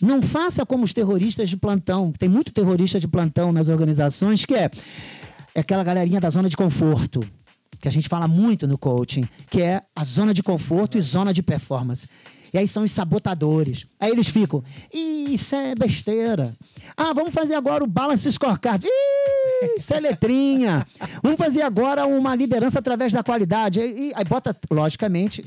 Não 0.00 0.22
faça 0.22 0.64
como 0.64 0.84
os 0.84 0.92
terroristas 0.92 1.48
de 1.48 1.56
plantão. 1.56 2.12
Tem 2.18 2.28
muito 2.28 2.52
terrorista 2.52 2.98
de 2.98 3.06
plantão 3.06 3.52
nas 3.52 3.68
organizações 3.68 4.44
que 4.44 4.54
é, 4.54 4.70
é 5.54 5.60
aquela 5.60 5.84
galerinha 5.84 6.20
da 6.20 6.30
zona 6.30 6.48
de 6.48 6.56
conforto, 6.56 7.20
que 7.78 7.88
a 7.88 7.92
gente 7.92 8.08
fala 8.08 8.26
muito 8.26 8.66
no 8.66 8.78
coaching, 8.78 9.28
que 9.50 9.60
é 9.60 9.80
a 9.94 10.04
zona 10.04 10.32
de 10.32 10.42
conforto 10.42 10.96
e 10.96 11.00
zona 11.02 11.32
de 11.32 11.42
performance. 11.42 12.08
E 12.52 12.58
aí 12.58 12.66
são 12.66 12.82
os 12.82 12.92
sabotadores. 12.92 13.86
Aí 13.98 14.10
eles 14.10 14.28
ficam, 14.28 14.62
"Ih, 14.92 15.34
isso 15.34 15.54
é 15.54 15.74
besteira. 15.74 16.52
Ah, 16.96 17.12
vamos 17.12 17.34
fazer 17.34 17.54
agora 17.54 17.82
o 17.84 17.86
balance 17.86 18.30
scorecard. 18.30 18.86
Ih, 18.86 19.78
isso 19.78 19.92
é 19.94 20.00
letrinha. 20.00 20.86
Vamos 21.22 21.38
fazer 21.38 21.62
agora 21.62 22.06
uma 22.06 22.34
liderança 22.34 22.78
através 22.78 23.12
da 23.12 23.22
qualidade. 23.22 23.80
E, 23.80 24.12
aí 24.14 24.24
bota, 24.24 24.56
logicamente, 24.70 25.44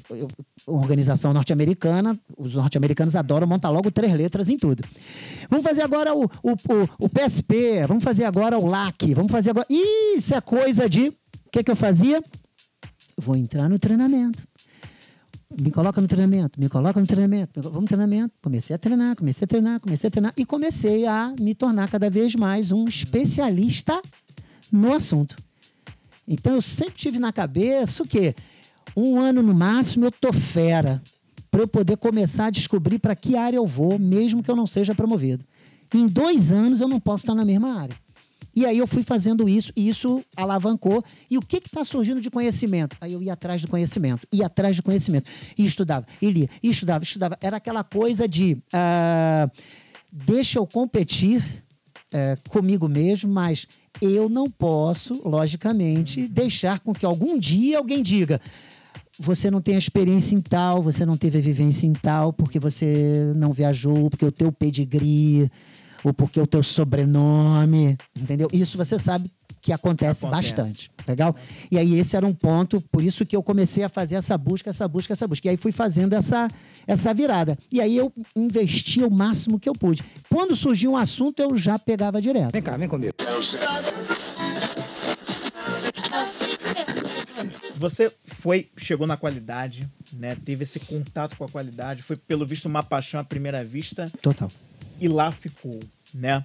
organização 0.68 1.34
norte-americana, 1.34 2.18
os 2.38 2.56
norte-americanos 2.56 3.16
adoram 3.16 3.48
montar 3.48 3.70
logo 3.70 3.92
três 3.92 4.14
letras 4.14 4.50
em 4.50 4.58
tudo. 4.58 4.84
Vamos 5.50 5.66
fazer 5.66 5.82
agora 5.82 6.16
o, 6.16 6.26
o, 6.26 6.52
o, 6.52 7.06
o 7.06 7.10
PSP, 7.10 7.86
vamos 7.88 8.04
fazer 8.04 8.26
agora 8.26 8.58
o 8.58 8.66
LAC, 8.66 9.14
vamos 9.14 9.32
fazer 9.32 9.52
agora. 9.52 9.68
Ih, 9.70 10.16
isso 10.16 10.36
é 10.36 10.42
coisa 10.42 10.88
de. 10.88 11.08
O 11.08 11.50
que, 11.52 11.64
que 11.64 11.72
eu 11.72 11.76
fazia? 11.76 12.22
Vou 13.18 13.36
entrar 13.36 13.70
no 13.70 13.78
treinamento. 13.78 14.44
Me 15.60 15.70
coloca 15.70 16.02
no 16.02 16.08
treinamento, 16.08 16.60
me 16.60 16.68
coloca 16.68 17.00
no 17.00 17.06
treinamento, 17.06 17.62
vamos 17.62 17.82
no 17.82 17.88
treinamento. 17.88 18.34
Comecei 18.42 18.76
a 18.76 18.80
treinar, 18.80 19.16
comecei 19.16 19.46
a 19.46 19.48
treinar, 19.48 19.80
comecei 19.80 20.08
a 20.08 20.12
treinar 20.12 20.34
e 20.36 20.46
comecei 20.46 21.06
a 21.06 21.34
me 21.40 21.54
tornar 21.54 21.90
cada 21.90 22.10
vez 22.10 22.36
mais 22.36 22.72
um 22.72 22.88
especialista 22.88 24.02
no 24.72 24.94
assunto. 24.94 25.36
Então 26.28 26.56
eu 26.56 26.62
sempre 26.62 26.96
tive 26.96 27.20
na 27.20 27.32
cabeça 27.32 28.02
o 28.02 28.08
quê? 28.08 28.36
Um 28.98 29.20
ano 29.20 29.42
no 29.44 29.54
máximo 29.54 30.06
eu 30.06 30.12
tô 30.12 30.34
fera 30.34 31.02
para 31.52 31.62
eu 31.62 31.68
poder 31.68 31.98
começar 31.98 32.48
a 32.48 32.50
descobrir 32.50 32.98
para 32.98 33.16
que 33.16 33.36
área 33.36 33.58
eu 33.58 33.66
vou, 33.66 34.00
mesmo 34.00 34.42
que 34.42 34.50
eu 34.50 34.56
não 34.56 34.66
seja 34.66 34.96
promovido. 34.96 35.46
Em 35.94 36.08
dois 36.08 36.52
anos 36.52 36.82
eu 36.82 36.88
não 36.88 37.00
posso 37.00 37.24
estar 37.24 37.36
na 37.36 37.46
mesma 37.46 37.80
área. 37.80 37.96
E 38.56 38.66
aí 38.66 38.78
eu 38.78 38.88
fui 38.88 39.04
fazendo 39.04 39.50
isso 39.50 39.72
e 39.76 39.88
isso 39.88 40.24
alavancou. 40.36 41.04
E 41.30 41.38
o 41.38 41.42
que 41.42 41.58
está 41.58 41.84
surgindo 41.84 42.22
de 42.22 42.30
conhecimento? 42.30 42.96
Aí 43.02 43.14
eu 43.14 43.22
ia 43.22 43.34
atrás 43.34 43.62
do 43.62 43.68
conhecimento, 43.68 44.28
ia 44.32 44.46
atrás 44.46 44.76
do 44.78 44.84
conhecimento. 44.84 45.30
E 45.58 45.66
estudava, 45.66 46.06
e 46.22 46.30
lia, 46.30 46.50
e 46.62 46.70
estudava, 46.70 47.04
estudava. 47.04 47.38
Era 47.42 47.58
aquela 47.58 47.84
coisa 47.84 48.28
de 48.28 48.58
ah, 48.72 49.50
deixa 50.12 50.60
eu 50.60 50.68
competir 50.68 51.44
eh, 52.12 52.38
comigo 52.48 52.88
mesmo, 52.88 53.32
mas 53.32 53.68
eu 54.00 54.30
não 54.30 54.50
posso, 54.50 55.28
logicamente, 55.28 56.28
deixar 56.28 56.80
com 56.80 56.94
que 56.94 57.06
algum 57.06 57.40
dia 57.40 57.80
alguém 57.80 58.04
diga 58.04 58.40
você 59.20 59.52
não 59.52 59.62
tem 59.62 59.76
experiência 59.78 60.36
em 60.36 60.42
tal, 60.42 60.82
você 60.82 61.06
não 61.06 61.16
teve 61.16 61.38
a 61.38 61.42
vivência 61.42 61.86
em 61.86 61.94
tal, 61.94 62.34
porque 62.34 62.60
você 62.60 63.32
não 63.36 63.54
viajou, 63.54 64.10
porque 64.10 64.26
o 64.26 64.32
teu 64.32 64.52
pedigree, 64.52 65.50
ou 66.04 66.14
porque 66.14 66.40
o 66.40 66.48
teu 66.48 66.62
sobrenome, 66.62 67.98
entendeu? 68.16 68.50
Isso 68.52 68.78
você 68.78 69.00
sabe 69.00 69.32
que 69.62 69.72
acontece, 69.72 70.26
Acontece. 70.26 70.56
bastante, 70.56 70.92
legal? 71.08 71.34
E 71.72 71.78
aí 71.78 71.98
esse 71.98 72.18
era 72.18 72.28
um 72.28 72.34
ponto, 72.34 72.82
por 72.92 73.02
isso 73.02 73.26
que 73.26 73.34
eu 73.34 73.42
comecei 73.42 73.82
a 73.84 73.90
fazer 73.90 74.16
essa 74.16 74.38
busca, 74.38 74.70
essa 74.70 74.86
busca, 74.90 75.14
essa 75.14 75.26
busca. 75.26 75.48
E 75.48 75.52
aí 75.52 75.58
fui 75.58 75.72
fazendo 75.72 76.14
essa, 76.14 76.50
essa 76.86 77.14
virada. 77.14 77.58
E 77.72 77.80
aí 77.80 77.96
eu 77.96 78.12
investi 78.36 79.02
o 79.02 79.10
máximo 79.10 79.58
que 79.58 79.70
eu 79.70 79.74
pude. 79.74 80.04
Quando 80.30 80.54
surgia 80.54 80.90
um 80.90 80.98
assunto, 80.98 81.42
eu 81.42 81.58
já 81.58 81.80
pegava 81.80 82.22
direto. 82.22 82.52
Vem 82.52 82.62
cá, 82.62 82.76
vem 82.76 82.90
comigo. 82.90 83.14
você 87.84 88.10
foi, 88.24 88.70
chegou 88.78 89.06
na 89.06 89.18
qualidade, 89.18 89.90
né? 90.14 90.38
Teve 90.44 90.64
esse 90.64 90.80
contato 90.80 91.36
com 91.36 91.44
a 91.44 91.50
qualidade, 91.50 92.02
foi 92.02 92.16
pelo 92.16 92.46
visto 92.46 92.66
uma 92.66 92.82
paixão 92.82 93.20
à 93.20 93.24
primeira 93.26 93.64
vista 93.64 94.10
Total. 94.22 94.50
E 95.00 95.08
lá 95.08 95.32
ficou, 95.32 95.80
né? 96.14 96.44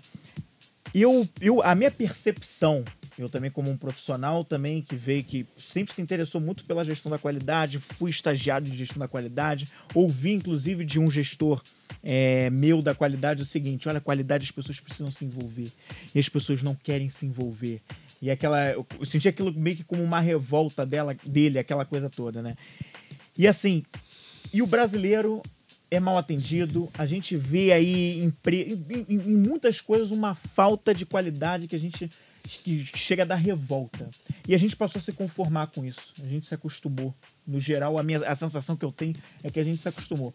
Eu, 0.95 1.29
eu, 1.41 1.63
a 1.63 1.75
minha 1.75 1.91
percepção, 1.91 2.83
eu 3.19 3.29
também 3.29 3.51
como 3.51 3.71
um 3.71 3.77
profissional 3.77 4.45
também 4.45 4.81
que 4.81 4.97
veio 4.97 5.23
que 5.23 5.47
sempre 5.57 5.95
se 5.95 6.01
interessou 6.01 6.41
muito 6.41 6.65
pela 6.65 6.85
gestão 6.85 7.11
da 7.11 7.19
qualidade, 7.19 7.79
fui 7.79 8.11
estagiário 8.11 8.67
de 8.67 8.77
gestão 8.77 8.99
da 8.99 9.09
qualidade, 9.09 9.69
ouvi 9.95 10.33
inclusive 10.33 10.85
de 10.85 10.99
um 10.99 11.11
gestor 11.11 11.63
é, 12.03 12.49
meu 12.51 12.81
da 12.81 12.95
qualidade 12.95 13.43
o 13.43 13.47
seguinte: 13.47 13.89
olha, 13.89 14.01
qualidade 14.01 14.45
as 14.45 14.51
pessoas 14.51 14.81
precisam 14.81 15.11
se 15.11 15.25
envolver 15.25 15.71
e 16.15 16.19
as 16.19 16.29
pessoas 16.29 16.63
não 16.63 16.75
querem 16.75 17.09
se 17.09 17.27
envolver. 17.27 17.83
E 18.21 18.31
aquela, 18.31 18.73
eu 18.73 18.87
senti 19.05 19.29
aquilo 19.29 19.53
meio 19.53 19.77
que 19.77 19.85
como 19.85 20.03
uma 20.03 20.21
revolta 20.21 20.85
dela, 20.85 21.15
dele, 21.25 21.59
aquela 21.59 21.85
coisa 21.85 22.11
toda, 22.11 22.43
né? 22.43 22.57
E 23.37 23.47
assim, 23.47 23.85
e 24.53 24.61
o 24.63 24.67
brasileiro 24.67 25.43
é 25.91 25.99
mal 26.01 26.19
atendido. 26.19 26.89
A 26.97 27.07
gente 27.07 27.37
vê 27.37 27.73
aí 27.73 28.21
em, 28.21 28.33
em- 29.09 29.15
em 29.15 29.37
muitas 29.37 29.81
coisas 29.81 30.11
uma 30.11 30.35
falta 30.35 30.95
de 30.95 31.07
qualidade 31.07 31.67
que 31.67 31.77
a 31.77 31.81
gente 31.81 32.11
que 32.65 32.83
chega 32.97 33.25
a 33.25 33.27
dar 33.27 33.35
revolta. 33.35 34.09
E 34.47 34.55
a 34.55 34.59
gente 34.59 34.75
passou 34.75 34.99
a 34.99 35.03
se 35.03 35.13
conformar 35.13 35.67
com 35.67 35.85
isso. 35.85 36.15
A 36.23 36.27
gente 36.27 36.47
se 36.47 36.55
acostumou. 36.55 37.15
No 37.47 37.61
geral, 37.61 37.99
a, 37.99 38.03
minha, 38.03 38.19
a 38.27 38.35
sensação 38.35 38.75
que 38.75 38.85
eu 38.87 38.93
tenho 38.93 39.15
é 39.43 39.51
que 39.51 39.61
a 39.61 39.65
gente 39.65 39.79
se 39.79 39.89
acostumou. 39.89 40.35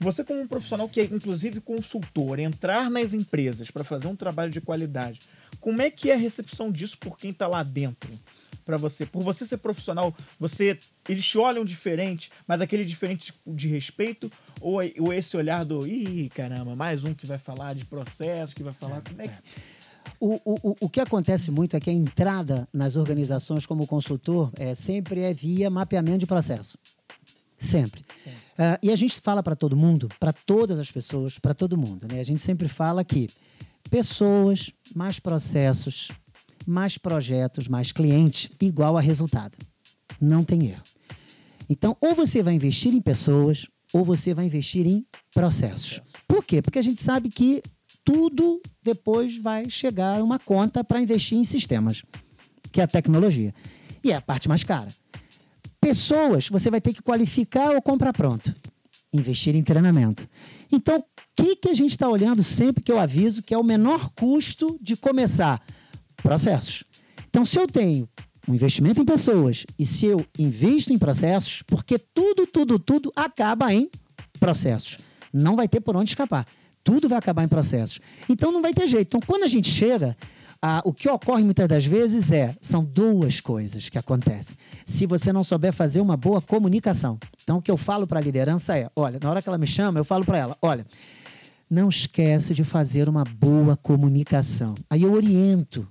Você, 0.00 0.24
como 0.24 0.40
um 0.40 0.48
profissional 0.48 0.88
que 0.88 1.00
é 1.00 1.04
inclusive 1.04 1.60
consultor, 1.60 2.38
entrar 2.38 2.90
nas 2.90 3.12
empresas 3.12 3.70
para 3.70 3.84
fazer 3.84 4.08
um 4.08 4.16
trabalho 4.16 4.50
de 4.50 4.60
qualidade, 4.60 5.20
como 5.60 5.80
é 5.82 5.90
que 5.90 6.10
é 6.10 6.14
a 6.14 6.18
recepção 6.18 6.72
disso 6.72 6.96
por 6.98 7.16
quem 7.18 7.30
está 7.30 7.46
lá 7.46 7.62
dentro? 7.62 8.10
Para 8.64 8.76
você, 8.76 9.04
por 9.04 9.22
você 9.22 9.44
ser 9.46 9.58
profissional, 9.58 10.14
você 10.38 10.78
eles 11.08 11.24
te 11.26 11.36
olham 11.38 11.64
diferente, 11.64 12.30
mas 12.46 12.60
aquele 12.60 12.84
diferente 12.84 13.32
de, 13.46 13.68
respeito 13.68 14.30
ou, 14.60 14.78
ou 15.00 15.12
esse 15.12 15.36
olhar 15.36 15.64
do 15.64 15.86
ih, 15.86 16.28
caramba, 16.34 16.76
mais 16.76 17.02
um 17.04 17.12
que 17.14 17.26
vai 17.26 17.38
falar 17.38 17.74
de 17.74 17.84
processo, 17.84 18.54
que 18.54 18.62
vai 18.62 18.72
falar 18.72 19.00
como 19.02 19.20
é 19.22 19.28
que 19.28 19.34
O, 20.20 20.34
o, 20.44 20.76
o- 20.80 20.88
que 20.88 21.00
acontece 21.00 21.50
muito 21.50 21.76
é 21.76 21.80
que 21.80 21.90
a 21.90 21.92
entrada 21.92 22.66
nas 22.72 22.96
organizações 22.96 23.66
como 23.66 23.86
consultor 23.86 24.52
é, 24.56 24.74
sempre 24.74 25.22
é 25.22 25.32
via 25.34 25.68
mapeamento 25.70 26.18
de 26.18 26.26
processo. 26.26 26.78
Sempre. 27.58 28.04
Ah, 28.58 28.78
e 28.82 28.90
a 28.90 28.96
gente 28.96 29.20
fala 29.20 29.42
para 29.42 29.54
todo 29.56 29.76
mundo, 29.76 30.08
para 30.20 30.32
todas 30.32 30.78
as 30.78 30.90
pessoas, 30.90 31.38
para 31.38 31.54
todo 31.54 31.76
mundo. 31.76 32.06
Né? 32.08 32.20
A 32.20 32.24
gente 32.24 32.40
sempre 32.40 32.68
fala 32.68 33.04
que 33.04 33.28
pessoas, 33.90 34.70
mais 34.94 35.18
processos, 35.18 36.08
mais 36.66 36.98
projetos, 36.98 37.68
mais 37.68 37.92
clientes, 37.92 38.48
igual 38.60 38.96
a 38.96 39.00
resultado. 39.00 39.56
Não 40.20 40.44
tem 40.44 40.66
erro. 40.66 40.82
Então, 41.68 41.96
ou 42.00 42.14
você 42.14 42.42
vai 42.42 42.54
investir 42.54 42.94
em 42.94 43.00
pessoas, 43.00 43.66
ou 43.92 44.04
você 44.04 44.34
vai 44.34 44.46
investir 44.46 44.86
em 44.86 45.06
processos. 45.34 46.00
Por 46.26 46.44
quê? 46.44 46.62
Porque 46.62 46.78
a 46.78 46.82
gente 46.82 47.00
sabe 47.00 47.28
que 47.28 47.62
tudo 48.04 48.60
depois 48.82 49.36
vai 49.38 49.70
chegar 49.70 50.22
uma 50.22 50.38
conta 50.38 50.82
para 50.82 51.00
investir 51.00 51.38
em 51.38 51.44
sistemas, 51.44 52.02
que 52.70 52.80
é 52.80 52.84
a 52.84 52.88
tecnologia. 52.88 53.54
E 54.02 54.10
é 54.10 54.16
a 54.16 54.20
parte 54.20 54.48
mais 54.48 54.64
cara. 54.64 54.88
Pessoas, 55.80 56.48
você 56.48 56.70
vai 56.70 56.80
ter 56.80 56.92
que 56.92 57.02
qualificar 57.02 57.74
ou 57.74 57.82
comprar 57.82 58.12
pronto. 58.12 58.52
Investir 59.12 59.54
em 59.54 59.62
treinamento. 59.62 60.28
Então, 60.70 60.98
o 60.98 61.04
que, 61.36 61.56
que 61.56 61.68
a 61.68 61.74
gente 61.74 61.90
está 61.90 62.08
olhando 62.08 62.42
sempre 62.42 62.82
que 62.82 62.90
eu 62.90 62.98
aviso 62.98 63.42
que 63.42 63.52
é 63.52 63.58
o 63.58 63.64
menor 63.64 64.10
custo 64.10 64.78
de 64.80 64.96
começar? 64.96 65.62
Processos. 66.22 66.84
Então, 67.28 67.44
se 67.44 67.58
eu 67.58 67.66
tenho 67.66 68.08
um 68.48 68.54
investimento 68.54 69.00
em 69.00 69.04
pessoas 69.04 69.64
e 69.78 69.86
se 69.86 70.06
eu 70.06 70.24
invisto 70.38 70.92
em 70.92 70.98
processos, 70.98 71.62
porque 71.66 71.98
tudo, 71.98 72.46
tudo, 72.46 72.78
tudo 72.78 73.12
acaba 73.14 73.72
em 73.72 73.90
processos. 74.38 74.98
Não 75.32 75.56
vai 75.56 75.68
ter 75.68 75.80
por 75.80 75.96
onde 75.96 76.10
escapar. 76.10 76.46
Tudo 76.84 77.08
vai 77.08 77.18
acabar 77.18 77.44
em 77.44 77.48
processos. 77.48 78.00
Então 78.28 78.50
não 78.50 78.60
vai 78.60 78.74
ter 78.74 78.86
jeito. 78.86 79.16
Então, 79.16 79.20
quando 79.24 79.44
a 79.44 79.48
gente 79.48 79.68
chega, 79.68 80.16
ah, 80.60 80.82
o 80.84 80.92
que 80.92 81.08
ocorre 81.08 81.44
muitas 81.44 81.68
das 81.68 81.86
vezes 81.86 82.32
é 82.32 82.54
são 82.60 82.84
duas 82.84 83.40
coisas 83.40 83.88
que 83.88 83.98
acontecem. 83.98 84.56
Se 84.84 85.06
você 85.06 85.32
não 85.32 85.44
souber 85.44 85.72
fazer 85.72 86.00
uma 86.00 86.16
boa 86.16 86.40
comunicação. 86.40 87.18
Então, 87.42 87.58
o 87.58 87.62
que 87.62 87.70
eu 87.70 87.76
falo 87.76 88.06
para 88.06 88.18
a 88.18 88.22
liderança 88.22 88.76
é: 88.76 88.90
olha, 88.94 89.18
na 89.22 89.30
hora 89.30 89.40
que 89.40 89.48
ela 89.48 89.58
me 89.58 89.66
chama, 89.66 90.00
eu 90.00 90.04
falo 90.04 90.24
para 90.24 90.38
ela: 90.38 90.56
olha, 90.60 90.84
não 91.70 91.88
esquece 91.88 92.52
de 92.52 92.64
fazer 92.64 93.08
uma 93.08 93.24
boa 93.24 93.76
comunicação. 93.76 94.74
Aí 94.90 95.02
eu 95.02 95.12
oriento 95.12 95.88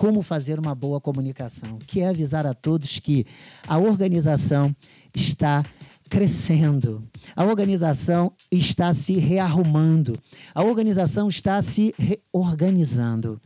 como 0.00 0.22
fazer 0.22 0.58
uma 0.58 0.74
boa 0.74 0.98
comunicação, 0.98 1.78
que 1.86 2.00
é 2.00 2.08
avisar 2.08 2.46
a 2.46 2.54
todos 2.54 2.98
que 2.98 3.26
a 3.68 3.76
organização 3.76 4.74
está 5.14 5.62
crescendo. 6.08 7.06
A 7.36 7.44
organização 7.44 8.32
está 8.50 8.94
se 8.94 9.18
rearrumando. 9.18 10.18
A 10.54 10.62
organização 10.62 11.28
está 11.28 11.60
se 11.60 11.94
reorganizando. 11.98 13.38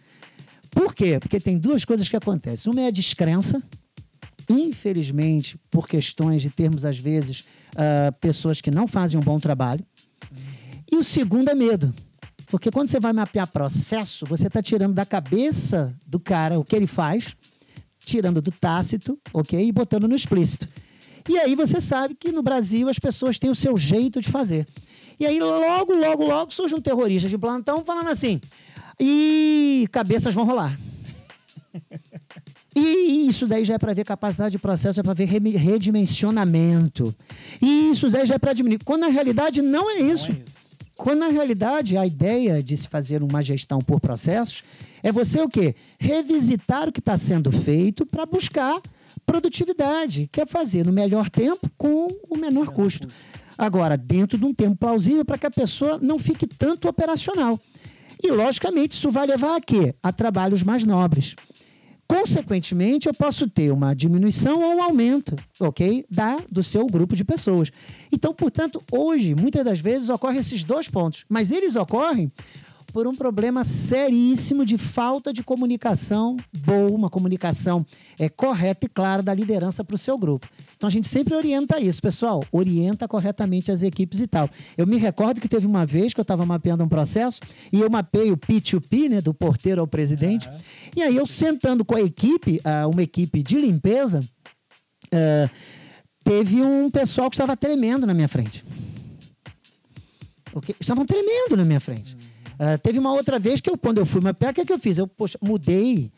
Por 0.71 0.95
quê? 0.95 1.19
Porque 1.19 1.41
tem 1.41 1.59
duas 1.59 1.85
coisas 1.85 2.09
que 2.09 2.17
acontecem. 2.17 2.71
Uma 2.71 2.83
é 2.83 2.87
a 2.87 2.93
descrença. 2.93 3.61
Infelizmente, 4.49 5.59
por 5.69 5.89
questões 5.89 6.41
de 6.41 6.51
termos, 6.51 6.85
às 6.85 6.97
vezes, 6.97 7.47
ah, 7.75 8.13
pessoas 8.21 8.61
que 8.61 8.71
não 8.71 8.87
fazem 8.87 9.19
um 9.19 9.25
bom 9.25 9.41
trabalho. 9.41 9.85
E 10.89 10.95
o 10.95 11.03
segundo 11.03 11.49
é 11.49 11.55
medo. 11.57 11.93
Porque 12.55 12.71
quando 12.71 12.87
você 12.87 13.01
vai 13.01 13.13
mapear 13.13 13.49
processo, 13.49 14.25
você 14.27 14.47
está 14.47 14.63
tirando 14.63 14.95
da 14.95 15.05
cabeça 15.05 15.93
do 16.07 16.21
cara 16.21 16.57
o 16.57 16.63
que 16.63 16.77
ele 16.77 16.87
faz, 16.87 17.35
tirando 17.99 18.41
do 18.41 18.53
tácito, 18.53 19.19
ok? 19.33 19.61
E 19.61 19.73
botando 19.73 20.07
no 20.07 20.15
explícito. 20.15 20.69
E 21.29 21.37
aí 21.37 21.57
você 21.57 21.81
sabe 21.81 22.15
que 22.15 22.31
no 22.31 22.45
Brasil 22.45 22.89
as 22.89 22.97
pessoas 22.97 23.41
têm 23.41 23.51
o 23.51 23.57
seu 23.57 23.77
jeito 23.77 24.21
de 24.21 24.31
fazer. 24.31 24.69
E 25.19 25.27
aí 25.27 25.41
logo, 25.41 25.97
logo, 25.97 26.25
logo 26.25 26.53
surge 26.53 26.77
um 26.77 26.81
terrorista 26.81 27.29
de 27.29 27.37
plantão 27.37 27.85
falando 27.85 28.11
assim: 28.11 28.41
e 29.01 29.89
cabeças 29.91 30.33
vão 30.33 30.47
rolar. 30.47 30.79
E 32.77 33.27
isso 33.29 33.49
daí 33.49 33.65
já 33.65 33.75
é 33.75 33.79
para 33.79 33.95
ver 33.95 34.05
capacidade 34.05 34.53
de 34.53 34.59
processo, 34.61 35.01
é 35.01 35.03
para 35.03 35.13
ver 35.13 35.25
redimensionamento. 35.25 37.13
E 37.61 37.91
isso 37.91 38.09
daí 38.11 38.25
já 38.25 38.37
é 38.37 38.39
para 38.39 38.53
diminuir. 38.53 38.79
Quando 38.85 39.01
na 39.01 39.09
realidade 39.09 39.61
não 39.61 39.91
é 39.91 40.01
isso. 40.01 40.31
Não 40.31 40.39
é 40.39 40.43
isso. 40.45 40.64
Quando 40.97 41.21
na 41.21 41.29
realidade 41.29 41.97
a 41.97 42.07
ideia 42.07 42.63
de 42.63 42.77
se 42.77 42.89
fazer 42.89 43.23
uma 43.23 43.43
gestão 43.43 43.81
por 43.81 44.01
processos 44.01 44.63
é 45.03 45.11
você 45.11 45.41
o 45.41 45.49
quê? 45.49 45.75
Revisitar 45.99 46.89
o 46.89 46.93
que 46.93 47.01
está 47.01 47.19
sendo 47.19 47.51
feito 47.51 48.07
para 48.07 48.25
buscar 48.25 48.81
produtividade, 49.27 50.29
que 50.31 50.41
é 50.41 50.47
fazer 50.47 50.85
no 50.85 50.93
melhor 50.93 51.29
tempo 51.29 51.69
com 51.77 52.09
o 52.31 52.37
menor 52.37 52.69
custo. 52.69 53.09
Agora, 53.57 53.97
dentro 53.97 54.39
de 54.39 54.45
um 54.45 54.55
tempo 54.55 54.77
plausível 54.77 55.25
para 55.25 55.39
que 55.39 55.47
a 55.47 55.51
pessoa 55.51 55.99
não 56.01 56.19
fique 56.19 56.47
tanto 56.47 56.89
operacional. 56.89 57.59
E, 58.23 58.31
logicamente, 58.31 58.93
isso 58.97 59.11
vai 59.11 59.27
levar 59.27 59.57
a 59.57 59.61
quê? 59.61 59.95
A 60.03 60.13
trabalhos 60.13 60.63
mais 60.63 60.85
nobres. 60.85 61.35
Consequentemente, 62.07 63.09
eu 63.09 63.15
posso 63.15 63.49
ter 63.49 63.73
uma 63.73 63.95
diminuição 63.95 64.63
ou 64.63 64.77
um 64.77 64.83
aumento, 64.83 65.37
ok? 65.59 66.05
Da, 66.11 66.39
do 66.51 66.63
seu 66.63 66.87
grupo 66.87 67.17
de 67.17 67.25
pessoas. 67.25 67.71
Então, 68.13 68.35
portanto, 68.35 68.81
hoje, 68.93 69.35
muitas 69.35 69.65
das 69.65 69.81
vezes, 69.81 70.09
ocorrem 70.09 70.39
esses 70.39 70.63
dois 70.65 70.89
pontos. 70.89 71.25
Mas 71.29 71.51
eles 71.51 71.77
ocorrem 71.77 72.31
por 72.95 73.09
um 73.09 73.15
problema 73.15 73.65
seríssimo 73.65 74.65
de 74.65 74.79
falta 74.79 75.33
de 75.33 75.43
comunicação 75.43 76.37
boa, 76.53 76.91
uma 76.93 77.11
comunicação 77.11 77.85
é, 78.17 78.29
correta 78.29 78.87
e 78.87 78.89
clara 78.89 79.21
da 79.21 79.35
liderança 79.35 79.83
para 79.83 79.97
o 79.97 79.99
seu 79.99 80.17
grupo. 80.17 80.49
Então 80.77 80.89
a 80.89 80.91
gente 80.91 81.07
sempre 81.07 81.35
orienta 81.35 81.81
isso, 81.81 82.03
pessoal, 82.03 82.45
orienta 82.53 83.07
corretamente 83.09 83.71
as 83.71 83.83
equipes 83.83 84.21
e 84.21 84.27
tal. 84.27 84.49
Eu 84.77 84.87
me 84.87 84.97
recordo 84.97 85.41
que 85.41 85.49
teve 85.49 85.67
uma 85.67 85.87
vez 85.87 86.13
que 86.13 86.21
eu 86.21 86.23
estava 86.23 86.45
mapeando 86.45 86.85
um 86.85 86.89
processo 86.89 87.41
e 87.73 87.81
eu 87.81 87.89
mapeei 87.89 88.31
o 88.31 88.37
P2P, 88.37 89.09
né, 89.09 89.21
do 89.21 89.33
porteiro 89.33 89.81
ao 89.81 89.87
presidente, 89.87 90.49
e 90.97 91.03
aí 91.03 91.17
eu 91.17 91.27
sentando 91.27 91.85
com 91.85 91.97
a 91.97 92.01
equipe, 92.01 92.61
ah, 92.65 92.87
uma 92.87 93.03
equipe 93.03 93.43
de 93.43 93.57
limpeza, 93.57 94.21
ah, 95.13 95.51
teve 96.23 96.63
um 96.63 96.91
pessoal 96.91 97.31
que 97.31 97.37
estava 97.37 97.57
tremendo 97.57 98.07
na 98.07 98.15
minha 98.15 98.29
frente. 98.29 98.65
Estavam 100.81 101.05
tremendo 101.05 101.57
na 101.57 101.65
minha 101.65 101.81
frente. 101.81 102.17
Ah, 102.59 102.79
teve 102.79 102.99
uma 102.99 103.13
outra 103.13 103.39
vez 103.39 103.61
que 103.61 103.71
eu, 103.71 103.77
quando 103.77 103.99
eu 103.99 104.07
fui 104.07 104.21
mapear, 104.21 104.53
o 104.53 104.55
que, 104.55 104.61
é 104.61 104.65
que 104.65 104.73
eu 104.73 104.79
fiz? 104.79 104.99
Eu, 104.99 105.07
poxa, 105.07 105.39
mudei, 105.43 106.11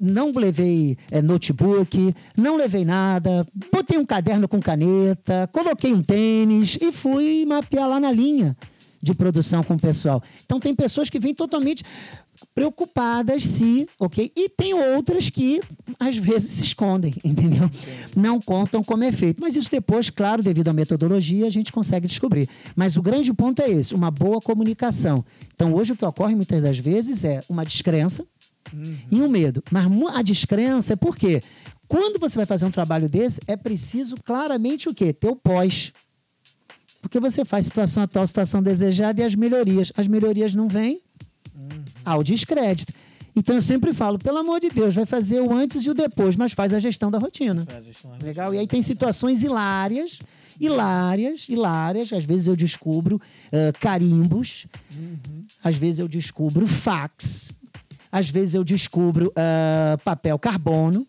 não 0.00 0.32
levei 0.32 0.96
eh, 1.10 1.22
notebook, 1.22 2.14
não 2.36 2.56
levei 2.56 2.84
nada, 2.84 3.46
botei 3.72 3.98
um 3.98 4.04
caderno 4.04 4.48
com 4.48 4.60
caneta, 4.60 5.48
coloquei 5.52 5.92
um 5.92 6.02
tênis 6.02 6.78
e 6.80 6.92
fui 6.92 7.44
mapear 7.46 7.88
lá 7.88 8.00
na 8.00 8.12
linha 8.12 8.56
de 9.02 9.14
produção 9.14 9.62
com 9.62 9.74
o 9.74 9.78
pessoal. 9.78 10.22
Então 10.44 10.58
tem 10.58 10.74
pessoas 10.74 11.08
que 11.08 11.18
vêm 11.18 11.34
totalmente 11.34 11.84
preocupadas 12.54 13.44
se, 13.44 13.88
ok? 13.98 14.30
E 14.34 14.48
tem 14.48 14.74
outras 14.74 15.30
que 15.30 15.60
às 15.98 16.16
vezes 16.16 16.54
se 16.54 16.62
escondem, 16.62 17.14
entendeu? 17.24 17.70
Não 18.14 18.40
contam 18.40 18.82
como 18.82 19.04
é 19.04 19.12
feito. 19.12 19.40
Mas 19.40 19.56
isso 19.56 19.70
depois, 19.70 20.10
claro, 20.10 20.42
devido 20.42 20.68
à 20.68 20.72
metodologia, 20.72 21.46
a 21.46 21.50
gente 21.50 21.72
consegue 21.72 22.06
descobrir. 22.06 22.48
Mas 22.74 22.96
o 22.96 23.02
grande 23.02 23.32
ponto 23.32 23.60
é 23.62 23.70
esse, 23.70 23.94
uma 23.94 24.10
boa 24.10 24.40
comunicação. 24.40 25.24
Então 25.54 25.74
hoje 25.74 25.92
o 25.92 25.96
que 25.96 26.04
ocorre 26.04 26.34
muitas 26.34 26.62
das 26.62 26.78
vezes 26.78 27.24
é 27.24 27.42
uma 27.48 27.64
descrença, 27.64 28.24
e 29.10 29.20
um 29.20 29.28
medo. 29.28 29.62
Mas 29.70 29.86
a 30.14 30.22
descrença 30.22 30.92
é 30.92 30.96
por 30.96 31.16
quê? 31.16 31.42
Quando 31.88 32.18
você 32.18 32.36
vai 32.36 32.46
fazer 32.46 32.66
um 32.66 32.70
trabalho 32.70 33.08
desse, 33.08 33.40
é 33.46 33.56
preciso 33.56 34.16
claramente 34.24 34.88
o 34.88 34.94
quê? 34.94 35.12
Ter 35.12 35.28
o 35.28 35.36
pós. 35.36 35.92
Porque 37.00 37.20
você 37.20 37.44
faz 37.44 37.66
situação 37.66 38.02
atual, 38.02 38.26
situação 38.26 38.62
desejada 38.62 39.20
e 39.20 39.24
as 39.24 39.34
melhorias. 39.34 39.92
As 39.96 40.08
melhorias 40.08 40.54
não 40.54 40.68
vêm 40.68 41.00
ao 42.04 42.22
descrédito. 42.22 42.92
Então 43.34 43.54
eu 43.54 43.60
sempre 43.60 43.92
falo, 43.92 44.18
pelo 44.18 44.38
amor 44.38 44.60
de 44.60 44.70
Deus, 44.70 44.94
vai 44.94 45.04
fazer 45.04 45.40
o 45.40 45.52
antes 45.52 45.84
e 45.84 45.90
o 45.90 45.94
depois, 45.94 46.34
mas 46.36 46.52
faz 46.52 46.72
a 46.72 46.78
gestão 46.78 47.10
da 47.10 47.18
rotina. 47.18 47.66
Legal? 48.22 48.54
E 48.54 48.58
aí 48.58 48.66
tem 48.66 48.80
situações 48.80 49.42
hilárias, 49.42 50.20
hilárias, 50.58 51.46
hilárias. 51.48 52.12
Às 52.14 52.24
vezes 52.24 52.46
eu 52.46 52.56
descubro 52.56 53.20
ah, 53.52 53.72
carimbos, 53.78 54.66
às 55.62 55.76
vezes 55.76 55.98
eu 55.98 56.08
descubro 56.08 56.66
fax, 56.66 57.52
às 58.10 58.28
vezes 58.28 58.54
eu 58.54 58.64
descubro 58.64 59.32
ah, 59.36 59.98
papel 60.04 60.38
carbono. 60.38 61.06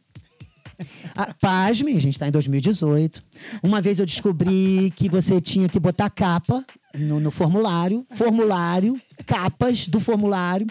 Ah, 1.15 1.33
pasme, 1.39 1.95
a 1.95 1.99
gente 1.99 2.13
está 2.13 2.27
em 2.27 2.31
2018. 2.31 3.23
Uma 3.63 3.81
vez 3.81 3.99
eu 3.99 4.05
descobri 4.05 4.93
que 4.95 5.09
você 5.09 5.41
tinha 5.41 5.67
que 5.67 5.79
botar 5.79 6.09
capa 6.09 6.63
no, 6.95 7.19
no 7.19 7.31
formulário, 7.31 8.05
formulário, 8.11 8.99
capas 9.25 9.87
do 9.87 9.99
formulário. 9.99 10.67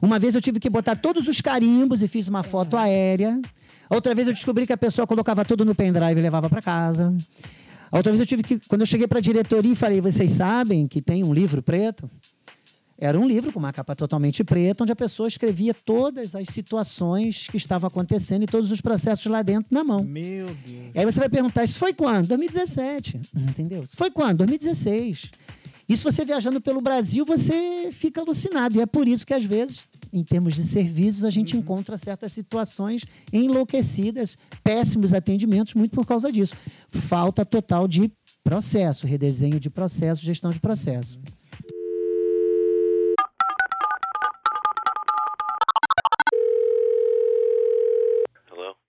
Uma 0.00 0.18
vez 0.18 0.34
eu 0.34 0.40
tive 0.40 0.58
que 0.58 0.70
botar 0.70 0.96
todos 0.96 1.28
os 1.28 1.40
carimbos 1.40 2.02
e 2.02 2.08
fiz 2.08 2.28
uma 2.28 2.42
foto 2.42 2.76
aérea. 2.76 3.40
Outra 3.90 4.14
vez 4.14 4.26
eu 4.26 4.32
descobri 4.32 4.66
que 4.66 4.72
a 4.72 4.76
pessoa 4.76 5.06
colocava 5.06 5.44
tudo 5.44 5.64
no 5.64 5.74
pendrive 5.74 6.18
e 6.18 6.22
levava 6.22 6.48
para 6.48 6.62
casa. 6.62 7.14
Outra 7.90 8.10
vez 8.10 8.20
eu 8.20 8.26
tive 8.26 8.42
que, 8.42 8.58
quando 8.66 8.80
eu 8.80 8.86
cheguei 8.86 9.06
para 9.06 9.18
a 9.18 9.22
diretoria 9.22 9.72
e 9.72 9.76
falei, 9.76 10.00
vocês 10.00 10.32
sabem 10.32 10.88
que 10.88 11.02
tem 11.02 11.22
um 11.22 11.32
livro 11.32 11.62
preto? 11.62 12.10
Era 13.02 13.18
um 13.18 13.26
livro 13.26 13.52
com 13.52 13.58
uma 13.58 13.72
capa 13.72 13.96
totalmente 13.96 14.44
preta, 14.44 14.84
onde 14.84 14.92
a 14.92 14.96
pessoa 14.96 15.26
escrevia 15.26 15.74
todas 15.74 16.36
as 16.36 16.46
situações 16.46 17.48
que 17.48 17.56
estavam 17.56 17.88
acontecendo 17.88 18.44
e 18.44 18.46
todos 18.46 18.70
os 18.70 18.80
processos 18.80 19.26
lá 19.26 19.42
dentro 19.42 19.66
na 19.72 19.82
mão. 19.82 20.04
Meu 20.04 20.46
Deus. 20.46 20.92
E 20.94 21.00
aí 21.00 21.04
você 21.04 21.18
vai 21.18 21.28
perguntar, 21.28 21.64
isso 21.64 21.80
foi 21.80 21.92
quando? 21.92 22.28
2017. 22.28 23.20
Entendeu? 23.36 23.82
Isso 23.82 23.96
foi 23.96 24.08
quando? 24.08 24.38
2016. 24.38 25.32
Isso 25.88 26.04
você 26.04 26.24
viajando 26.24 26.60
pelo 26.60 26.80
Brasil, 26.80 27.24
você 27.24 27.90
fica 27.90 28.20
alucinado. 28.20 28.76
E 28.76 28.80
é 28.80 28.86
por 28.86 29.08
isso 29.08 29.26
que, 29.26 29.34
às 29.34 29.44
vezes, 29.44 29.84
em 30.12 30.22
termos 30.22 30.54
de 30.54 30.62
serviços, 30.62 31.24
a 31.24 31.30
gente 31.30 31.56
encontra 31.56 31.98
certas 31.98 32.32
situações 32.32 33.04
enlouquecidas, 33.32 34.38
péssimos 34.62 35.12
atendimentos, 35.12 35.74
muito 35.74 35.90
por 35.90 36.06
causa 36.06 36.30
disso. 36.30 36.54
Falta 36.88 37.44
total 37.44 37.88
de 37.88 38.12
processo, 38.44 39.08
redesenho 39.08 39.58
de 39.58 39.68
processo, 39.68 40.24
gestão 40.24 40.52
de 40.52 40.60
processo. 40.60 41.18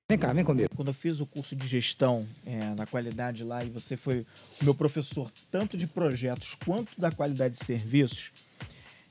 Vem 0.10 0.20
cá, 0.20 0.34
vem 0.34 0.44
comigo. 0.44 0.70
Quando 0.76 0.90
eu 0.90 0.94
fiz 0.94 1.22
o 1.22 1.26
curso 1.26 1.56
de 1.56 1.66
gestão 1.66 2.28
é, 2.46 2.76
da 2.76 2.86
qualidade 2.86 3.44
lá 3.46 3.64
e 3.64 3.70
você 3.70 3.96
foi 3.96 4.26
meu 4.62 4.76
professor 4.76 5.32
tanto 5.50 5.78
de 5.78 5.88
projetos 5.88 6.56
quanto 6.66 7.00
da 7.00 7.10
qualidade 7.10 7.58
de 7.58 7.64
serviços, 7.66 8.32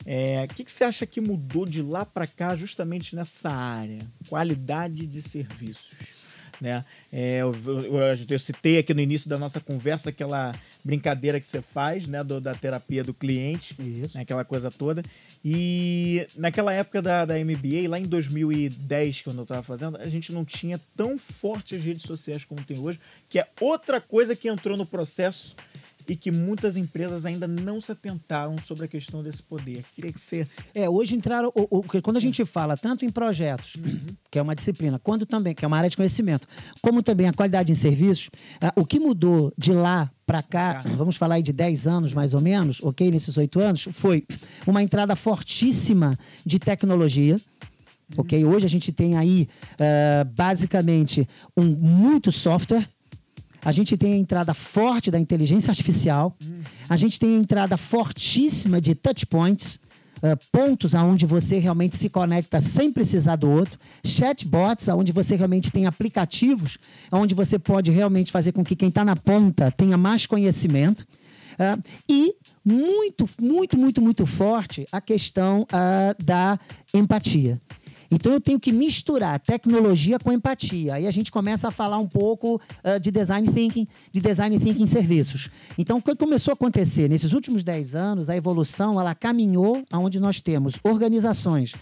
é, 0.05 0.45
o 0.51 0.55
que, 0.55 0.65
que 0.65 0.71
você 0.71 0.85
acha 0.85 1.07
que 1.07 1.19
mudou 1.19 1.65
de 1.65 1.81
lá 1.81 2.05
para 2.05 2.27
cá 2.27 2.55
justamente 2.55 3.17
nessa 3.17 3.49
área? 3.51 4.01
Qualidade 4.29 5.07
de 5.07 5.23
serviços. 5.23 5.93
Né? 6.61 6.85
É, 7.11 7.39
eu, 7.39 7.53
eu- 7.67 8.27
eu 8.29 8.39
citei 8.39 8.79
aqui 8.79 8.93
no 8.93 9.01
início 9.01 9.29
da 9.31 9.39
nossa 9.39 9.59
conversa 9.61 10.11
aquela 10.11 10.55
brincadeira 10.85 11.41
que 11.41 11.47
você 11.47 11.61
faz 11.63 12.07
né, 12.07 12.23
do- 12.23 12.41
da 12.41 12.55
terapia 12.55 13.03
do 13.03 13.15
cliente, 13.15 13.75
né, 14.15 14.21
aquela 14.21 14.45
coisa 14.45 14.71
toda. 14.71 15.03
E 15.45 16.27
naquela 16.37 16.73
época 16.73 17.03
da, 17.03 17.25
da 17.25 17.35
MBA, 17.39 17.89
lá 17.89 17.99
em 17.99 18.05
2010, 18.07 19.23
quando 19.23 19.39
eu 19.39 19.43
estava 19.43 19.63
fazendo, 19.63 19.97
a 19.97 20.09
gente 20.09 20.33
não 20.33 20.45
tinha 20.45 20.79
tão 20.97 21.19
forte 21.19 21.75
as 21.75 21.83
redes 21.83 22.03
sociais 22.05 22.45
como 22.45 22.63
tem 22.65 22.79
hoje, 22.79 23.01
que 23.29 23.39
é 23.39 23.49
outra 23.61 24.01
coisa 24.01 24.37
que 24.37 24.49
entrou 24.49 24.77
no 24.77 24.87
processo 24.87 25.57
e 26.09 26.17
que 26.17 26.31
muitas 26.33 26.77
empresas 26.77 27.25
ainda 27.25 27.47
não 27.47 27.81
se 27.81 27.93
atentaram 27.93 28.57
sobre 28.67 28.85
a 28.85 28.89
questão 28.89 29.23
desse 29.23 29.43
poder. 29.43 29.85
Queria 29.95 30.13
que 30.13 30.19
você. 30.19 30.47
É, 30.75 30.89
hoje 30.89 31.15
entraram. 31.17 31.53
O, 31.55 31.79
o- 31.79 32.03
quando 32.03 32.17
a 32.17 32.21
gente 32.21 32.45
fala 32.45 32.77
tanto 32.77 33.05
em 33.05 33.11
projetos, 33.11 33.77
que 34.31 34.39
é 34.39 34.43
uma 34.43 34.55
disciplina, 34.55 34.99
quando 34.99 35.25
também, 35.25 35.55
que 35.55 35.65
é 35.65 35.69
uma 35.69 35.77
área 35.77 35.89
de 35.91 35.97
conhecimento, 35.97 36.47
como 36.81 37.03
também 37.03 37.29
a 37.29 37.33
qualidade 37.33 37.71
em 37.71 37.75
serviços, 37.77 38.31
ah, 38.61 38.73
o 38.77 38.85
que 38.85 38.99
mudou 38.99 39.53
de 39.57 39.73
lá 39.73 40.11
para 40.33 40.43
cá, 40.43 40.83
vamos 40.97 41.17
falar 41.17 41.35
aí 41.35 41.43
de 41.43 41.53
10 41.53 41.87
anos 41.87 42.15
mais 42.15 42.33
ou 42.33 42.41
menos, 42.41 42.83
ok? 42.83 43.11
Nesses 43.11 43.37
oito 43.37 43.61
anos, 43.61 43.87
foi 43.93 44.25
uma 44.67 44.83
entrada 44.83 45.15
fortíssima 45.15 46.19
de 46.45 46.59
tecnologia. 46.59 47.39
Ok? 48.17 48.43
Hoje 48.43 48.65
a 48.65 48.69
gente 48.69 48.93
tem 48.93 49.19
aí 49.19 49.47
ah, 49.79 50.25
basicamente 50.25 51.29
um 51.55 51.65
muito 51.65 52.33
software. 52.33 52.87
A 53.63 53.73
gente 53.73 53.95
tem 53.99 54.15
a 54.15 54.17
entrada 54.17 54.55
forte 54.55 55.11
da 55.11 55.21
inteligência 55.21 55.71
artificial. 55.71 56.35
A 56.89 56.97
gente 56.97 57.21
tem 57.21 57.37
a 57.37 57.39
entrada 57.39 57.77
fortíssima 57.77 58.81
de 58.81 58.95
touch 58.95 59.27
points, 59.27 59.79
eh, 60.23 60.37
pontos 60.53 60.95
aonde 60.95 61.27
você 61.27 61.59
realmente 61.59 61.97
se 61.97 62.09
conecta 62.09 62.61
sem 62.61 62.93
precisar 62.93 63.37
do 63.37 63.51
outro. 63.51 63.79
Chatbots, 64.05 64.89
aonde 64.89 65.13
você 65.13 65.35
realmente 65.35 65.73
tem 65.73 65.87
aplicativos, 65.87 66.79
onde 67.11 67.35
você 67.35 67.59
pode 67.59 67.91
realmente 67.91 68.31
fazer 68.31 68.53
com 68.53 68.65
que 68.65 68.77
quem 68.77 68.89
está 68.89 69.05
na 69.05 69.17
ponta 69.17 69.71
tenha 69.71 69.97
mais 69.97 70.27
conhecimento. 70.27 71.07
Ah, 71.59 71.79
e 72.09 72.35
muito, 72.65 73.29
muito, 73.41 73.77
muito, 73.77 74.01
muito 74.01 74.25
forte 74.25 74.87
a 74.91 75.01
questão 75.01 75.67
ah, 75.73 76.15
da 76.23 76.59
empatia. 76.95 77.61
Então 78.13 78.33
eu 78.33 78.41
tenho 78.41 78.61
que 78.61 78.71
misturar 78.71 79.41
tecnologia 79.41 80.19
com 80.19 80.31
empatia. 80.31 80.95
Aí 80.95 81.07
a 81.07 81.11
gente 81.11 81.33
começa 81.33 81.69
a 81.69 81.71
falar 81.71 81.99
um 81.99 82.07
pouco 82.07 82.61
ah, 82.85 82.99
de 82.99 83.11
design 83.11 83.51
thinking, 83.51 83.89
de 84.13 84.21
design 84.21 84.59
thinking 84.59 84.83
em 84.83 84.87
serviços. 84.87 85.49
Então 85.79 85.97
o 85.97 86.03
que 86.03 86.15
começou 86.15 86.53
a 86.53 86.55
acontecer 86.55 87.09
nesses 87.09 87.33
últimos 87.33 87.65
10 87.65 87.95
anos, 87.95 88.29
a 88.29 88.37
evolução 88.37 89.01
ela 89.01 89.15
caminhou 89.15 89.83
aonde 89.91 90.21
nós 90.21 90.43
temos 90.43 90.79
organizações 90.85 91.75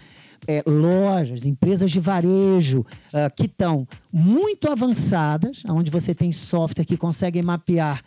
é, 0.46 0.62
lojas, 0.66 1.44
empresas 1.44 1.90
de 1.90 2.00
varejo 2.00 2.86
ah, 3.12 3.28
que 3.28 3.46
estão 3.46 3.86
muito 4.12 4.70
avançadas, 4.70 5.62
onde 5.68 5.90
você 5.90 6.14
tem 6.14 6.30
software 6.30 6.84
que 6.84 6.96
consegue 6.96 7.42
mapear 7.42 8.02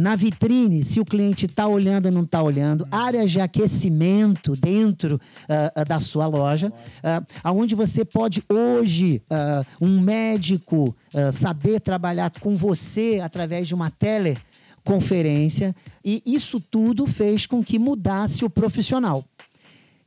na 0.00 0.16
vitrine 0.16 0.82
se 0.82 0.98
o 0.98 1.04
cliente 1.04 1.44
está 1.44 1.68
olhando 1.68 2.06
ou 2.06 2.12
não 2.12 2.22
está 2.22 2.42
olhando, 2.42 2.88
áreas 2.90 3.30
de 3.30 3.38
aquecimento 3.38 4.56
dentro 4.56 5.20
ah, 5.48 5.72
ah, 5.76 5.84
da 5.84 6.00
sua 6.00 6.26
loja, 6.26 6.72
ah, 7.02 7.22
aonde 7.44 7.74
você 7.74 8.04
pode 8.04 8.42
hoje, 8.48 9.22
ah, 9.30 9.62
um 9.80 10.00
médico, 10.00 10.96
saber 11.32 11.80
trabalhar 11.80 12.30
com 12.40 12.54
você 12.54 13.20
através 13.22 13.66
de 13.68 13.74
uma 13.74 13.90
teleconferência, 13.90 15.74
e 16.04 16.22
isso 16.24 16.60
tudo 16.60 17.06
fez 17.06 17.46
com 17.46 17.62
que 17.62 17.78
mudasse 17.78 18.44
o 18.44 18.50
profissional. 18.50 19.24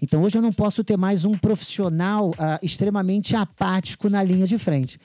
Então 0.02 0.24
hoje 0.24 0.38
eu 0.38 0.42
não 0.42 0.52
posso 0.52 0.84
ter 0.84 0.98
mais 0.98 1.26
um 1.26 1.38
profissional 1.38 2.34
extremamente 2.62 3.36
apático 3.36 4.10
na 4.10 4.24
linha 4.24 4.48
de 4.48 4.58
frente. 4.58 4.98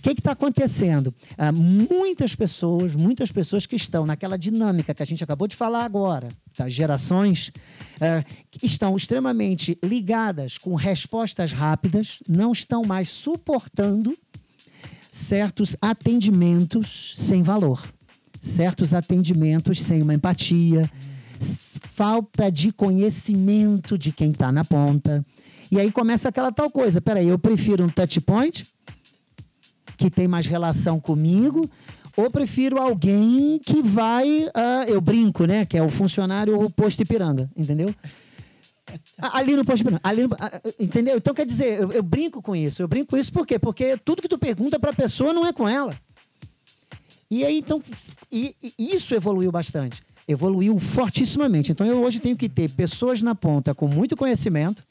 O 0.00 0.02
que 0.02 0.10
está 0.12 0.32
acontecendo? 0.32 1.14
Ah, 1.36 1.52
muitas 1.52 2.34
pessoas, 2.34 2.96
muitas 2.96 3.30
pessoas 3.30 3.66
que 3.66 3.76
estão 3.76 4.06
naquela 4.06 4.38
dinâmica 4.38 4.94
que 4.94 5.02
a 5.02 5.06
gente 5.06 5.22
acabou 5.22 5.46
de 5.46 5.54
falar 5.54 5.84
agora, 5.84 6.30
das 6.56 6.72
gerações, 6.72 7.52
ah, 8.00 8.24
estão 8.62 8.96
extremamente 8.96 9.78
ligadas 9.84 10.56
com 10.56 10.74
respostas 10.74 11.52
rápidas, 11.52 12.18
não 12.26 12.50
estão 12.50 12.82
mais 12.82 13.10
suportando 13.10 14.16
certos 15.12 15.76
atendimentos 15.82 17.12
sem 17.18 17.42
valor, 17.42 17.86
certos 18.40 18.94
atendimentos 18.94 19.82
sem 19.82 20.00
uma 20.00 20.14
empatia, 20.14 20.90
falta 21.38 22.50
de 22.50 22.72
conhecimento 22.72 23.98
de 23.98 24.12
quem 24.12 24.30
está 24.30 24.50
na 24.50 24.64
ponta. 24.64 25.24
E 25.70 25.78
aí 25.78 25.92
começa 25.92 26.30
aquela 26.30 26.50
tal 26.50 26.70
coisa: 26.70 27.02
peraí, 27.02 27.28
eu 27.28 27.38
prefiro 27.38 27.84
um 27.84 27.88
touch 27.90 28.18
point, 28.22 28.66
que 30.00 30.10
tem 30.10 30.26
mais 30.26 30.46
relação 30.46 30.98
comigo, 30.98 31.68
ou 32.16 32.30
prefiro 32.30 32.78
alguém 32.80 33.58
que 33.64 33.82
vai. 33.82 34.48
ah, 34.54 34.84
eu 34.88 34.98
brinco, 35.00 35.44
né? 35.44 35.66
Que 35.66 35.76
é 35.76 35.82
o 35.82 35.90
funcionário 35.90 36.68
posto 36.70 37.02
Ipiranga, 37.02 37.50
entendeu? 37.54 37.94
Ali 39.20 39.54
no 39.54 39.64
posto 39.64 39.82
Ipiranga. 39.82 40.00
Ali 40.02 40.22
no- 40.22 40.36
entendeu? 40.78 41.16
Então, 41.18 41.34
quer 41.34 41.44
dizer, 41.44 41.80
eu, 41.80 41.92
eu 41.92 42.02
brinco 42.02 42.40
com 42.40 42.56
isso. 42.56 42.82
Eu 42.82 42.88
brinco 42.88 43.10
com 43.10 43.16
isso 43.18 43.30
por 43.32 43.46
quê? 43.46 43.58
Porque 43.58 43.96
tudo 43.98 44.22
que 44.22 44.28
tu 44.28 44.38
pergunta 44.38 44.80
para 44.80 44.90
a 44.90 44.94
pessoa 44.94 45.32
não 45.34 45.46
é 45.46 45.52
com 45.52 45.68
ela. 45.68 45.94
E 47.30 47.44
aí, 47.44 47.58
então, 47.58 47.80
e, 48.32 48.54
e 48.78 48.94
isso 48.94 49.14
evoluiu 49.14 49.52
bastante. 49.52 50.02
Evoluiu 50.26 50.78
fortissimamente. 50.78 51.70
Então, 51.72 51.86
eu 51.86 52.02
hoje 52.02 52.18
tenho 52.20 52.36
que 52.36 52.48
ter 52.48 52.70
pessoas 52.70 53.20
na 53.22 53.34
ponta 53.34 53.74
com 53.74 53.86
muito 53.86 54.16
conhecimento, 54.16 54.82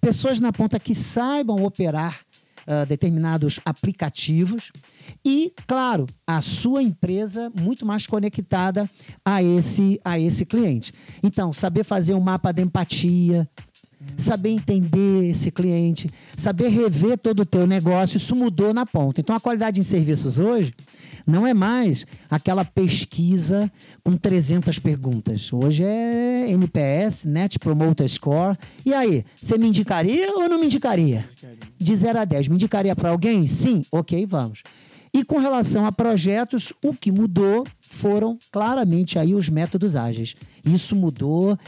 pessoas 0.00 0.38
na 0.40 0.52
ponta 0.52 0.78
que 0.80 0.94
saibam 0.94 1.62
operar 1.64 2.20
ah, 2.66 2.84
determinados 2.84 3.58
aplicativos 3.64 4.70
e, 5.24 5.52
claro, 5.66 6.06
a 6.26 6.40
sua 6.40 6.82
empresa 6.82 7.50
muito 7.58 7.84
mais 7.84 8.06
conectada 8.06 8.88
a 9.24 9.42
esse, 9.42 10.00
a 10.04 10.18
esse 10.18 10.44
cliente. 10.44 10.92
Então, 11.22 11.52
saber 11.52 11.84
fazer 11.84 12.14
um 12.14 12.20
mapa 12.20 12.52
de 12.52 12.62
empatia, 12.62 13.48
saber 14.16 14.50
entender 14.50 15.28
esse 15.28 15.50
cliente, 15.50 16.10
saber 16.36 16.68
rever 16.68 17.18
todo 17.18 17.40
o 17.40 17.46
teu 17.46 17.66
negócio, 17.66 18.16
isso 18.16 18.36
mudou 18.36 18.72
na 18.72 18.86
ponta. 18.86 19.20
Então 19.20 19.34
a 19.34 19.40
qualidade 19.40 19.80
em 19.80 19.84
serviços 19.84 20.38
hoje 20.38 20.74
não 21.26 21.46
é 21.46 21.54
mais 21.54 22.06
aquela 22.30 22.64
pesquisa 22.64 23.70
com 24.04 24.16
300 24.16 24.78
perguntas. 24.78 25.52
Hoje 25.52 25.84
é 25.84 26.46
NPS, 26.50 27.24
Net 27.24 27.58
Promoter 27.58 28.08
Score. 28.08 28.56
E 28.84 28.92
aí, 28.92 29.24
você 29.40 29.56
me 29.56 29.68
indicaria 29.68 30.32
ou 30.32 30.48
não 30.48 30.58
me 30.58 30.66
indicaria? 30.66 31.24
De 31.78 31.94
0 31.94 32.18
a 32.18 32.24
10, 32.24 32.48
me 32.48 32.54
indicaria 32.54 32.94
para 32.96 33.10
alguém? 33.10 33.46
Sim, 33.46 33.84
ok, 33.92 34.26
vamos. 34.26 34.62
E 35.14 35.24
com 35.24 35.38
relação 35.38 35.84
a 35.84 35.92
projetos, 35.92 36.72
o 36.82 36.94
que 36.94 37.12
mudou 37.12 37.66
foram 37.78 38.36
claramente 38.50 39.18
aí 39.18 39.34
os 39.34 39.48
métodos 39.48 39.94
ágeis. 39.94 40.34
Isso 40.64 40.96
mudou 40.96 41.58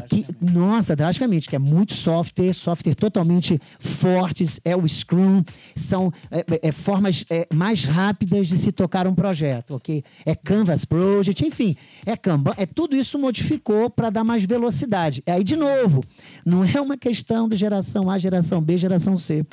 que, 0.00 0.26
nossa, 0.40 0.96
drasticamente, 0.96 1.48
que 1.48 1.56
é 1.56 1.58
muito 1.58 1.94
software, 1.94 2.52
software 2.52 2.94
totalmente 2.94 3.60
fortes, 3.78 4.60
é 4.64 4.76
o 4.76 4.86
Scrum, 4.86 5.42
são 5.76 6.12
é, 6.30 6.68
é, 6.68 6.72
formas 6.72 7.24
é, 7.30 7.46
mais 7.52 7.84
rápidas 7.84 8.48
de 8.48 8.56
se 8.56 8.72
tocar 8.72 9.06
um 9.06 9.14
projeto, 9.14 9.76
ok? 9.76 10.02
É 10.24 10.34
Canvas 10.34 10.84
Project, 10.84 11.46
enfim, 11.46 11.76
é 12.06 12.16
Kanban, 12.16 12.54
é 12.56 12.66
tudo 12.66 12.96
isso 12.96 13.18
modificou 13.18 13.90
para 13.90 14.10
dar 14.10 14.24
mais 14.24 14.44
velocidade. 14.44 15.22
Aí, 15.26 15.44
de 15.44 15.56
novo, 15.56 16.02
não 16.44 16.64
é 16.64 16.80
uma 16.80 16.96
questão 16.96 17.48
de 17.48 17.56
geração 17.56 18.10
A, 18.10 18.18
geração 18.18 18.60
B, 18.60 18.76
geração 18.76 19.16
C. 19.16 19.44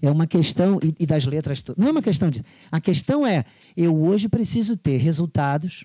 É 0.00 0.10
uma 0.10 0.26
questão, 0.26 0.78
e, 0.82 0.94
e 1.00 1.06
das 1.06 1.24
letras, 1.24 1.62
não 1.76 1.88
é 1.88 1.90
uma 1.90 2.02
questão 2.02 2.30
de. 2.30 2.42
A 2.70 2.80
questão 2.80 3.26
é, 3.26 3.44
eu 3.76 3.94
hoje 4.02 4.28
preciso 4.28 4.76
ter 4.76 4.96
resultados 4.98 5.82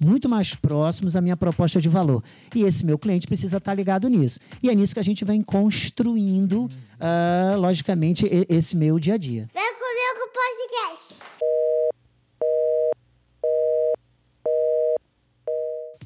muito 0.00 0.28
mais 0.28 0.54
próximos 0.54 1.14
à 1.14 1.20
minha 1.20 1.36
proposta 1.36 1.80
de 1.80 1.88
valor. 1.88 2.24
E 2.54 2.62
esse 2.62 2.84
meu 2.84 2.98
cliente 2.98 3.26
precisa 3.26 3.58
estar 3.58 3.74
ligado 3.74 4.08
nisso. 4.08 4.40
E 4.62 4.70
é 4.70 4.74
nisso 4.74 4.94
que 4.94 5.00
a 5.00 5.04
gente 5.04 5.24
vem 5.24 5.42
construindo, 5.42 6.64
uh, 6.64 7.58
logicamente, 7.58 8.26
esse 8.48 8.76
meu 8.76 8.98
dia 8.98 9.14
a 9.14 9.18
dia. 9.18 9.48
Vem 9.52 9.72
comigo 9.74 10.32
podcast. 10.32 11.14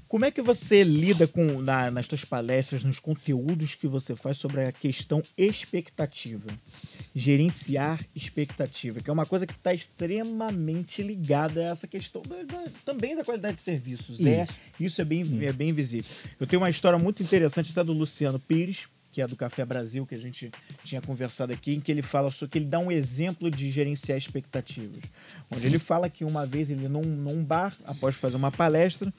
Como 0.09 0.25
é 0.25 0.31
que 0.31 0.43
você 0.43 0.85
lida 0.85 1.27
com 1.27 1.61
na, 1.61 1.91
nas 1.91 2.07
suas 2.07 2.25
palestras, 2.25 2.85
nos 2.85 3.01
conteúdos 3.01 3.75
que 3.75 3.89
você 3.89 4.15
faz 4.15 4.37
sobre 4.37 4.65
a 4.65 4.73
questão 4.73 5.23
expectativa? 5.37 6.47
Gerenciar 7.15 8.05
expectativa, 8.15 9.01
que 9.01 9.09
é 9.09 9.13
uma 9.13 9.25
coisa 9.25 9.47
que 9.47 9.53
está 9.53 9.73
extremamente 9.73 11.03
ligada 11.03 11.61
a 11.61 11.71
essa 11.71 11.87
questão 11.87 12.23
da, 12.23 12.43
da, 12.43 12.65
também 12.85 13.15
da 13.15 13.25
qualidade 13.25 13.57
de 13.57 13.63
serviços. 13.63 14.19
Isso. 14.19 14.29
É, 14.29 14.47
isso 14.81 15.01
é 15.01 15.05
bem, 15.05 15.25
é 15.43 15.53
bem 15.53 15.73
visível. 15.73 16.11
Eu 16.41 16.47
tenho 16.47 16.61
uma 16.61 16.71
história 16.71 16.99
muito 16.99 17.23
interessante 17.23 17.71
até 17.71 17.85
do 17.85 17.93
Luciano 17.93 18.41
Pires, 18.41 18.89
que 19.15 19.23
é 19.23 19.29
do 19.29 19.37
Café 19.37 19.65
Brasil, 19.65 20.05
que 20.05 20.17
a 20.17 20.19
gente 20.19 20.51
tinha 20.85 21.01
conversado 21.01 21.53
aqui, 21.53 21.73
em 21.73 21.79
que 21.79 21.93
ele 21.93 22.03
fala 22.03 22.31
sobre 22.31 22.51
que 22.51 22.59
ele 22.59 22.65
dá 22.65 22.81
um 22.81 22.91
exemplo 22.91 23.49
de 23.49 23.71
gerenciar 23.71 24.19
expectativas. 24.19 25.05
Onde 25.49 25.69
ele 25.69 25.79
fala 25.79 26.11
que 26.11 26.25
uma 26.25 26.45
vez 26.45 26.69
ele 26.69 26.89
num, 26.89 27.05
num 27.05 27.45
bar, 27.45 27.73
após 27.85 28.17
fazer 28.17 28.35
uma 28.35 28.51
palestra, 28.51 29.15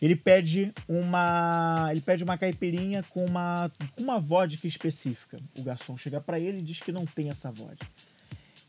ele 0.00 0.14
pede 0.16 0.72
uma 0.88 1.88
ele 1.90 2.00
pede 2.00 2.22
uma 2.24 2.38
caipirinha 2.38 3.02
com 3.02 3.24
uma 3.24 3.70
com 3.94 4.02
uma 4.02 4.20
vodka 4.20 4.66
específica. 4.66 5.38
O 5.58 5.62
garçom 5.62 5.96
chega 5.96 6.20
para 6.20 6.38
ele 6.38 6.58
e 6.58 6.62
diz 6.62 6.80
que 6.80 6.92
não 6.92 7.04
tem 7.04 7.30
essa 7.30 7.50
vodka. 7.50 7.86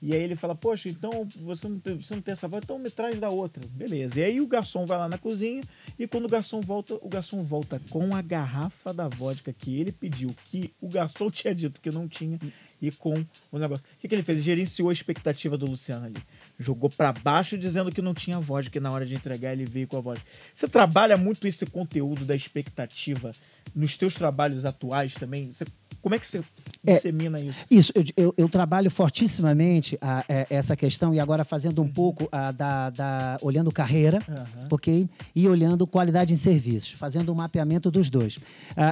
E 0.02 0.16
aí 0.16 0.22
ele 0.22 0.36
fala, 0.36 0.56
poxa, 0.56 0.88
então 0.88 1.28
você 1.36 1.68
não, 1.68 1.78
tem, 1.78 1.98
você 1.98 2.16
não 2.16 2.22
tem 2.22 2.32
essa 2.32 2.48
vodka, 2.48 2.66
então 2.66 2.80
me 2.80 2.90
traz 2.90 3.20
da 3.20 3.30
outra. 3.30 3.62
Beleza. 3.68 4.20
E 4.20 4.24
aí 4.24 4.40
o 4.40 4.48
garçom 4.48 4.86
vai 4.86 4.98
lá 4.98 5.10
na 5.10 5.18
cozinha 5.18 5.62
e 5.98 6.08
quando 6.08 6.26
o 6.26 6.30
garçom 6.30 6.62
volta, 6.62 6.98
o 7.02 7.10
garçom 7.10 7.44
volta 7.44 7.82
com 7.90 8.16
a 8.16 8.22
garrafa 8.22 8.94
da 8.94 9.10
vodka 9.10 9.52
que 9.52 9.78
ele 9.78 9.92
pediu, 9.92 10.34
que 10.46 10.74
o 10.80 10.88
garçom 10.88 11.30
tinha 11.30 11.54
dito 11.54 11.82
que 11.82 11.92
não 11.92 12.08
tinha, 12.08 12.40
e 12.82 12.92
com 12.92 13.26
o 13.52 13.60
negócio. 13.60 13.84
O 13.98 14.00
que, 14.00 14.08
que 14.08 14.16
ele 14.16 14.24
fez? 14.24 14.38
Ele 14.38 14.46
gerenciou 14.46 14.90
a 14.90 14.94
expectativa 14.94 15.58
do 15.58 15.66
Luciano 15.66 16.06
ali 16.06 16.18
jogou 16.60 16.90
para 16.90 17.14
baixo 17.14 17.58
dizendo 17.58 17.92
que 17.92 18.02
não 18.02 18.14
tinha 18.14 18.40
voz, 18.40 18.68
que 18.68 18.80
na 18.80 18.92
hora 18.92 19.06
de 19.06 19.16
entregar 19.16 19.54
ele 19.54 19.66
veio 19.66 19.88
com 19.88 19.98
a 19.98 20.02
voz. 20.02 20.20
Você 20.54 20.68
trabalha 20.68 21.16
muito 21.16 21.48
esse 21.48 21.66
conteúdo 21.66 22.26
da 22.26 22.36
expectativa 22.36 23.32
nos 23.76 23.98
teus 23.98 24.16
trabalhos 24.16 24.66
atuais 24.66 25.14
também? 25.16 25.54
Você 25.54 25.66
como 26.02 26.16
é 26.16 26.20
que 26.20 26.26
você 26.26 26.42
é, 26.86 26.94
dissemina 26.94 27.40
é, 27.40 27.44
isso? 27.44 27.66
Isso, 27.70 27.92
eu, 27.94 28.04
eu, 28.16 28.34
eu 28.38 28.50
trabalho 28.50 28.90
fortissimamente 28.90 29.98
a, 30.02 30.20
a, 30.20 30.26
é, 30.30 30.48
essa 30.50 30.76
questão 30.76 31.14
e 31.14 31.20
agora 31.20 31.44
fazendo 31.44 31.82
um 31.82 31.86
uhum. 31.86 31.92
pouco 31.92 32.30
a, 32.32 32.52
da, 32.52 32.90
da, 32.90 33.38
olhando 33.42 33.72
carreira, 33.72 34.20
uhum. 34.28 34.68
ok? 34.72 35.10
E 35.36 35.48
olhando 35.48 35.86
qualidade 35.86 36.34
em 36.34 36.38
serviços, 36.38 36.92
fazendo 36.92 37.32
um 37.32 37.36
mapeamento 37.36 37.92
dos 37.92 38.10
dois. 38.10 38.38
Uh, 38.38 38.42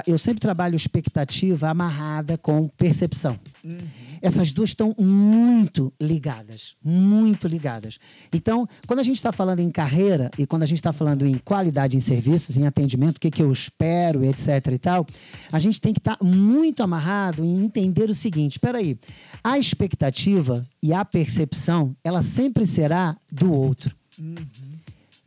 eu 0.06 0.18
sempre 0.18 0.40
trabalho 0.40 0.76
expectativa 0.76 1.68
amarrada 1.68 2.36
com 2.36 2.68
percepção. 2.68 3.38
Uhum. 3.64 3.78
Essas 4.20 4.52
duas 4.52 4.70
estão 4.70 4.94
muito 4.98 5.92
ligadas, 6.00 6.74
muito 6.82 7.46
ligadas. 7.46 7.98
Então, 8.32 8.68
quando 8.86 9.00
a 9.00 9.02
gente 9.02 9.16
está 9.16 9.32
falando 9.32 9.60
em 9.60 9.70
carreira 9.70 10.30
e 10.36 10.46
quando 10.46 10.64
a 10.64 10.66
gente 10.66 10.78
está 10.78 10.92
falando 10.92 11.26
em 11.26 11.38
qualidade 11.38 11.96
em 11.96 12.00
serviços, 12.00 12.56
em 12.56 12.66
atendimento, 12.66 13.16
o 13.16 13.20
que, 13.20 13.30
que 13.30 13.42
eu 13.42 13.52
espero, 13.52 14.24
etc. 14.24 14.67
e 14.74 14.78
tal, 14.78 15.06
a 15.52 15.58
gente 15.58 15.80
tem 15.80 15.92
que 15.92 16.00
estar 16.00 16.16
tá 16.16 16.24
muito 16.24 16.82
amarrado 16.82 17.44
em 17.44 17.64
entender 17.64 18.08
o 18.10 18.14
seguinte: 18.14 18.52
espera 18.52 18.78
aí, 18.78 18.98
a 19.42 19.58
expectativa 19.58 20.64
e 20.82 20.92
a 20.92 21.04
percepção, 21.04 21.96
ela 22.02 22.22
sempre 22.22 22.66
será 22.66 23.16
do 23.30 23.52
outro. 23.52 23.94
Uhum. 24.20 24.36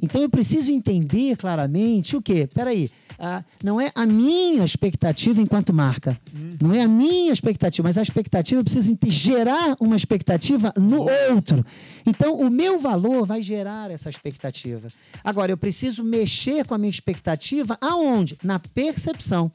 Então 0.02 0.22
eu 0.22 0.30
preciso 0.30 0.72
entender 0.72 1.38
claramente 1.38 2.16
o 2.16 2.22
quê? 2.22 2.48
Espera 2.50 2.72
aí, 2.72 2.90
ah, 3.20 3.44
não 3.64 3.80
é 3.80 3.92
a 3.94 4.06
minha 4.06 4.64
expectativa 4.64 5.40
enquanto 5.40 5.72
marca, 5.72 6.20
uhum. 6.34 6.50
não 6.60 6.74
é 6.74 6.82
a 6.82 6.88
minha 6.88 7.32
expectativa, 7.32 7.88
mas 7.88 7.98
a 7.98 8.02
expectativa 8.02 8.60
eu 8.60 8.64
preciso 8.64 8.98
gerar 9.08 9.76
uma 9.80 9.96
expectativa 9.96 10.74
no 10.76 11.08
outro. 11.36 11.64
Então 12.06 12.36
o 12.36 12.50
meu 12.50 12.80
valor 12.80 13.28
vai 13.28 13.42
gerar 13.44 13.92
essa 13.92 14.10
expectativa. 14.10 14.88
Agora 15.24 15.52
eu 15.52 15.58
preciso 15.58 16.04
mexer 16.04 16.66
com 16.66 16.74
a 16.74 16.78
minha 16.78 16.90
expectativa 16.90 17.78
aonde? 17.80 18.38
Na 18.44 18.58
percepção. 18.58 19.52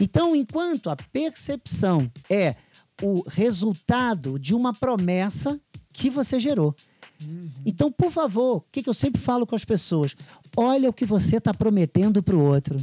Então, 0.00 0.36
enquanto 0.36 0.90
a 0.90 0.96
percepção 0.96 2.10
é 2.28 2.54
o 3.02 3.22
resultado 3.28 4.38
de 4.38 4.54
uma 4.54 4.72
promessa 4.72 5.60
que 5.92 6.10
você 6.10 6.38
gerou. 6.38 6.74
Uhum. 7.22 7.50
Então, 7.64 7.90
por 7.90 8.10
favor, 8.10 8.56
o 8.56 8.64
que, 8.72 8.82
que 8.82 8.88
eu 8.88 8.94
sempre 8.94 9.20
falo 9.20 9.46
com 9.46 9.54
as 9.54 9.64
pessoas? 9.64 10.16
Olha 10.56 10.88
o 10.88 10.92
que 10.92 11.06
você 11.06 11.36
está 11.36 11.54
prometendo 11.54 12.22
para 12.22 12.36
o 12.36 12.40
outro 12.40 12.76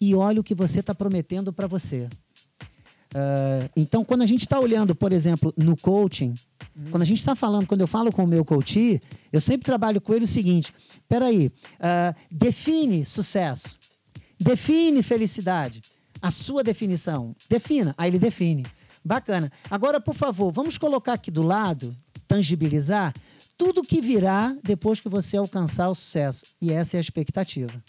e 0.00 0.14
olha 0.14 0.40
o 0.40 0.44
que 0.44 0.54
você 0.54 0.80
está 0.80 0.94
prometendo 0.94 1.52
para 1.52 1.66
você. 1.66 2.08
Uh, 3.14 3.70
então, 3.76 4.04
quando 4.04 4.22
a 4.22 4.26
gente 4.26 4.40
está 4.40 4.58
olhando, 4.58 4.94
por 4.94 5.12
exemplo, 5.12 5.54
no 5.56 5.76
coaching, 5.76 6.34
uhum. 6.76 6.86
quando 6.90 7.02
a 7.02 7.06
gente 7.06 7.18
está 7.18 7.36
falando, 7.36 7.66
quando 7.66 7.80
eu 7.80 7.86
falo 7.86 8.10
com 8.10 8.24
o 8.24 8.26
meu 8.26 8.44
coach, 8.44 9.00
eu 9.32 9.40
sempre 9.40 9.64
trabalho 9.64 10.00
com 10.00 10.12
ele 10.12 10.24
o 10.24 10.28
seguinte: 10.28 10.74
peraí, 11.08 11.46
uh, 11.46 12.14
define 12.30 13.04
sucesso, 13.06 13.78
define 14.38 15.02
felicidade 15.02 15.80
a 16.20 16.30
sua 16.30 16.64
definição. 16.64 17.36
Defina. 17.50 17.94
Aí 17.98 18.10
ele 18.10 18.18
define. 18.18 18.64
Bacana. 19.04 19.52
Agora, 19.70 20.00
por 20.00 20.14
favor, 20.14 20.50
vamos 20.50 20.78
colocar 20.78 21.12
aqui 21.12 21.30
do 21.30 21.42
lado, 21.42 21.94
tangibilizar, 22.26 23.14
tudo 23.56 23.82
que 23.82 24.00
virá 24.00 24.56
depois 24.62 25.00
que 25.00 25.08
você 25.08 25.36
alcançar 25.36 25.88
o 25.88 25.94
sucesso. 25.94 26.44
E 26.60 26.72
essa 26.72 26.96
é 26.96 26.98
a 26.98 27.00
expectativa. 27.00 27.82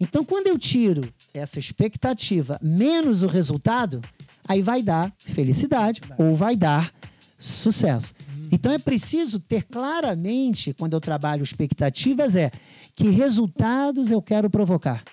Então, 0.00 0.24
quando 0.24 0.46
eu 0.46 0.58
tiro 0.58 1.12
essa 1.34 1.58
expectativa 1.58 2.58
menos 2.62 3.22
o 3.22 3.26
resultado, 3.26 4.00
aí 4.46 4.62
vai 4.62 4.82
dar 4.82 5.12
felicidade 5.18 6.00
ou 6.16 6.34
vai 6.34 6.56
dar 6.56 6.92
sucesso. 7.38 8.14
Então 8.50 8.72
é 8.72 8.78
preciso 8.78 9.38
ter 9.38 9.64
claramente, 9.64 10.72
quando 10.72 10.94
eu 10.94 11.00
trabalho 11.00 11.42
expectativas, 11.42 12.34
é 12.34 12.50
que 12.94 13.10
resultados 13.10 14.10
eu 14.10 14.22
quero 14.22 14.48
provocar. 14.48 15.04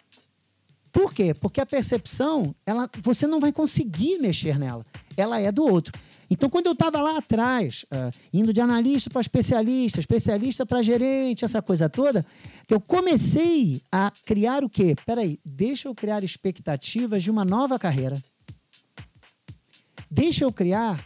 Por 0.91 1.13
quê? 1.13 1.33
Porque 1.33 1.59
a 1.59 1.65
percepção, 1.65 2.55
ela, 2.65 2.89
você 3.01 3.27
não 3.27 3.39
vai 3.39 3.51
conseguir 3.51 4.17
mexer 4.19 4.57
nela. 4.57 4.85
Ela 5.17 5.41
é 5.41 5.51
do 5.51 5.63
outro. 5.63 5.93
Então, 6.29 6.49
quando 6.49 6.67
eu 6.67 6.73
estava 6.73 7.01
lá 7.01 7.17
atrás, 7.17 7.85
uh, 7.85 8.11
indo 8.33 8.51
de 8.51 8.59
analista 8.61 9.09
para 9.09 9.21
especialista, 9.21 9.99
especialista 9.99 10.65
para 10.65 10.81
gerente, 10.81 11.45
essa 11.45 11.61
coisa 11.61 11.87
toda, 11.87 12.25
eu 12.69 12.79
comecei 12.79 13.81
a 13.91 14.11
criar 14.25 14.63
o 14.63 14.69
quê? 14.69 14.95
Peraí, 15.05 15.39
deixa 15.45 15.87
eu 15.87 15.95
criar 15.95 16.23
expectativas 16.23 17.23
de 17.23 17.29
uma 17.29 17.45
nova 17.45 17.77
carreira. 17.77 18.19
Deixa 20.09 20.43
eu 20.43 20.51
criar, 20.51 21.05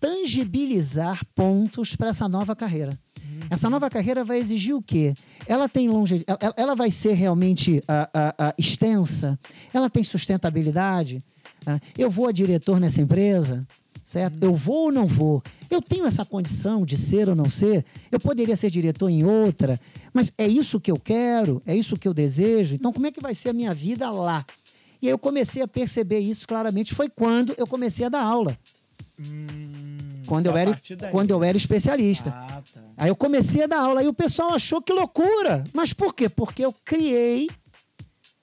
tangibilizar 0.00 1.24
pontos 1.34 1.96
para 1.96 2.10
essa 2.10 2.28
nova 2.28 2.54
carreira. 2.54 2.98
Essa 3.50 3.70
nova 3.70 3.88
carreira 3.88 4.24
vai 4.24 4.38
exigir 4.38 4.74
o 4.74 4.82
quê? 4.82 5.14
Ela 5.46 5.68
tem 5.68 5.88
longe, 5.88 6.24
ela, 6.26 6.54
ela 6.56 6.74
vai 6.74 6.90
ser 6.90 7.12
realmente 7.12 7.78
uh, 7.78 7.80
uh, 7.80 8.48
uh, 8.48 8.54
extensa? 8.58 9.38
Ela 9.72 9.88
tem 9.88 10.02
sustentabilidade? 10.02 11.22
eu 11.98 12.08
vou 12.08 12.28
a 12.28 12.32
diretor 12.32 12.80
nessa 12.80 13.02
empresa? 13.02 13.66
Certo? 14.08 14.42
Eu 14.42 14.54
vou 14.54 14.84
ou 14.84 14.90
não 14.90 15.04
vou? 15.04 15.42
Eu 15.68 15.82
tenho 15.82 16.06
essa 16.06 16.24
condição 16.24 16.82
de 16.82 16.96
ser 16.96 17.28
ou 17.28 17.36
não 17.36 17.50
ser? 17.50 17.84
Eu 18.10 18.18
poderia 18.18 18.56
ser 18.56 18.70
diretor 18.70 19.10
em 19.10 19.22
outra, 19.22 19.78
mas 20.14 20.32
é 20.38 20.48
isso 20.48 20.80
que 20.80 20.90
eu 20.90 20.98
quero? 20.98 21.60
É 21.66 21.76
isso 21.76 21.94
que 21.94 22.08
eu 22.08 22.14
desejo? 22.14 22.74
Então, 22.74 22.90
como 22.90 23.06
é 23.06 23.12
que 23.12 23.20
vai 23.20 23.34
ser 23.34 23.50
a 23.50 23.52
minha 23.52 23.74
vida 23.74 24.10
lá? 24.10 24.46
E 25.02 25.08
aí 25.08 25.12
eu 25.12 25.18
comecei 25.18 25.60
a 25.60 25.68
perceber 25.68 26.20
isso 26.20 26.48
claramente. 26.48 26.94
Foi 26.94 27.10
quando 27.10 27.54
eu 27.58 27.66
comecei 27.66 28.06
a 28.06 28.08
dar 28.08 28.22
aula. 28.22 28.58
quando, 30.26 30.46
eu 30.46 30.56
era, 30.56 30.80
daí. 30.96 31.10
quando 31.10 31.30
eu 31.32 31.44
era 31.44 31.58
especialista. 31.58 32.30
Ah, 32.30 32.62
tá. 32.62 32.80
Aí 32.96 33.10
eu 33.10 33.16
comecei 33.16 33.64
a 33.64 33.66
dar 33.66 33.80
aula. 33.80 34.00
Aí 34.00 34.08
o 34.08 34.14
pessoal 34.14 34.54
achou 34.54 34.80
que 34.80 34.90
loucura. 34.90 35.64
Mas 35.74 35.92
por 35.92 36.14
quê? 36.14 36.30
Porque 36.30 36.64
eu 36.64 36.72
criei 36.82 37.50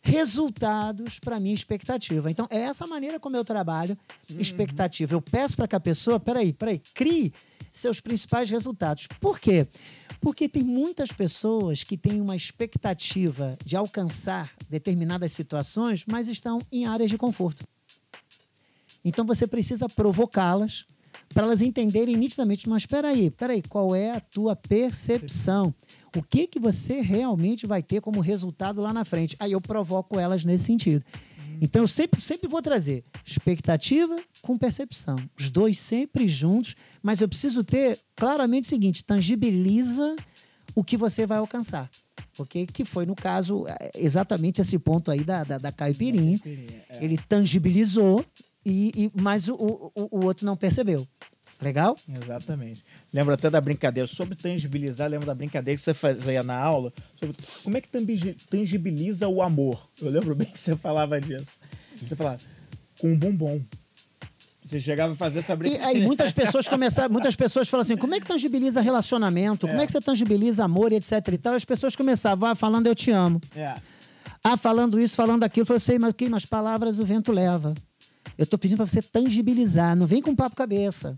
resultados 0.06 1.20
para 1.20 1.40
minha 1.40 1.56
expectativa. 1.56 2.30
Então, 2.30 2.48
é 2.52 2.60
essa 2.60 2.86
maneira 2.86 3.20
como 3.20 3.36
eu 3.36 3.44
trabalho 3.44 3.98
expectativa. 4.30 5.16
Eu 5.16 5.22
peço 5.22 5.58
para 5.58 5.68
que 5.68 5.76
a 5.76 5.80
pessoa, 5.80 6.20
peraí, 6.20 6.54
peraí, 6.54 6.80
crie 6.94 7.34
seus 7.72 8.00
principais 8.00 8.50
resultados. 8.52 9.08
Por 9.20 9.40
quê? 9.40 9.68
Porque 10.22 10.48
tem 10.48 10.64
muitas 10.64 11.12
pessoas 11.12 11.84
que 11.84 11.98
têm 11.98 12.22
uma 12.22 12.36
expectativa 12.36 13.58
de 13.66 13.76
alcançar 13.76 14.52
determinadas 14.70 15.32
situações, 15.32 16.06
mas 16.06 16.28
estão 16.28 16.62
em 16.72 16.86
áreas 16.86 17.10
de 17.10 17.18
conforto. 17.18 17.64
Então 19.04 19.26
você 19.26 19.48
precisa 19.48 19.90
provocá-las 19.90 20.86
para 21.34 21.44
elas 21.44 21.62
entenderem 21.62 22.16
nitidamente, 22.16 22.68
mas 22.70 22.84
espera 22.84 23.10
aí, 23.10 23.28
espera 23.28 23.54
aí, 23.54 23.62
qual 23.62 23.96
é 23.96 24.12
a 24.12 24.20
tua 24.20 24.56
percepção? 24.56 25.74
O 26.16 26.22
que 26.22 26.48
que 26.48 26.60
você 26.60 27.02
realmente 27.02 27.68
vai 27.68 27.84
ter 27.84 28.00
como 28.00 28.22
resultado 28.22 28.82
lá 28.82 28.94
na 28.94 29.04
frente? 29.04 29.36
Aí 29.40 29.52
eu 29.52 29.60
provoco 29.60 30.20
elas 30.20 30.46
nesse 30.46 30.66
sentido. 30.66 31.04
Então 31.62 31.84
eu 31.84 31.88
sempre, 31.88 32.22
sempre 32.22 32.48
vou 32.48 32.62
trazer 32.62 33.04
expectativa 33.26 34.18
com 34.42 34.58
percepção. 34.58 35.18
Os 35.38 35.50
dois 35.50 35.78
sempre 35.78 36.28
juntos, 36.28 36.76
mas 37.02 37.22
eu 37.22 37.28
preciso 37.28 37.64
ter 37.64 38.00
claramente 38.16 38.66
o 38.66 38.68
seguinte: 38.68 39.04
tangibiliza 39.04 40.16
o 40.74 40.84
que 40.84 40.98
você 40.98 41.26
vai 41.26 41.38
alcançar. 41.38 41.90
Ok? 42.38 42.68
Que 42.68 42.84
foi, 42.84 43.06
no 43.06 43.16
caso, 43.16 43.66
eh, 43.68 43.92
exatamente 43.96 44.60
esse 44.60 44.78
ponto 44.78 45.10
aí 45.10 45.24
da, 45.24 45.44
da, 45.44 45.58
da 45.58 45.72
caipirinha. 45.72 46.40
é. 46.90 47.04
Ele 47.04 47.18
tangibilizou, 47.18 48.26
e, 48.66 48.92
e, 48.96 49.12
mas 49.14 49.48
o, 49.48 49.56
o, 49.56 49.92
o 50.12 50.26
outro 50.26 50.46
não 50.46 50.56
percebeu. 50.56 51.08
Legal? 51.62 51.96
Exatamente. 52.22 52.84
Lembro 53.14 53.34
até 53.34 53.50
da 53.50 53.62
brincadeira. 53.62 54.08
Sobre 54.08 54.36
tangibilizar, 54.36 55.10
lembro 55.10 55.26
da 55.26 55.34
brincadeira 55.34 55.78
que 55.78 55.82
você 55.84 55.94
fazia 55.94 56.44
na 56.44 56.58
aula. 56.58 56.92
Sobre 57.18 57.38
como 57.64 57.78
é 57.78 57.82
que 57.82 57.88
tangibiliza 58.50 59.28
o 59.28 59.42
amor. 59.42 59.90
Eu 60.02 60.10
lembro 60.10 60.36
bem 60.36 60.48
que 60.48 60.60
você 60.60 60.76
falava 60.76 61.20
disso. 61.22 61.48
Você 61.96 62.16
falava, 62.16 62.40
com 63.00 63.08
um 63.08 63.18
bombom. 63.18 63.62
Você 64.66 64.82
chegava 64.82 65.14
a 65.14 65.16
fazer 65.16 65.40
essa 65.40 65.54
E 65.54 65.56
brincadeira. 65.56 65.88
aí 65.90 66.02
muitas 66.02 66.34
pessoas 66.34 66.68
começaram, 66.68 67.12
muitas 67.12 67.36
pessoas 67.36 67.70
falam 67.70 67.82
assim, 67.82 67.96
como 67.96 68.16
é 68.16 68.20
que 68.20 68.26
tangibiliza 68.26 68.82
relacionamento? 68.82 69.68
Como 69.68 69.80
é 69.80 69.86
que 69.86 69.92
você 69.92 70.02
tangibiliza 70.02 70.66
amor 70.66 70.92
e 70.92 70.96
etc 70.96 71.12
e 71.32 71.38
tal? 71.38 71.54
As 71.54 71.64
pessoas 71.64 71.96
começavam 71.96 72.50
ah, 72.50 72.56
falando 72.56 72.88
eu 72.88 72.96
te 72.96 73.12
amo. 73.12 73.40
É. 73.56 73.76
Ah, 74.44 74.58
falando 74.58 75.00
isso, 75.00 75.16
falando 75.16 75.44
aquilo. 75.44 75.62
Eu 75.62 75.68
falei, 75.68 75.80
sei, 75.80 76.00
mas 76.00 76.14
que 76.14 76.28
mas 76.28 76.46
palavras 76.46 77.00
o 77.00 77.06
vento 77.06 77.32
leva. 77.32 77.76
Eu 78.38 78.46
tô 78.46 78.58
pedindo 78.58 78.78
para 78.78 78.86
você 78.88 79.02
tangibilizar, 79.02 79.96
não 79.96 80.06
vem 80.06 80.22
com 80.22 80.36
papo 80.36 80.56
cabeça. 80.56 81.18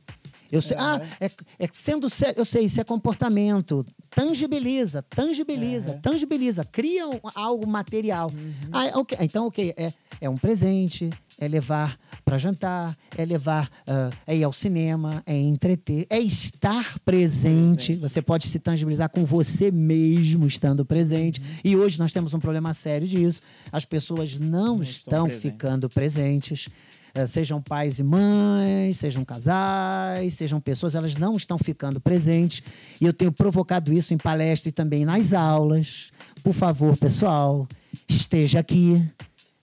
Eu 0.49 0.61
sei, 0.61 0.77
ah, 0.79 1.01
é, 1.19 1.29
é 1.59 1.67
sendo 1.73 2.09
sério, 2.09 2.35
eu 2.39 2.45
sei, 2.45 2.63
isso 2.65 2.79
é 2.79 2.83
comportamento. 2.83 3.85
Tangibiliza, 4.11 5.01
tangibiliza, 5.03 5.99
tangibiliza, 6.01 6.63
cria 6.63 7.05
um- 7.07 7.19
algo 7.35 7.67
material. 7.67 8.31
Ah, 8.71 8.97
ok, 8.97 9.17
Então, 9.21 9.47
ok, 9.47 9.73
é, 9.75 9.91
é 10.21 10.29
um 10.29 10.37
presente, 10.37 11.09
é 11.37 11.47
levar 11.49 11.99
para 12.23 12.37
jantar, 12.37 12.97
é 13.17 13.25
levar, 13.25 13.69
ah, 13.85 14.09
é 14.25 14.37
ir 14.37 14.43
ao 14.45 14.53
cinema, 14.53 15.21
é 15.25 15.35
entreter, 15.37 16.07
é 16.09 16.19
estar 16.19 16.97
presente. 16.99 17.95
Você 17.95 18.21
pode 18.21 18.47
se 18.47 18.57
tangibilizar 18.57 19.09
com 19.09 19.25
você 19.25 19.69
mesmo 19.69 20.47
estando 20.47 20.85
presente. 20.85 21.41
E 21.61 21.75
hoje 21.75 21.99
nós 21.99 22.13
temos 22.13 22.33
um 22.33 22.39
problema 22.39 22.73
sério 22.73 23.05
disso. 23.07 23.41
As 23.69 23.83
pessoas 23.83 24.39
não, 24.39 24.81
estão, 24.81 25.25
presentes. 25.25 25.51
ficando 25.51 25.89
presentes. 25.89 26.69
Eh, 27.13 27.25
Sejam 27.25 27.61
pais 27.61 27.99
e 27.99 28.03
mães, 28.03 28.97
sejam 28.97 29.23
casais, 29.25 30.33
sejam 30.33 30.59
pessoas, 30.59 30.95
elas 30.95 31.15
não 31.15 31.35
estão 31.35 31.57
ficando 31.57 31.99
presentes. 31.99 32.61
E 32.99 33.05
eu 33.05 33.13
tenho 33.13 33.31
provocado 33.31 33.91
isso 33.93 34.13
em 34.13 34.17
palestra 34.17 34.69
e 34.69 34.71
também 34.71 35.05
nas 35.05 35.33
aulas. 35.33 36.11
Por 36.43 36.53
favor, 36.53 36.95
pessoal, 36.97 37.67
esteja 38.07 38.59
aqui, 38.59 39.03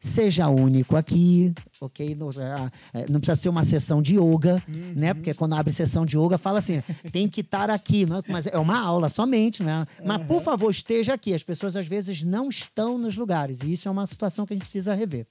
seja 0.00 0.48
único 0.48 0.96
aqui, 0.96 1.54
ok? 1.80 2.14
Não, 2.14 2.28
ah, 2.38 2.70
eh, 2.92 3.06
não 3.08 3.20
precisa 3.20 3.36
ser 3.36 3.48
uma 3.48 3.64
sessão 3.64 4.02
de 4.02 4.16
yoga, 4.18 4.62
né? 4.94 5.14
Porque 5.14 5.32
quando 5.32 5.54
abre 5.54 5.72
sessão 5.72 6.04
de 6.04 6.18
yoga, 6.18 6.36
fala 6.36 6.58
assim, 6.58 6.82
tem 7.10 7.26
que 7.28 7.40
estar 7.40 7.70
aqui, 7.70 8.04
não 8.04 8.18
é? 8.18 8.22
mas 8.28 8.46
é 8.46 8.58
uma 8.58 8.78
aula 8.78 9.08
somente, 9.08 9.62
né? 9.62 9.86
Mas, 10.04 10.26
por 10.26 10.42
favor, 10.42 10.70
esteja 10.70 11.14
aqui. 11.14 11.32
As 11.32 11.42
pessoas, 11.42 11.74
às 11.76 11.86
vezes, 11.86 12.22
não 12.22 12.48
estão 12.48 12.98
nos 12.98 13.16
lugares. 13.16 13.62
E 13.62 13.72
isso 13.72 13.88
é 13.88 13.90
uma 13.90 14.06
situação 14.06 14.44
que 14.44 14.52
a 14.52 14.56
gente 14.56 14.64
precisa 14.64 14.94
rever. 14.94 15.26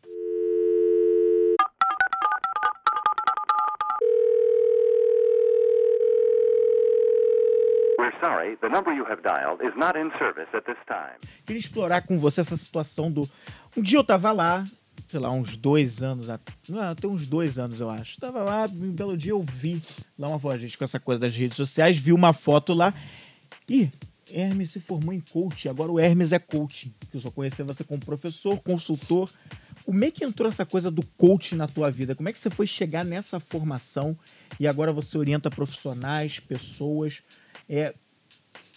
Sorry, 8.24 8.56
the 8.62 8.70
number 8.70 8.94
you 8.94 9.06
have 9.06 9.22
dialed 9.22 9.62
is 9.62 9.76
not 9.76 9.98
in 9.98 10.10
service 10.18 10.48
at 10.54 10.66
this 10.66 10.78
time. 10.88 11.20
Queria 11.46 11.60
explorar 11.60 12.02
com 12.02 12.20
você 12.20 12.42
essa 12.42 12.56
situação 12.56 13.12
do. 13.12 13.30
Um 13.76 13.82
dia 13.82 13.98
eu 13.98 14.04
tava 14.04 14.32
lá, 14.32 14.64
sei 15.10 15.20
lá, 15.20 15.32
uns 15.32 15.58
dois 15.58 16.02
anos. 16.02 16.28
Não, 16.70 16.96
tem 16.96 17.10
uns 17.10 17.28
dois 17.28 17.60
anos, 17.60 17.82
eu 17.82 17.90
acho. 17.90 18.20
Tava 18.20 18.42
lá, 18.42 18.66
um 18.66 18.92
belo 18.92 19.18
dia 19.18 19.32
eu 19.32 19.42
vi 19.42 19.82
lá 20.18 20.30
uma 20.30 20.40
foto, 20.40 20.58
gente 20.58 20.78
com 20.78 20.86
essa 20.86 21.00
coisa 21.00 21.20
das 21.20 21.36
redes 21.36 21.58
sociais, 21.58 21.98
vi 21.98 22.14
uma 22.14 22.32
foto 22.32 22.74
lá. 22.74 22.94
Ih, 23.68 23.90
Hermes 24.32 24.72
se 24.72 24.80
formou 24.80 25.14
em 25.14 25.20
coach, 25.20 25.68
agora 25.68 25.92
o 25.92 26.00
Hermes 26.00 26.32
é 26.32 26.40
coach. 26.40 26.94
Eu 27.14 27.20
só 27.20 27.30
conhecia 27.30 27.66
você 27.66 27.84
como 27.84 28.04
professor, 28.04 28.58
consultor. 28.60 29.30
Como 29.86 30.04
é 30.06 30.10
que 30.10 30.24
entrou 30.24 30.48
essa 30.48 30.66
coisa 30.66 30.90
do 30.90 31.04
coach 31.18 31.56
na 31.56 31.68
tua 31.68 31.92
vida? 31.92 32.16
Como 32.16 32.30
é 32.30 32.32
que 32.32 32.40
você 32.40 32.50
foi 32.50 32.66
chegar 32.66 33.04
nessa 33.04 33.40
formação 33.40 34.18
e 34.58 34.66
agora 34.66 34.94
você 34.94 35.18
orienta 35.18 35.50
profissionais, 35.50 36.40
pessoas? 36.40 37.22
É, 37.68 37.94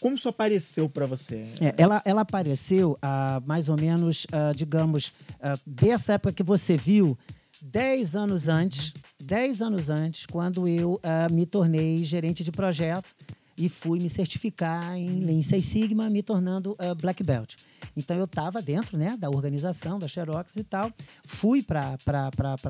como 0.00 0.16
isso 0.16 0.28
apareceu 0.28 0.88
para 0.88 1.06
você? 1.06 1.46
É, 1.60 1.74
ela, 1.78 2.02
ela 2.04 2.20
apareceu 2.22 2.98
há 3.00 3.42
mais 3.46 3.68
ou 3.68 3.76
menos, 3.76 4.26
ah, 4.32 4.52
digamos, 4.54 5.12
ah, 5.40 5.58
dessa 5.66 6.14
época 6.14 6.32
que 6.32 6.42
você 6.42 6.76
viu, 6.76 7.16
10 7.62 8.16
anos 8.16 8.48
antes, 8.48 8.92
10 9.22 9.62
anos 9.62 9.88
antes, 9.90 10.26
quando 10.26 10.68
eu 10.68 11.00
ah, 11.02 11.28
me 11.30 11.46
tornei 11.46 12.04
gerente 12.04 12.44
de 12.44 12.52
projeto 12.52 13.14
e 13.56 13.68
fui 13.68 13.98
me 13.98 14.10
certificar 14.10 14.96
em 14.96 15.20
Lean 15.20 15.40
Six 15.40 15.64
Sigma, 15.64 16.10
me 16.10 16.22
tornando 16.22 16.76
ah, 16.78 16.94
Black 16.94 17.22
Belt. 17.22 17.54
Então 17.96 18.16
eu 18.18 18.26
estava 18.26 18.60
dentro 18.60 18.98
né, 18.98 19.16
da 19.18 19.30
organização, 19.30 19.98
da 19.98 20.06
Xerox 20.06 20.56
e 20.56 20.64
tal, 20.64 20.92
fui 21.26 21.62
para 21.62 21.96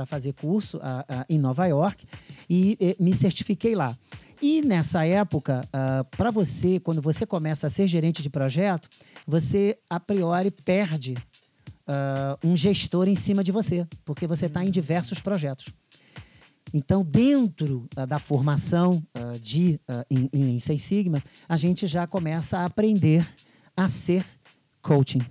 fazer 0.06 0.32
curso 0.34 0.78
ah, 0.82 1.04
ah, 1.08 1.26
em 1.28 1.38
Nova 1.38 1.66
York 1.66 2.06
e 2.48 2.76
eh, 2.80 2.96
me 3.00 3.12
certifiquei 3.12 3.74
lá. 3.74 3.96
E 4.40 4.62
nessa 4.62 5.06
época, 5.06 5.66
para 6.16 6.30
você, 6.30 6.78
quando 6.78 7.00
você 7.00 7.24
começa 7.24 7.66
a 7.66 7.70
ser 7.70 7.88
gerente 7.88 8.22
de 8.22 8.28
projeto, 8.28 8.88
você 9.26 9.78
a 9.88 9.98
priori 9.98 10.50
perde 10.50 11.16
ah, 11.86 12.36
um 12.42 12.56
gestor 12.56 13.08
em 13.08 13.14
cima 13.14 13.44
de 13.44 13.52
você, 13.52 13.86
porque 14.04 14.26
você 14.26 14.46
está 14.46 14.64
em 14.64 14.70
diversos 14.70 15.20
projetos. 15.20 15.68
Então, 16.74 17.04
dentro 17.04 17.88
ah, 17.94 18.04
da 18.04 18.18
formação 18.18 19.02
ah, 19.14 19.34
de 19.40 19.80
ah, 19.86 20.04
em, 20.10 20.28
em 20.32 20.58
Sigma, 20.58 21.22
a 21.48 21.56
gente 21.56 21.86
já 21.86 22.06
começa 22.06 22.58
a 22.58 22.64
aprender 22.64 23.26
a 23.76 23.88
ser 23.88 24.24
coaching. 24.82 25.22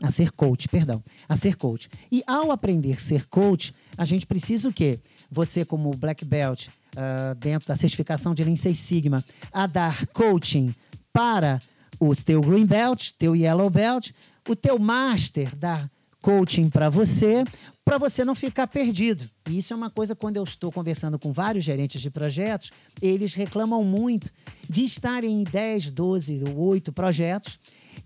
A 0.00 0.10
ser 0.10 0.30
coach, 0.30 0.68
perdão. 0.68 1.02
A 1.28 1.36
ser 1.36 1.56
coach. 1.56 1.88
E 2.10 2.22
ao 2.26 2.50
aprender 2.50 2.94
a 2.94 2.98
ser 2.98 3.26
coach, 3.26 3.74
a 3.96 4.04
gente 4.04 4.26
precisa 4.26 4.68
o 4.68 4.72
quê? 4.72 5.00
Você, 5.30 5.64
como 5.64 5.90
Black 5.90 6.24
Belt, 6.24 6.68
ah, 6.96 7.34
dentro 7.34 7.68
da 7.68 7.76
certificação 7.76 8.34
de 8.34 8.44
Lean 8.44 8.56
Six 8.56 8.78
Sigma, 8.78 9.24
a 9.52 9.66
dar 9.66 10.06
coaching 10.08 10.74
para 11.12 11.60
o 11.98 12.14
teu 12.14 12.40
Green 12.40 12.66
Belt, 12.66 13.10
teu 13.18 13.34
Yellow 13.34 13.70
Belt, 13.70 14.10
o 14.48 14.54
teu 14.54 14.78
Master 14.78 15.54
dar 15.56 15.90
coaching 16.20 16.68
para 16.68 16.90
você, 16.90 17.44
para 17.84 17.98
você 17.98 18.24
não 18.24 18.34
ficar 18.34 18.66
perdido. 18.66 19.24
E 19.48 19.58
isso 19.58 19.72
é 19.72 19.76
uma 19.76 19.90
coisa 19.90 20.14
quando 20.14 20.36
eu 20.36 20.44
estou 20.44 20.70
conversando 20.72 21.18
com 21.18 21.32
vários 21.32 21.64
gerentes 21.64 22.00
de 22.00 22.10
projetos, 22.10 22.70
eles 23.00 23.34
reclamam 23.34 23.82
muito 23.84 24.30
de 24.68 24.82
estarem 24.82 25.40
em 25.40 25.44
10, 25.44 25.90
12 25.90 26.44
ou 26.44 26.68
8 26.68 26.92
projetos 26.92 27.58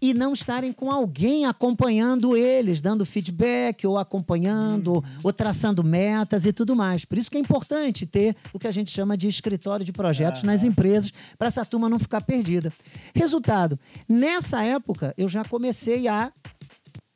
e 0.03 0.12
não 0.12 0.32
estarem 0.32 0.72
com 0.72 0.90
alguém 0.90 1.46
acompanhando 1.46 2.36
eles, 2.36 2.82
dando 2.82 3.07
feedback 3.07 3.86
ou 3.86 3.96
acompanhando, 3.96 5.03
ou 5.22 5.32
traçando 5.32 5.84
metas 5.84 6.44
e 6.44 6.53
tudo 6.53 6.74
mais. 6.74 7.05
Por 7.05 7.16
isso 7.16 7.30
que 7.30 7.36
é 7.36 7.40
importante 7.40 8.05
ter 8.05 8.34
o 8.53 8.59
que 8.59 8.66
a 8.66 8.72
gente 8.72 8.90
chama 8.90 9.16
de 9.16 9.28
escritório 9.28 9.86
de 9.86 9.92
projetos 9.92 10.42
nas 10.42 10.64
empresas, 10.64 11.12
para 11.38 11.46
essa 11.46 11.64
turma 11.64 11.88
não 11.88 12.00
ficar 12.00 12.20
perdida. 12.22 12.72
Resultado, 13.14 13.78
nessa 14.09 14.64
época 14.64 15.14
eu 15.16 15.28
já 15.28 15.44
comecei 15.44 16.09
a 16.09 16.32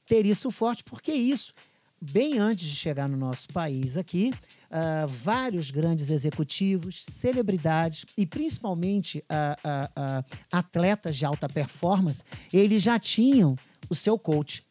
ter 0.07 0.24
isso 0.24 0.53
forte, 0.53 0.84
porque 0.84 1.12
isso, 1.12 1.53
bem 2.01 2.38
antes 2.38 2.64
de 2.64 2.76
chegar 2.76 3.09
no 3.09 3.16
nosso 3.16 3.49
país 3.49 3.97
aqui, 3.97 4.32
ah, 4.70 5.07
vários 5.09 5.70
grandes 5.70 6.11
executivos, 6.11 7.05
celebridades 7.05 8.05
e 8.16 8.26
principalmente 8.26 9.24
ah, 9.28 9.57
ah, 9.94 10.24
atletas 10.53 11.16
de 11.16 11.24
alta 11.24 11.49
performance, 11.49 12.22
eles 12.53 12.82
já 12.82 12.99
tinham 12.99 13.57
o 13.88 13.94
seu 13.94 14.18
coach. 14.18 14.64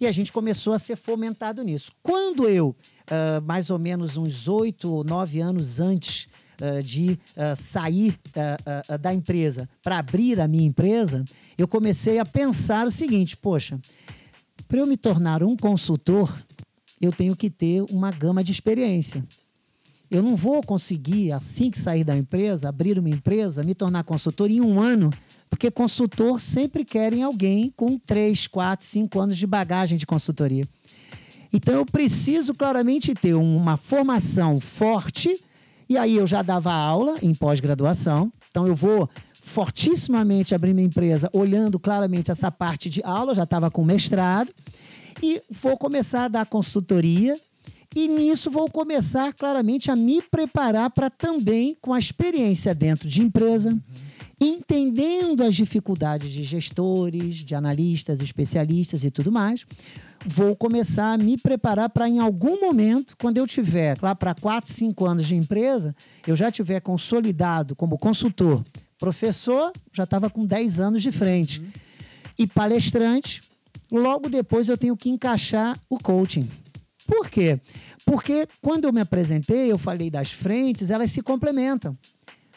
E 0.00 0.06
a 0.06 0.12
gente 0.12 0.32
começou 0.32 0.72
a 0.72 0.78
ser 0.78 0.94
fomentado 0.94 1.62
nisso. 1.64 1.90
Quando 2.00 2.48
eu, 2.48 2.68
uh, 2.68 3.44
mais 3.44 3.68
ou 3.68 3.80
menos 3.80 4.16
uns 4.16 4.46
oito 4.46 4.94
ou 4.94 5.02
nove 5.02 5.40
anos 5.40 5.80
antes 5.80 6.28
uh, 6.60 6.80
de 6.80 7.18
uh, 7.36 7.56
sair 7.56 8.16
da 9.00 9.12
empresa 9.12 9.68
para 9.82 9.98
abrir 9.98 10.40
a 10.40 10.46
minha 10.46 10.64
empresa, 10.64 11.24
eu 11.56 11.66
comecei 11.66 12.20
a 12.20 12.24
pensar 12.24 12.86
o 12.86 12.92
seguinte: 12.92 13.36
poxa, 13.36 13.80
para 14.68 14.78
eu 14.78 14.86
me 14.86 14.96
tornar 14.96 15.42
um 15.42 15.56
consultor, 15.56 16.32
eu 17.00 17.12
tenho 17.12 17.36
que 17.36 17.48
ter 17.50 17.82
uma 17.90 18.10
gama 18.10 18.42
de 18.42 18.52
experiência. 18.52 19.24
Eu 20.10 20.22
não 20.22 20.34
vou 20.34 20.62
conseguir, 20.62 21.32
assim 21.32 21.70
que 21.70 21.78
sair 21.78 22.02
da 22.02 22.16
empresa, 22.16 22.68
abrir 22.68 22.98
uma 22.98 23.10
empresa, 23.10 23.62
me 23.62 23.74
tornar 23.74 24.04
consultor 24.04 24.50
em 24.50 24.60
um 24.60 24.80
ano 24.80 25.10
porque 25.48 25.70
consultor 25.70 26.40
sempre 26.40 26.84
querem 26.84 27.22
alguém 27.22 27.72
com 27.74 27.98
3, 27.98 28.46
4, 28.46 28.86
5 28.86 29.20
anos 29.20 29.36
de 29.36 29.46
bagagem 29.46 29.98
de 29.98 30.06
consultoria. 30.06 30.68
Então 31.52 31.74
eu 31.74 31.86
preciso 31.86 32.54
claramente 32.54 33.14
ter 33.14 33.34
uma 33.34 33.76
formação 33.76 34.60
forte, 34.60 35.40
e 35.88 35.96
aí 35.96 36.16
eu 36.16 36.26
já 36.26 36.42
dava 36.42 36.72
aula 36.72 37.16
em 37.22 37.34
pós-graduação, 37.34 38.30
então 38.50 38.66
eu 38.66 38.74
vou 38.74 39.08
fortissimamente 39.32 40.54
abrir 40.54 40.74
minha 40.74 40.86
empresa 40.86 41.30
olhando 41.32 41.78
claramente 41.78 42.30
essa 42.30 42.50
parte 42.52 42.90
de 42.90 43.02
aula, 43.02 43.34
já 43.34 43.44
estava 43.44 43.70
com 43.70 43.82
mestrado, 43.82 44.52
e 45.22 45.40
vou 45.50 45.76
começar 45.76 46.24
a 46.24 46.28
dar 46.28 46.46
consultoria, 46.46 47.38
e 47.94 48.06
nisso 48.06 48.50
vou 48.50 48.70
começar 48.70 49.32
claramente 49.32 49.90
a 49.90 49.96
me 49.96 50.20
preparar 50.22 50.90
para 50.90 51.08
também, 51.08 51.76
com 51.80 51.92
a 51.92 51.98
experiência 51.98 52.74
dentro 52.74 53.08
de 53.08 53.22
empresa, 53.22 53.70
uhum 53.70 53.80
entendendo 54.40 55.42
as 55.42 55.54
dificuldades 55.54 56.30
de 56.30 56.44
gestores, 56.44 57.36
de 57.36 57.54
analistas, 57.54 58.20
especialistas 58.20 59.02
e 59.02 59.10
tudo 59.10 59.32
mais, 59.32 59.66
vou 60.24 60.54
começar 60.54 61.12
a 61.12 61.18
me 61.18 61.36
preparar 61.36 61.88
para, 61.88 62.08
em 62.08 62.20
algum 62.20 62.60
momento, 62.60 63.16
quando 63.16 63.38
eu 63.38 63.46
tiver 63.46 63.98
lá 64.00 64.14
para 64.14 64.34
4, 64.34 64.72
5 64.72 65.06
anos 65.06 65.26
de 65.26 65.34
empresa, 65.34 65.94
eu 66.26 66.36
já 66.36 66.52
tiver 66.52 66.80
consolidado 66.80 67.74
como 67.74 67.98
consultor, 67.98 68.62
professor, 68.98 69.72
já 69.92 70.04
estava 70.04 70.30
com 70.30 70.46
10 70.46 70.80
anos 70.80 71.02
de 71.02 71.10
frente, 71.10 71.62
e 72.38 72.46
palestrante, 72.46 73.42
logo 73.90 74.28
depois 74.28 74.68
eu 74.68 74.78
tenho 74.78 74.96
que 74.96 75.08
encaixar 75.08 75.78
o 75.88 75.98
coaching. 75.98 76.48
Por 77.06 77.30
quê? 77.30 77.58
Porque 78.04 78.46
quando 78.60 78.84
eu 78.84 78.92
me 78.92 79.00
apresentei, 79.00 79.72
eu 79.72 79.78
falei 79.78 80.10
das 80.10 80.30
frentes, 80.30 80.90
elas 80.90 81.10
se 81.10 81.22
complementam. 81.22 81.96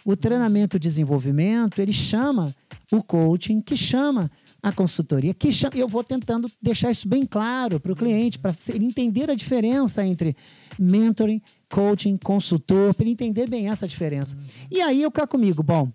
O 0.04 0.16
treinamento 0.16 0.80
desenvolvimento, 0.80 1.80
ele 1.80 1.94
chama 1.94 2.54
o 2.92 3.02
coaching, 3.02 3.62
que 3.62 3.76
chama 3.78 4.30
a 4.62 4.72
consultoria, 4.72 5.34
que 5.34 5.52
chama, 5.52 5.76
eu 5.76 5.88
vou 5.88 6.04
tentando 6.04 6.50
deixar 6.62 6.92
isso 6.92 7.08
bem 7.08 7.26
claro 7.26 7.80
para 7.80 7.92
o 7.92 7.96
cliente, 7.96 8.38
para 8.38 8.52
ele 8.70 8.86
entender 8.86 9.30
a 9.32 9.36
diferença 9.36 10.06
entre 10.06 10.36
mentoring, 10.78 11.42
coaching, 11.70 12.18
consultor, 12.18 12.94
para 12.94 13.04
ele 13.04 13.14
entender 13.14 13.50
bem 13.50 13.70
essa 13.70 13.88
diferença. 13.88 14.38
E 14.70 14.82
aí 14.82 15.02
eu 15.02 15.12
cá 15.12 15.26
comigo, 15.26 15.64
bom, 15.64 15.92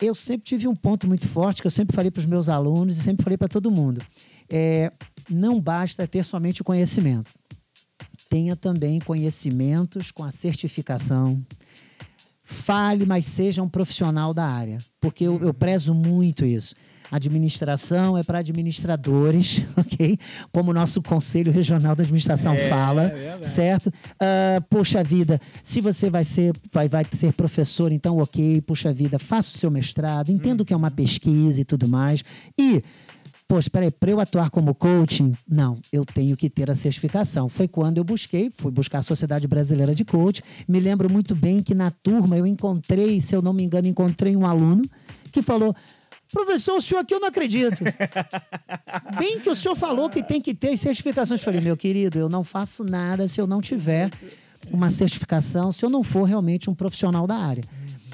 eu 0.00 0.14
sempre 0.14 0.44
tive 0.44 0.66
um 0.66 0.74
ponto 0.74 1.06
muito 1.06 1.28
forte 1.28 1.62
que 1.62 1.66
eu 1.66 1.70
sempre 1.70 1.94
falei 1.94 2.10
para 2.10 2.20
os 2.20 2.26
meus 2.26 2.48
alunos 2.48 2.98
e 2.98 3.02
sempre 3.02 3.22
falei 3.22 3.38
para 3.38 3.48
todo 3.48 3.70
mundo. 3.70 4.02
É, 4.48 4.92
não 5.28 5.60
basta 5.60 6.06
ter 6.06 6.24
somente 6.24 6.62
o 6.62 6.64
conhecimento. 6.64 7.32
Tenha 8.28 8.56
também 8.56 8.98
conhecimentos 9.00 10.10
com 10.10 10.24
a 10.24 10.32
certificação, 10.32 11.44
Fale, 12.48 13.04
mas 13.04 13.24
seja 13.24 13.60
um 13.60 13.68
profissional 13.68 14.32
da 14.32 14.44
área, 14.44 14.78
porque 15.00 15.24
eu, 15.24 15.40
eu 15.42 15.52
prezo 15.52 15.92
muito 15.92 16.46
isso. 16.46 16.76
Administração 17.10 18.16
é 18.16 18.22
para 18.22 18.38
administradores, 18.38 19.64
ok? 19.76 20.16
Como 20.52 20.70
o 20.70 20.74
nosso 20.74 21.02
Conselho 21.02 21.50
Regional 21.50 21.96
da 21.96 22.04
Administração 22.04 22.54
é, 22.54 22.68
fala, 22.68 23.02
é 23.06 23.42
certo? 23.42 23.88
Uh, 23.88 24.62
poxa 24.70 25.02
vida, 25.02 25.40
se 25.60 25.80
você 25.80 26.08
vai 26.08 26.22
ser, 26.22 26.54
vai, 26.72 26.88
vai 26.88 27.04
ser 27.12 27.32
professor, 27.32 27.90
então 27.90 28.18
ok, 28.18 28.60
puxa 28.60 28.92
vida, 28.92 29.18
faça 29.18 29.52
o 29.52 29.58
seu 29.58 29.70
mestrado, 29.70 30.30
entenda 30.30 30.62
hum. 30.62 30.64
o 30.64 30.64
que 30.64 30.72
é 30.72 30.76
uma 30.76 30.90
pesquisa 30.90 31.60
e 31.60 31.64
tudo 31.64 31.88
mais. 31.88 32.22
E 32.56 32.80
Pô, 33.48 33.60
espera 33.60 33.84
aí, 33.84 33.92
para 33.92 34.10
eu 34.10 34.18
atuar 34.18 34.50
como 34.50 34.74
coaching, 34.74 35.32
não, 35.48 35.78
eu 35.92 36.04
tenho 36.04 36.36
que 36.36 36.50
ter 36.50 36.68
a 36.68 36.74
certificação. 36.74 37.48
Foi 37.48 37.68
quando 37.68 37.98
eu 37.98 38.04
busquei, 38.04 38.50
fui 38.50 38.72
buscar 38.72 38.98
a 38.98 39.02
Sociedade 39.02 39.46
Brasileira 39.46 39.94
de 39.94 40.04
Coaching. 40.04 40.42
Me 40.66 40.80
lembro 40.80 41.10
muito 41.10 41.34
bem 41.34 41.62
que 41.62 41.72
na 41.72 41.92
turma 41.92 42.36
eu 42.36 42.44
encontrei, 42.44 43.20
se 43.20 43.36
eu 43.36 43.40
não 43.40 43.52
me 43.52 43.62
engano, 43.62 43.86
encontrei 43.86 44.36
um 44.36 44.44
aluno 44.44 44.84
que 45.30 45.42
falou: 45.42 45.76
Professor, 46.32 46.76
o 46.76 46.80
senhor 46.80 47.00
aqui 47.00 47.14
eu 47.14 47.20
não 47.20 47.28
acredito. 47.28 47.84
Bem 49.18 49.38
que 49.38 49.48
o 49.48 49.54
senhor 49.54 49.76
falou 49.76 50.10
que 50.10 50.24
tem 50.24 50.40
que 50.40 50.52
ter 50.52 50.70
as 50.70 50.80
certificações. 50.80 51.40
Eu 51.40 51.44
falei, 51.44 51.60
meu 51.60 51.76
querido, 51.76 52.18
eu 52.18 52.28
não 52.28 52.42
faço 52.42 52.82
nada 52.82 53.28
se 53.28 53.40
eu 53.40 53.46
não 53.46 53.60
tiver 53.60 54.10
uma 54.72 54.90
certificação, 54.90 55.70
se 55.70 55.84
eu 55.84 55.88
não 55.88 56.02
for 56.02 56.24
realmente 56.24 56.68
um 56.68 56.74
profissional 56.74 57.26
da 57.26 57.36
área. 57.36 57.62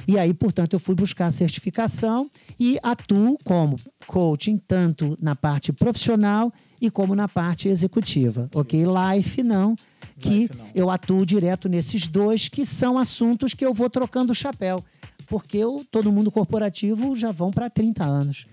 E 0.06 0.18
aí, 0.18 0.34
portanto, 0.34 0.74
eu 0.74 0.80
fui 0.80 0.94
buscar 0.94 1.26
a 1.26 1.30
certificação 1.30 2.28
e 2.58 2.78
atuo 2.82 3.36
como 3.44 3.76
coaching 4.06 4.56
tanto 4.56 5.16
na 5.20 5.36
parte 5.36 5.72
profissional 5.72 6.52
e 6.80 6.90
como 6.90 7.14
na 7.14 7.28
parte 7.28 7.68
executiva, 7.68 8.50
ok? 8.54 8.84
Life 8.84 9.42
não, 9.42 9.76
que 10.18 10.42
Life 10.42 10.56
não. 10.56 10.66
eu 10.74 10.90
atuo 10.90 11.24
direto 11.24 11.68
nesses 11.68 12.08
dois, 12.08 12.48
que 12.48 12.66
são 12.66 12.98
assuntos 12.98 13.54
que 13.54 13.64
eu 13.64 13.72
vou 13.72 13.88
trocando 13.88 14.32
o 14.32 14.34
chapéu, 14.34 14.84
porque 15.28 15.58
eu, 15.58 15.84
todo 15.90 16.10
mundo 16.12 16.30
corporativo 16.30 17.14
já 17.14 17.30
vão 17.30 17.50
para 17.50 17.70
30 17.70 18.04
anos 18.04 18.46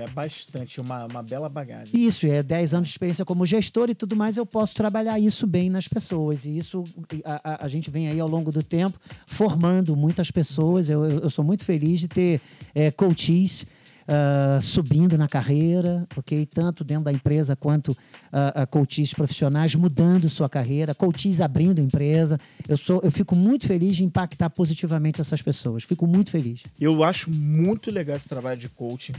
é 0.00 0.06
bastante, 0.08 0.80
uma, 0.80 1.06
uma 1.06 1.22
bela 1.22 1.48
bagagem. 1.48 1.98
Isso, 1.98 2.26
é 2.26 2.42
10 2.42 2.74
anos 2.74 2.88
de 2.88 2.92
experiência 2.92 3.24
como 3.24 3.46
gestor 3.46 3.88
e 3.90 3.94
tudo 3.94 4.14
mais, 4.14 4.36
eu 4.36 4.46
posso 4.46 4.74
trabalhar 4.74 5.18
isso 5.18 5.46
bem 5.46 5.70
nas 5.70 5.88
pessoas. 5.88 6.44
E 6.44 6.56
isso 6.56 6.84
a, 7.24 7.40
a, 7.52 7.64
a 7.64 7.68
gente 7.68 7.90
vem 7.90 8.08
aí 8.08 8.20
ao 8.20 8.28
longo 8.28 8.52
do 8.52 8.62
tempo 8.62 8.98
formando 9.26 9.96
muitas 9.96 10.30
pessoas. 10.30 10.88
Eu, 10.88 11.04
eu, 11.04 11.18
eu 11.20 11.30
sou 11.30 11.44
muito 11.44 11.64
feliz 11.64 12.00
de 12.00 12.08
ter 12.08 12.40
é, 12.74 12.90
coaches. 12.90 13.66
Uh, 14.08 14.62
subindo 14.62 15.18
na 15.18 15.26
carreira, 15.26 16.06
ok? 16.16 16.46
Tanto 16.46 16.84
dentro 16.84 17.02
da 17.06 17.12
empresa 17.12 17.56
quanto 17.56 17.88
uh, 17.88 18.62
uh, 18.62 18.66
coaches 18.70 19.12
profissionais 19.12 19.74
mudando 19.74 20.30
sua 20.30 20.48
carreira, 20.48 20.94
coaches 20.94 21.40
abrindo 21.40 21.80
empresa. 21.80 22.38
Eu 22.68 22.76
sou, 22.76 23.00
eu 23.02 23.10
fico 23.10 23.34
muito 23.34 23.66
feliz 23.66 23.96
de 23.96 24.04
impactar 24.04 24.48
positivamente 24.50 25.20
essas 25.20 25.42
pessoas. 25.42 25.82
Fico 25.82 26.06
muito 26.06 26.30
feliz. 26.30 26.62
Eu 26.80 27.02
acho 27.02 27.28
muito 27.28 27.90
legal 27.90 28.16
esse 28.16 28.28
trabalho 28.28 28.56
de 28.56 28.68
coaching. 28.68 29.12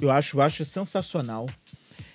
Eu 0.00 0.10
acho, 0.10 0.38
eu 0.38 0.42
acho 0.42 0.64
sensacional. 0.64 1.46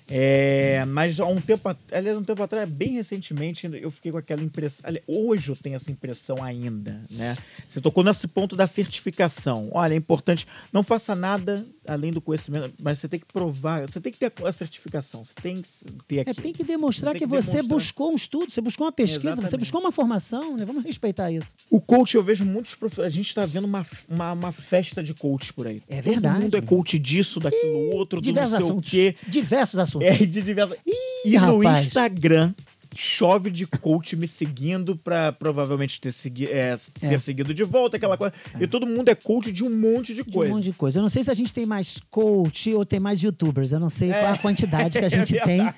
É, 0.08 0.86
mas 0.86 1.20
há 1.20 1.26
um 1.26 1.42
tempo, 1.42 1.76
aliás, 1.92 2.18
um 2.18 2.24
tempo 2.24 2.42
atrás, 2.44 2.70
bem 2.70 2.90
recentemente, 2.92 3.70
eu 3.74 3.90
fiquei 3.90 4.12
com 4.12 4.18
aquela 4.18 4.44
impressão. 4.44 4.86
Hoje 5.08 5.50
eu 5.50 5.56
tenho 5.56 5.76
essa 5.76 5.92
impressão 5.92 6.44
ainda, 6.44 7.02
né? 7.10 7.38
Você 7.70 7.82
tocou 7.82 8.04
nesse 8.04 8.28
ponto 8.28 8.56
da 8.56 8.68
certificação. 8.68 9.70
Olha, 9.72 9.94
é 9.94 9.98
importante, 9.98 10.46
não 10.72 10.84
faça 10.84 11.16
nada 11.16 11.66
além 11.88 12.12
do 12.12 12.22
conhecimento, 12.22 12.74
mas 12.82 13.00
você 13.00 13.08
tem 13.08 13.20
que 13.20 13.26
provar, 13.26 13.82
você 13.82 14.00
tem 14.00 14.12
que 14.12 14.20
ter 14.20 14.32
a 14.44 14.52
certificação, 14.52 15.26
você 15.26 15.34
tem 15.42 15.62
que 15.62 15.70
ter 16.08 16.20
aqui. 16.20 16.30
É, 16.30 16.34
tem 16.34 16.54
que 16.54 16.64
demonstrar 16.64 17.14
que, 17.14 17.20
que, 17.20 17.26
você 17.26 17.58
demonstrar. 17.58 17.76
buscou 17.76 18.12
um 18.12 18.16
estudo, 18.16 18.52
você 18.52 18.62
buscou 18.62 18.86
uma 18.86 18.92
pesquisa, 18.92 19.30
Exatamente. 19.30 19.50
você 19.50 19.58
buscou 19.58 19.82
uma 19.82 19.92
formação, 19.92 20.56
né? 20.58 20.66
Vamos 20.66 20.84
respeitar 20.84 21.32
isso. 21.32 21.54
O 21.70 21.82
coach, 21.82 22.16
eu 22.16 22.24
vejo 22.24 22.46
muitos 22.46 22.76
A 23.00 23.10
gente 23.10 23.28
está 23.28 23.46
vendo 23.46 23.66
uma, 23.66 23.86
uma, 24.08 24.34
uma, 24.34 24.52
festa 24.52 25.04
de 25.04 25.14
coach 25.14 25.54
por 25.54 25.68
aí. 25.68 25.82
É 25.88 26.02
verdade. 26.02 26.36
Todo 26.36 26.44
mundo 26.44 26.58
é 26.58 26.62
coach 26.62 27.00
disso, 27.00 27.40
daquilo, 27.40 27.96
outro, 27.96 28.22
do 28.22 28.32
não 28.32 28.48
sei 28.48 28.58
assuntos. 28.58 28.88
o 28.88 28.92
quê. 28.92 29.16
Diversos 29.28 29.80
assuntos. 29.80 29.95
É, 30.02 30.14
de 30.14 30.42
diversas. 30.42 30.78
Ih, 30.86 31.36
e 31.36 31.40
no 31.40 31.60
rapaz. 31.60 31.88
Instagram 31.88 32.54
chove 32.96 33.50
de 33.50 33.66
coach 33.66 34.16
me 34.16 34.28
seguindo 34.28 34.96
para 34.96 35.32
provavelmente 35.32 36.00
ter 36.00 36.12
segui 36.12 36.48
é, 36.48 36.76
ser 36.78 37.16
é. 37.16 37.18
seguido 37.18 37.54
de 37.54 37.64
volta, 37.64 37.98
aquela 37.98 38.18
coisa. 38.18 38.34
É. 38.60 38.64
E 38.64 38.68
todo 38.68 38.88
mundo 38.88 39.10
é 39.10 39.16
coach 39.16 39.52
de 39.52 39.64
um 39.64 39.70
monte 39.70 40.14
de 40.14 40.24
coisa. 40.24 40.46
De 40.46 40.52
um 40.52 40.56
monte 40.56 40.64
de 40.66 40.74
coisa. 40.74 41.00
Eu 41.00 41.02
não 41.02 41.10
sei 41.10 41.24
se 41.24 41.32
a 41.32 41.34
gente 41.34 41.54
tem 41.54 41.66
mais 41.66 42.00
coach 42.10 42.74
ou 42.74 42.86
tem 42.86 43.00
mais 43.00 43.22
youtubers. 43.22 43.72
Eu 43.72 43.80
não 43.80 43.90
sei 43.90 44.10
qual 44.10 44.26
a 44.26 44.36
é. 44.36 44.38
quantidade 44.38 44.98
que 44.98 45.06
a 45.06 45.10
gente 45.10 45.40
tem. 45.42 45.70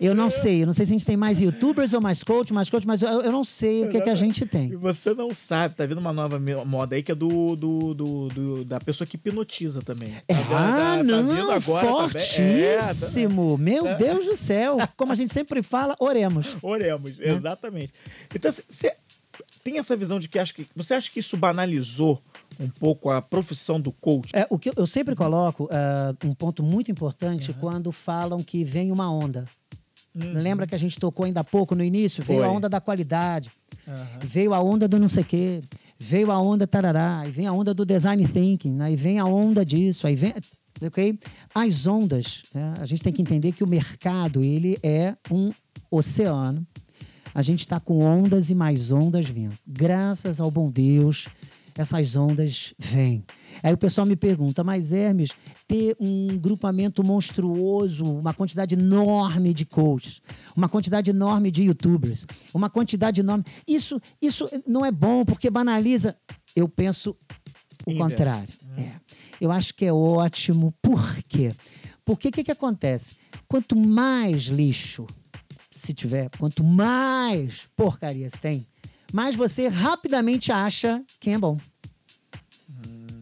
Eu 0.00 0.14
não 0.14 0.28
sei. 0.28 0.62
Eu 0.62 0.66
não 0.66 0.72
sei 0.72 0.84
se 0.84 0.92
a 0.92 0.94
gente 0.94 1.04
tem 1.04 1.16
mais 1.16 1.40
youtubers 1.40 1.92
ou 1.92 2.00
mais 2.00 2.22
coach, 2.22 2.52
mais 2.52 2.68
coach, 2.68 2.86
mas 2.86 3.02
eu, 3.02 3.22
eu 3.22 3.32
não 3.32 3.44
sei 3.44 3.84
o 3.84 3.88
que, 3.88 4.00
que 4.00 4.10
a 4.10 4.14
gente 4.14 4.44
tem. 4.44 4.72
E 4.72 4.76
você 4.76 5.14
não 5.14 5.34
sabe, 5.34 5.74
tá 5.74 5.86
vendo 5.86 5.98
uma 5.98 6.12
nova 6.12 6.38
moda 6.64 6.96
aí 6.96 7.02
que 7.02 7.12
é 7.12 7.14
do, 7.14 7.56
do, 7.56 7.94
do, 7.94 8.28
do 8.28 8.64
da 8.64 8.80
pessoa 8.80 9.06
que 9.06 9.16
hipnotiza 9.16 9.80
também. 9.82 10.10
Tá 10.26 10.36
ah, 10.50 10.96
tá, 10.96 11.02
não, 11.02 11.46
tá 11.48 11.60
fortíssimo. 11.60 13.56
Tá, 13.56 13.62
Meu 13.62 13.96
Deus 13.96 14.26
do 14.26 14.36
céu. 14.36 14.78
Como 14.96 15.12
a 15.12 15.14
gente 15.14 15.32
sempre 15.32 15.62
fala, 15.62 15.96
oremos. 15.98 16.56
Oremos, 16.66 17.16
né? 17.18 17.28
exatamente. 17.28 17.92
Então, 18.34 18.50
você 18.50 18.96
tem 19.62 19.78
essa 19.78 19.96
visão 19.96 20.18
de 20.18 20.28
que 20.28 20.38
acha 20.38 20.52
que. 20.52 20.66
Você 20.74 20.94
acha 20.94 21.10
que 21.10 21.20
isso 21.20 21.36
banalizou 21.36 22.20
um 22.58 22.68
pouco 22.68 23.10
a 23.10 23.22
profissão 23.22 23.80
do 23.80 23.92
coach? 23.92 24.34
É, 24.34 24.46
o 24.50 24.58
que 24.58 24.72
eu 24.74 24.86
sempre 24.86 25.14
coloco 25.14 25.64
uh, 25.64 26.26
um 26.26 26.34
ponto 26.34 26.62
muito 26.62 26.90
importante 26.90 27.50
uhum. 27.50 27.56
quando 27.60 27.92
falam 27.92 28.42
que 28.42 28.64
vem 28.64 28.90
uma 28.90 29.10
onda. 29.10 29.46
Uhum. 30.14 30.32
Lembra 30.32 30.66
que 30.66 30.74
a 30.74 30.78
gente 30.78 30.98
tocou 30.98 31.26
ainda 31.26 31.40
há 31.40 31.44
pouco 31.44 31.74
no 31.74 31.84
início? 31.84 32.24
Veio 32.24 32.40
Foi. 32.40 32.48
a 32.48 32.50
onda 32.50 32.68
da 32.68 32.80
qualidade, 32.80 33.50
uhum. 33.86 33.94
veio 34.24 34.54
a 34.54 34.60
onda 34.60 34.88
do 34.88 34.98
não 34.98 35.08
sei 35.08 35.22
o 35.22 35.26
quê, 35.26 35.60
veio 35.98 36.30
a 36.30 36.40
onda 36.40 36.66
tarará, 36.66 37.20
aí 37.20 37.30
vem 37.30 37.46
a 37.46 37.52
onda 37.52 37.74
do 37.74 37.84
design 37.84 38.26
thinking, 38.26 38.80
aí 38.80 38.96
vem 38.96 39.18
a 39.18 39.26
onda 39.26 39.62
disso, 39.62 40.06
aí 40.06 40.16
vem 40.16 40.32
ok? 40.80 41.18
As 41.54 41.86
ondas, 41.86 42.42
né? 42.54 42.74
a 42.78 42.86
gente 42.86 43.02
tem 43.02 43.12
que 43.12 43.22
entender 43.22 43.52
que 43.52 43.64
o 43.64 43.68
mercado 43.68 44.42
ele 44.42 44.78
é 44.82 45.16
um 45.30 45.52
oceano. 45.90 46.66
A 47.34 47.42
gente 47.42 47.60
está 47.60 47.78
com 47.78 48.00
ondas 48.00 48.48
e 48.50 48.54
mais 48.54 48.90
ondas 48.90 49.28
vindo. 49.28 49.54
Graças 49.66 50.40
ao 50.40 50.50
bom 50.50 50.70
Deus, 50.70 51.28
essas 51.76 52.16
ondas 52.16 52.74
vêm. 52.78 53.24
Aí 53.62 53.72
o 53.72 53.76
pessoal 53.76 54.06
me 54.06 54.16
pergunta, 54.16 54.64
mas 54.64 54.92
Hermes, 54.92 55.30
ter 55.68 55.94
um 56.00 56.38
grupamento 56.38 57.04
monstruoso, 57.04 58.04
uma 58.04 58.32
quantidade 58.32 58.74
enorme 58.74 59.52
de 59.52 59.64
coaches, 59.64 60.20
uma 60.56 60.68
quantidade 60.68 61.10
enorme 61.10 61.50
de 61.50 61.64
youtubers, 61.64 62.26
uma 62.54 62.70
quantidade 62.70 63.20
enorme. 63.20 63.44
Isso, 63.66 64.00
isso 64.20 64.48
não 64.66 64.84
é 64.84 64.90
bom 64.90 65.24
porque 65.24 65.50
banaliza. 65.50 66.16
Eu 66.54 66.68
penso 66.68 67.14
o 67.84 67.94
contrário. 67.94 68.52
É. 68.76 68.92
Eu 69.40 69.50
acho 69.52 69.74
que 69.74 69.84
é 69.84 69.92
ótimo. 69.92 70.72
Por 70.82 71.02
quê? 71.28 71.54
Porque 72.04 72.28
o 72.28 72.32
que, 72.32 72.44
que 72.44 72.52
acontece? 72.52 73.14
Quanto 73.48 73.76
mais 73.76 74.44
lixo 74.44 75.06
se 75.70 75.92
tiver, 75.92 76.30
quanto 76.38 76.64
mais 76.64 77.68
porcaria 77.76 78.28
se 78.30 78.38
tem, 78.40 78.66
mais 79.12 79.36
você 79.36 79.68
rapidamente 79.68 80.50
acha 80.50 81.02
quem 81.20 81.34
é 81.34 81.38
bom. 81.38 81.58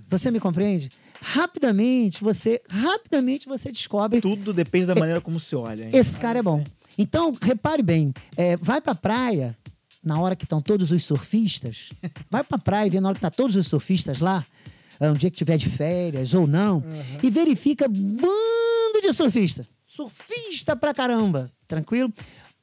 Você 0.08 0.30
me 0.30 0.38
compreende? 0.38 0.90
Rapidamente 1.20 2.22
você, 2.22 2.60
rapidamente 2.68 3.46
você 3.46 3.72
descobre 3.72 4.20
Tudo 4.20 4.52
depende 4.52 4.86
da 4.86 4.94
maneira 4.94 5.20
como 5.20 5.40
se 5.40 5.56
olha. 5.56 5.84
hein? 5.84 5.90
esse 5.92 6.16
cara 6.18 6.38
é 6.38 6.42
bom. 6.42 6.64
Então, 6.96 7.32
repare 7.42 7.82
bem, 7.82 8.12
é, 8.36 8.56
vai 8.56 8.80
pra 8.80 8.94
praia 8.94 9.56
na 10.02 10.20
hora 10.20 10.36
que 10.36 10.44
estão 10.44 10.60
todos 10.60 10.92
os 10.92 11.02
surfistas. 11.02 11.90
Vai 12.30 12.44
pra 12.44 12.58
praia 12.58 12.86
e 12.86 12.90
vê 12.90 13.00
na 13.00 13.08
hora 13.08 13.14
que 13.14 13.22
tá 13.22 13.30
todos 13.30 13.56
os 13.56 13.66
surfistas 13.66 14.20
lá, 14.20 14.44
é, 14.44 14.73
um 15.00 15.14
dia 15.14 15.30
que 15.30 15.36
tiver 15.36 15.56
de 15.56 15.68
férias 15.68 16.34
ou 16.34 16.46
não, 16.46 16.82
e 17.22 17.30
verifica 17.30 17.86
bando 17.88 19.00
de 19.02 19.12
surfista. 19.12 19.66
Surfista 19.86 20.74
pra 20.74 20.92
caramba, 20.92 21.48
tranquilo? 21.68 22.12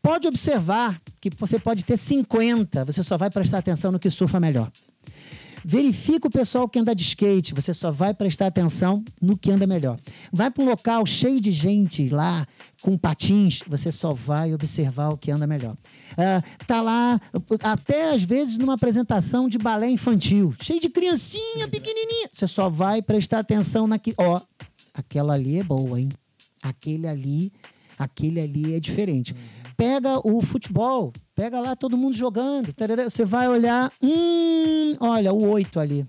Pode 0.01 0.27
observar 0.27 0.99
que 1.19 1.29
você 1.37 1.59
pode 1.59 1.85
ter 1.85 1.95
50, 1.95 2.85
você 2.85 3.03
só 3.03 3.17
vai 3.17 3.29
prestar 3.29 3.59
atenção 3.59 3.91
no 3.91 3.99
que 3.99 4.09
surfa 4.09 4.39
melhor. 4.39 4.71
Verifica 5.63 6.27
o 6.27 6.31
pessoal 6.31 6.67
que 6.67 6.79
anda 6.79 6.95
de 6.95 7.03
skate, 7.03 7.53
você 7.53 7.73
só 7.73 7.91
vai 7.91 8.13
prestar 8.13 8.47
atenção 8.47 9.03
no 9.21 9.37
que 9.37 9.51
anda 9.51 9.67
melhor. 9.67 9.97
Vai 10.31 10.49
para 10.49 10.63
um 10.63 10.67
local 10.67 11.05
cheio 11.05 11.39
de 11.39 11.51
gente 11.51 12.09
lá 12.09 12.45
com 12.81 12.97
patins, 12.97 13.61
você 13.67 13.91
só 13.91 14.13
vai 14.13 14.53
observar 14.53 15.09
o 15.09 15.17
que 15.17 15.31
anda 15.31 15.45
melhor. 15.45 15.75
Ah, 16.17 16.41
tá 16.65 16.81
lá, 16.81 17.19
até 17.63 18.13
às 18.13 18.23
vezes 18.23 18.57
numa 18.57 18.73
apresentação 18.73 19.47
de 19.47 19.57
balé 19.57 19.89
infantil, 19.89 20.55
cheio 20.59 20.79
de 20.79 20.89
criancinha 20.89 21.67
pequenininha, 21.67 22.29
você 22.31 22.47
só 22.47 22.69
vai 22.69 23.01
prestar 23.01 23.39
atenção 23.39 23.87
naquilo. 23.87 24.15
Ó, 24.19 24.41
aquela 24.93 25.33
ali 25.33 25.59
é 25.59 25.63
boa, 25.63 25.99
hein? 25.99 26.09
Aquele 26.61 27.07
ali, 27.07 27.51
aquele 27.97 28.39
ali 28.39 28.73
é 28.73 28.79
diferente. 28.79 29.35
Pega 29.81 30.19
o 30.23 30.39
futebol, 30.41 31.11
pega 31.33 31.59
lá 31.59 31.75
todo 31.75 31.97
mundo 31.97 32.15
jogando, 32.15 32.71
tarará, 32.71 33.09
você 33.09 33.25
vai 33.25 33.47
olhar, 33.47 33.91
hum, 33.99 34.95
olha 34.99 35.33
o 35.33 35.49
oito 35.49 35.79
ali. 35.79 36.05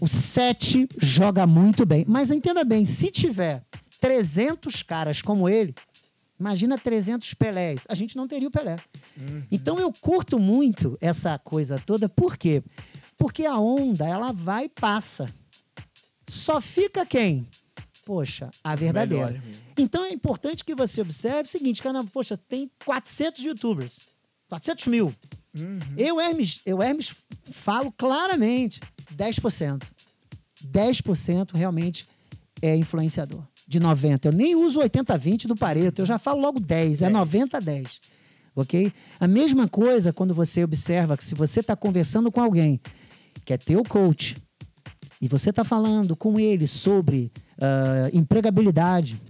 O 0.00 0.08
7 0.08 0.88
joga 0.98 1.46
muito 1.46 1.86
bem. 1.86 2.04
Mas 2.08 2.32
entenda 2.32 2.64
bem, 2.64 2.84
se 2.84 3.08
tiver 3.08 3.62
300 4.00 4.82
caras 4.82 5.22
como 5.22 5.48
ele, 5.48 5.72
imagina 6.36 6.76
300 6.76 7.32
Pelés. 7.34 7.84
A 7.88 7.94
gente 7.94 8.16
não 8.16 8.26
teria 8.26 8.48
o 8.48 8.50
Pelé. 8.50 8.74
Então 9.52 9.78
eu 9.78 9.92
curto 9.92 10.36
muito 10.36 10.98
essa 11.00 11.38
coisa 11.38 11.80
toda. 11.86 12.08
Por 12.08 12.36
quê? 12.36 12.60
Porque 13.16 13.46
a 13.46 13.56
onda, 13.56 14.04
ela 14.04 14.32
vai 14.32 14.64
e 14.64 14.68
passa. 14.68 15.32
Só 16.26 16.60
fica 16.60 17.06
quem? 17.06 17.46
Poxa, 18.10 18.50
a 18.64 18.74
verdadeira. 18.74 19.40
Então 19.78 20.04
é 20.04 20.10
importante 20.10 20.64
que 20.64 20.74
você 20.74 21.00
observe 21.00 21.42
o 21.42 21.46
seguinte, 21.46 21.80
cara, 21.80 22.02
poxa, 22.02 22.36
tem 22.36 22.68
400 22.84 23.44
youtubers. 23.44 24.00
400 24.48 24.88
mil. 24.88 25.14
Eu, 25.96 26.20
Hermes, 26.20 26.60
eu, 26.66 26.82
Hermes, 26.82 27.14
falo 27.52 27.92
claramente 27.92 28.80
10%. 29.14 29.84
10% 30.66 31.54
realmente 31.54 32.04
é 32.60 32.74
influenciador. 32.74 33.44
De 33.64 33.78
90. 33.78 34.26
Eu 34.26 34.32
nem 34.32 34.56
uso 34.56 34.80
80-20 34.80 35.46
do 35.46 35.54
Pareto, 35.54 36.02
eu 36.02 36.06
já 36.06 36.18
falo 36.18 36.40
logo 36.40 36.58
10, 36.58 37.02
é 37.02 37.08
90-10. 37.08 37.92
Ok? 38.56 38.92
A 39.20 39.28
mesma 39.28 39.68
coisa 39.68 40.12
quando 40.12 40.34
você 40.34 40.64
observa 40.64 41.16
que 41.16 41.24
se 41.24 41.36
você 41.36 41.60
está 41.60 41.76
conversando 41.76 42.32
com 42.32 42.40
alguém 42.40 42.80
que 43.44 43.52
é 43.52 43.56
teu 43.56 43.84
coach 43.84 44.36
e 45.20 45.28
você 45.28 45.50
está 45.50 45.62
falando 45.62 46.16
com 46.16 46.40
ele 46.40 46.66
sobre 46.66 47.30
ah, 47.60 48.08
empregabilidade, 48.12 49.20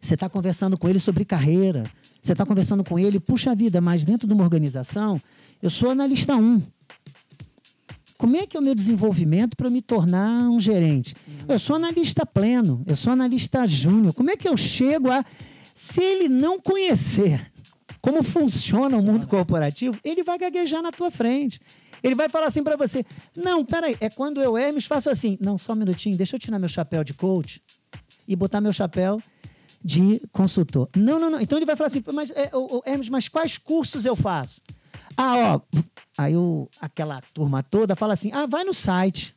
você 0.00 0.14
está 0.14 0.28
conversando 0.28 0.78
com 0.78 0.88
ele 0.88 0.98
sobre 0.98 1.24
carreira, 1.24 1.84
você 2.22 2.32
está 2.32 2.46
conversando 2.46 2.82
com 2.82 2.98
ele, 2.98 3.20
puxa 3.20 3.54
vida, 3.54 3.80
mas 3.80 4.04
dentro 4.04 4.26
de 4.26 4.32
uma 4.32 4.44
organização, 4.44 5.20
eu 5.62 5.70
sou 5.70 5.90
analista 5.90 6.36
1. 6.36 6.62
Como 8.16 8.36
é 8.36 8.46
que 8.46 8.56
é 8.56 8.60
o 8.60 8.62
meu 8.62 8.74
desenvolvimento 8.74 9.56
para 9.56 9.70
me 9.70 9.80
tornar 9.80 10.50
um 10.50 10.60
gerente? 10.60 11.16
Eu 11.48 11.58
sou 11.58 11.76
analista 11.76 12.26
pleno, 12.26 12.82
eu 12.86 12.94
sou 12.94 13.14
analista 13.14 13.66
júnior. 13.66 14.12
Como 14.12 14.30
é 14.30 14.36
que 14.36 14.46
eu 14.46 14.56
chego 14.58 15.10
a. 15.10 15.24
Se 15.74 16.02
ele 16.02 16.28
não 16.28 16.60
conhecer 16.60 17.40
como 18.02 18.22
funciona 18.22 18.96
o 18.98 19.02
mundo 19.02 19.26
corporativo, 19.26 19.98
ele 20.04 20.22
vai 20.22 20.38
gaguejar 20.38 20.82
na 20.82 20.92
tua 20.92 21.10
frente. 21.10 21.60
Ele 22.02 22.14
vai 22.14 22.28
falar 22.28 22.46
assim 22.46 22.62
para 22.62 22.76
você: 22.76 23.04
Não, 23.36 23.64
peraí, 23.64 23.96
é 24.00 24.08
quando 24.08 24.40
eu, 24.40 24.56
Hermes, 24.56 24.86
faço 24.86 25.10
assim. 25.10 25.36
Não, 25.40 25.58
só 25.58 25.72
um 25.72 25.76
minutinho, 25.76 26.16
deixa 26.16 26.36
eu 26.36 26.40
tirar 26.40 26.58
meu 26.58 26.68
chapéu 26.68 27.04
de 27.04 27.14
coach 27.14 27.62
e 28.26 28.36
botar 28.36 28.60
meu 28.60 28.72
chapéu 28.72 29.20
de 29.82 30.20
consultor. 30.32 30.88
Não, 30.96 31.18
não, 31.18 31.30
não. 31.30 31.40
Então 31.40 31.58
ele 31.58 31.66
vai 31.66 31.76
falar 31.76 31.88
assim: 31.88 32.02
Mas, 32.12 32.30
é, 32.30 32.50
ô, 32.54 32.82
Hermes, 32.86 33.08
mas 33.08 33.28
quais 33.28 33.58
cursos 33.58 34.04
eu 34.04 34.16
faço? 34.16 34.60
Ah, 35.16 35.56
ó. 35.56 35.60
Aí 36.16 36.36
o, 36.36 36.68
aquela 36.80 37.20
turma 37.34 37.62
toda 37.62 37.96
fala 37.96 38.14
assim: 38.14 38.30
Ah, 38.32 38.46
vai 38.46 38.64
no 38.64 38.74
site. 38.74 39.34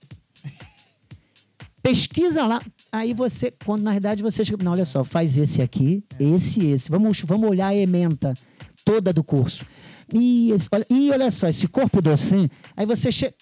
Pesquisa 1.82 2.46
lá. 2.46 2.62
Aí 2.94 3.14
você, 3.14 3.52
quando 3.66 3.84
na 3.84 3.92
verdade 3.92 4.24
você 4.24 4.46
chega, 4.46 4.64
não, 4.64 4.72
olha 4.72 4.86
só, 4.86 5.04
faz 5.04 5.38
esse 5.38 5.62
aqui, 5.62 6.02
esse 6.18 6.62
e 6.62 6.72
esse. 6.72 6.90
Vamos, 6.90 7.20
vamos 7.22 7.50
olhar 7.50 7.68
a 7.68 7.76
ementa 7.76 8.34
toda 8.86 9.12
do 9.12 9.22
curso. 9.22 9.66
E, 10.14 10.52
esse- 10.52 10.68
olha, 10.72 10.86
e 10.90 11.12
olha 11.12 11.32
só, 11.32 11.48
esse 11.48 11.68
corpo 11.68 12.02
docente, 12.02 12.52
aí 12.78 12.86
você 12.86 13.12
chega. 13.12 13.34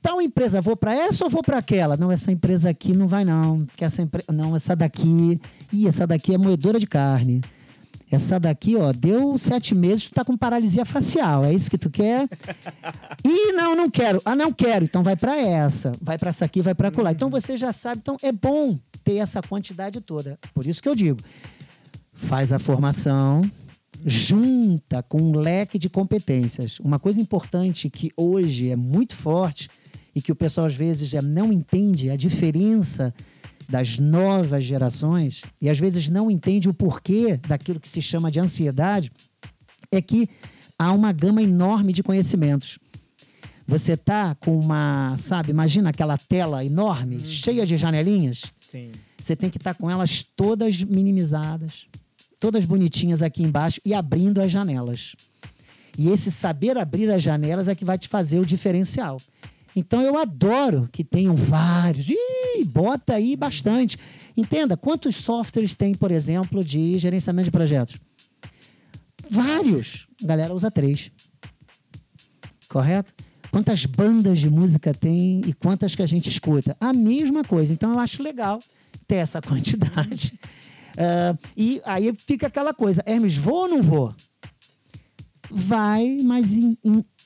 Tal 0.00 0.20
empresa, 0.22 0.60
vou 0.60 0.76
para 0.76 0.94
essa 0.94 1.24
ou 1.24 1.30
vou 1.30 1.42
para 1.42 1.58
aquela? 1.58 1.96
Não, 1.96 2.10
essa 2.12 2.30
empresa 2.30 2.70
aqui 2.70 2.92
não 2.92 3.08
vai 3.08 3.24
não. 3.24 3.66
Que 3.76 3.84
essa 3.84 4.00
empre... 4.00 4.22
Não, 4.32 4.54
essa 4.54 4.76
daqui. 4.76 5.40
Ih, 5.72 5.88
essa 5.88 6.06
daqui 6.06 6.32
é 6.34 6.38
moedora 6.38 6.78
de 6.78 6.86
carne. 6.86 7.40
Essa 8.08 8.38
daqui, 8.38 8.76
ó, 8.76 8.92
deu 8.92 9.36
sete 9.38 9.74
meses, 9.74 10.04
tu 10.04 10.10
tá 10.14 10.24
com 10.24 10.36
paralisia 10.36 10.84
facial. 10.84 11.44
É 11.44 11.52
isso 11.52 11.68
que 11.70 11.78
tu 11.78 11.90
quer? 11.90 12.28
Ih, 13.24 13.52
não, 13.54 13.74
não 13.74 13.90
quero. 13.90 14.20
Ah, 14.24 14.36
não 14.36 14.52
quero. 14.52 14.84
Então 14.84 15.02
vai 15.02 15.16
para 15.16 15.36
essa. 15.36 15.94
Vai 16.00 16.16
para 16.16 16.28
essa 16.28 16.44
aqui, 16.44 16.60
vai 16.60 16.74
para 16.74 16.90
colar. 16.92 17.10
Então 17.12 17.28
você 17.30 17.56
já 17.56 17.72
sabe. 17.72 18.00
Então 18.02 18.16
é 18.22 18.30
bom 18.30 18.78
ter 19.02 19.16
essa 19.16 19.42
quantidade 19.42 20.00
toda. 20.00 20.38
Por 20.54 20.64
isso 20.66 20.80
que 20.82 20.88
eu 20.88 20.94
digo, 20.94 21.18
faz 22.12 22.52
a 22.52 22.58
formação, 22.58 23.42
junta 24.04 25.02
com 25.02 25.20
um 25.20 25.36
leque 25.36 25.78
de 25.78 25.88
competências. 25.88 26.78
Uma 26.80 26.98
coisa 26.98 27.20
importante 27.20 27.88
que 27.88 28.10
hoje 28.16 28.70
é 28.70 28.76
muito 28.76 29.14
forte 29.14 29.68
e 30.14 30.20
que 30.20 30.32
o 30.32 30.36
pessoal 30.36 30.66
às 30.66 30.74
vezes 30.74 31.08
já 31.08 31.22
não 31.22 31.52
entende 31.52 32.10
a 32.10 32.16
diferença 32.16 33.14
das 33.68 33.98
novas 33.98 34.64
gerações 34.64 35.42
e 35.60 35.68
às 35.68 35.78
vezes 35.78 36.08
não 36.08 36.30
entende 36.30 36.68
o 36.68 36.74
porquê 36.74 37.38
daquilo 37.48 37.80
que 37.80 37.88
se 37.88 38.02
chama 38.02 38.30
de 38.30 38.40
ansiedade 38.40 39.10
é 39.90 40.00
que 40.00 40.28
há 40.78 40.92
uma 40.92 41.12
gama 41.12 41.42
enorme 41.42 41.92
de 41.92 42.02
conhecimentos. 42.02 42.78
Você 43.66 43.96
tá 43.96 44.34
com 44.34 44.58
uma, 44.58 45.14
sabe, 45.16 45.50
imagina 45.50 45.90
aquela 45.90 46.18
tela 46.18 46.64
enorme, 46.64 47.20
cheia 47.20 47.64
de 47.64 47.76
janelinhas. 47.76 48.42
Sim. 48.60 48.90
Você 49.18 49.36
tem 49.36 49.48
que 49.48 49.56
estar 49.56 49.74
com 49.74 49.88
elas 49.88 50.24
todas 50.36 50.82
minimizadas, 50.82 51.86
todas 52.42 52.64
bonitinhas 52.64 53.22
aqui 53.22 53.40
embaixo 53.40 53.80
e 53.84 53.94
abrindo 53.94 54.42
as 54.42 54.50
janelas. 54.50 55.14
E 55.96 56.08
esse 56.08 56.28
saber 56.28 56.76
abrir 56.76 57.08
as 57.08 57.22
janelas 57.22 57.68
é 57.68 57.74
que 57.76 57.84
vai 57.84 57.96
te 57.96 58.08
fazer 58.08 58.40
o 58.40 58.44
diferencial. 58.44 59.20
Então 59.76 60.02
eu 60.02 60.18
adoro 60.18 60.88
que 60.90 61.04
tenham 61.04 61.36
vários. 61.36 62.08
Ih, 62.10 62.64
bota 62.64 63.14
aí 63.14 63.36
bastante. 63.36 63.96
Entenda, 64.36 64.76
quantos 64.76 65.14
softwares 65.14 65.76
tem, 65.76 65.94
por 65.94 66.10
exemplo, 66.10 66.64
de 66.64 66.98
gerenciamento 66.98 67.44
de 67.44 67.52
projetos? 67.52 67.94
Vários. 69.30 70.08
A 70.20 70.26
galera 70.26 70.52
usa 70.52 70.68
três. 70.68 71.12
Correto? 72.68 73.14
Quantas 73.52 73.86
bandas 73.86 74.40
de 74.40 74.50
música 74.50 74.92
tem 74.92 75.42
e 75.46 75.52
quantas 75.52 75.94
que 75.94 76.02
a 76.02 76.06
gente 76.06 76.28
escuta? 76.28 76.76
A 76.80 76.92
mesma 76.92 77.44
coisa. 77.44 77.72
Então 77.72 77.92
eu 77.92 78.00
acho 78.00 78.20
legal 78.20 78.58
ter 79.06 79.16
essa 79.16 79.40
quantidade. 79.46 80.36
Ah, 80.96 81.36
e 81.56 81.80
aí 81.84 82.12
fica 82.14 82.46
aquela 82.46 82.72
coisa: 82.74 83.02
Hermes, 83.06 83.36
vou 83.36 83.62
ou 83.62 83.68
não 83.68 83.82
vou? 83.82 84.14
Vai, 85.50 86.18
mas 86.22 86.56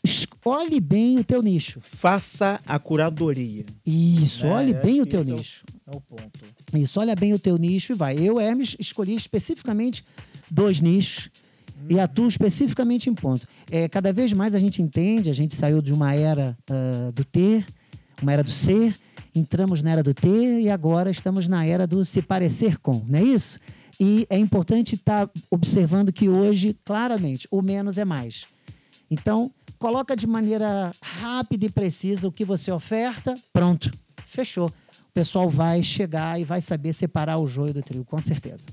escolhe 0.02 0.80
bem 0.80 1.18
o 1.18 1.24
teu 1.24 1.42
nicho. 1.42 1.80
Faça 1.80 2.60
a 2.66 2.78
curadoria. 2.78 3.64
Isso, 3.84 4.44
Né, 4.44 4.50
olhe 4.52 4.74
bem 4.74 5.00
o 5.00 5.06
teu 5.06 5.20
isso 5.20 5.30
é 5.30 5.34
o- 5.34 5.36
nicho. 5.38 5.64
É 5.86 5.96
o 5.96 6.00
ponto. 6.00 6.30
Isso, 6.74 6.98
olha 7.00 7.14
bem 7.14 7.32
o 7.32 7.38
teu 7.38 7.56
nicho 7.56 7.92
e 7.92 7.94
vai. 7.94 8.16
Eu, 8.18 8.40
Hermes, 8.40 8.74
escolhi 8.80 9.14
especificamente 9.14 10.04
dois 10.50 10.80
nichos 10.80 11.30
e 11.88 12.00
atuo 12.00 12.26
especificamente 12.26 13.08
em 13.08 13.14
ponto. 13.14 13.46
É, 13.70 13.88
cada 13.88 14.12
vez 14.12 14.32
mais 14.32 14.54
a 14.54 14.58
gente 14.58 14.82
entende, 14.82 15.30
a 15.30 15.32
gente 15.32 15.54
saiu 15.54 15.80
de 15.80 15.92
uma 15.92 16.12
era 16.14 16.56
uh, 16.68 17.12
do 17.12 17.24
ter, 17.24 17.64
uma 18.20 18.32
era 18.32 18.42
do 18.42 18.50
ser, 18.50 18.94
entramos 19.38 19.82
na 19.82 19.90
era 19.90 20.02
do 20.02 20.14
ter 20.14 20.60
e 20.60 20.70
agora 20.70 21.10
estamos 21.10 21.46
na 21.46 21.64
era 21.64 21.86
do 21.86 22.04
se 22.04 22.22
parecer 22.22 22.78
com, 22.78 23.04
não 23.06 23.18
é 23.18 23.22
isso? 23.22 23.58
E 23.98 24.26
é 24.28 24.36
importante 24.36 24.94
estar 24.94 25.26
tá 25.26 25.32
observando 25.50 26.12
que 26.12 26.28
hoje, 26.28 26.76
claramente, 26.84 27.46
o 27.50 27.62
menos 27.62 27.98
é 27.98 28.04
mais. 28.04 28.46
Então, 29.10 29.50
coloca 29.78 30.16
de 30.16 30.26
maneira 30.26 30.90
rápida 31.00 31.66
e 31.66 31.70
precisa 31.70 32.28
o 32.28 32.32
que 32.32 32.44
você 32.44 32.70
oferta, 32.70 33.34
pronto, 33.52 33.92
fechou. 34.24 34.68
O 34.68 35.12
pessoal 35.14 35.48
vai 35.48 35.82
chegar 35.82 36.38
e 36.38 36.44
vai 36.44 36.60
saber 36.60 36.92
separar 36.92 37.38
o 37.38 37.48
joio 37.48 37.72
do 37.72 37.82
trigo, 37.82 38.04
com 38.04 38.20
certeza. 38.20 38.66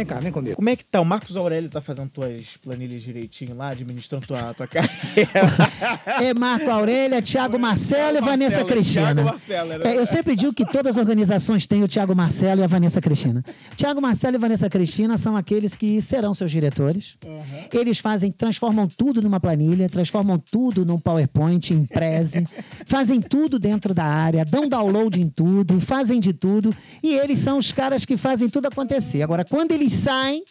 Vem 0.00 0.06
cá, 0.06 0.18
vem 0.18 0.32
comigo. 0.32 0.56
Como 0.56 0.70
é 0.70 0.74
que 0.74 0.82
tá? 0.82 0.98
O 0.98 1.04
Marcos 1.04 1.36
Aurélio 1.36 1.68
tá 1.68 1.78
fazendo 1.82 2.08
tuas 2.08 2.56
planilhas 2.64 3.02
direitinho 3.02 3.54
lá, 3.54 3.68
administrando 3.68 4.26
tua, 4.26 4.54
tua 4.54 4.66
carreira. 4.66 5.30
é 6.24 6.32
Marco 6.32 6.70
Aurélio, 6.70 7.18
é 7.18 7.20
Thiago 7.20 7.58
Marcelo 7.58 8.16
e 8.16 8.20
Vanessa 8.22 8.64
Cristina. 8.64 9.14
Thiago 9.14 9.24
Marcelo, 9.24 9.72
era... 9.72 9.88
é, 9.88 9.98
eu 9.98 10.06
sempre 10.06 10.34
digo 10.34 10.54
que 10.54 10.64
todas 10.64 10.96
as 10.96 10.96
organizações 10.96 11.66
têm 11.66 11.82
o 11.82 11.88
Thiago 11.88 12.16
Marcelo 12.16 12.62
e 12.62 12.64
a 12.64 12.66
Vanessa 12.66 12.98
Cristina. 12.98 13.44
Thiago 13.76 14.00
Marcelo 14.00 14.36
e 14.36 14.38
Vanessa 14.38 14.70
Cristina 14.70 15.18
são 15.18 15.36
aqueles 15.36 15.76
que 15.76 16.00
serão 16.00 16.32
seus 16.32 16.50
diretores. 16.50 17.18
Uhum. 17.22 17.42
Eles 17.70 17.98
fazem, 17.98 18.32
transformam 18.32 18.88
tudo 18.88 19.20
numa 19.20 19.38
planilha, 19.38 19.86
transformam 19.86 20.38
tudo 20.38 20.82
num 20.82 20.98
PowerPoint, 20.98 21.74
em 21.74 21.84
Prezi, 21.84 22.46
fazem 22.86 23.20
tudo 23.20 23.58
dentro 23.58 23.92
da 23.92 24.04
área, 24.04 24.46
dão 24.46 24.66
download 24.66 25.20
em 25.20 25.28
tudo, 25.28 25.78
fazem 25.78 26.20
de 26.20 26.32
tudo. 26.32 26.74
E 27.02 27.18
eles 27.18 27.38
são 27.38 27.58
os 27.58 27.70
caras 27.70 28.06
que 28.06 28.16
fazem 28.16 28.48
tudo 28.48 28.64
acontecer. 28.64 29.20
Agora, 29.20 29.44
quando 29.44 29.72
eles 29.72 29.89
saem, 29.90 30.44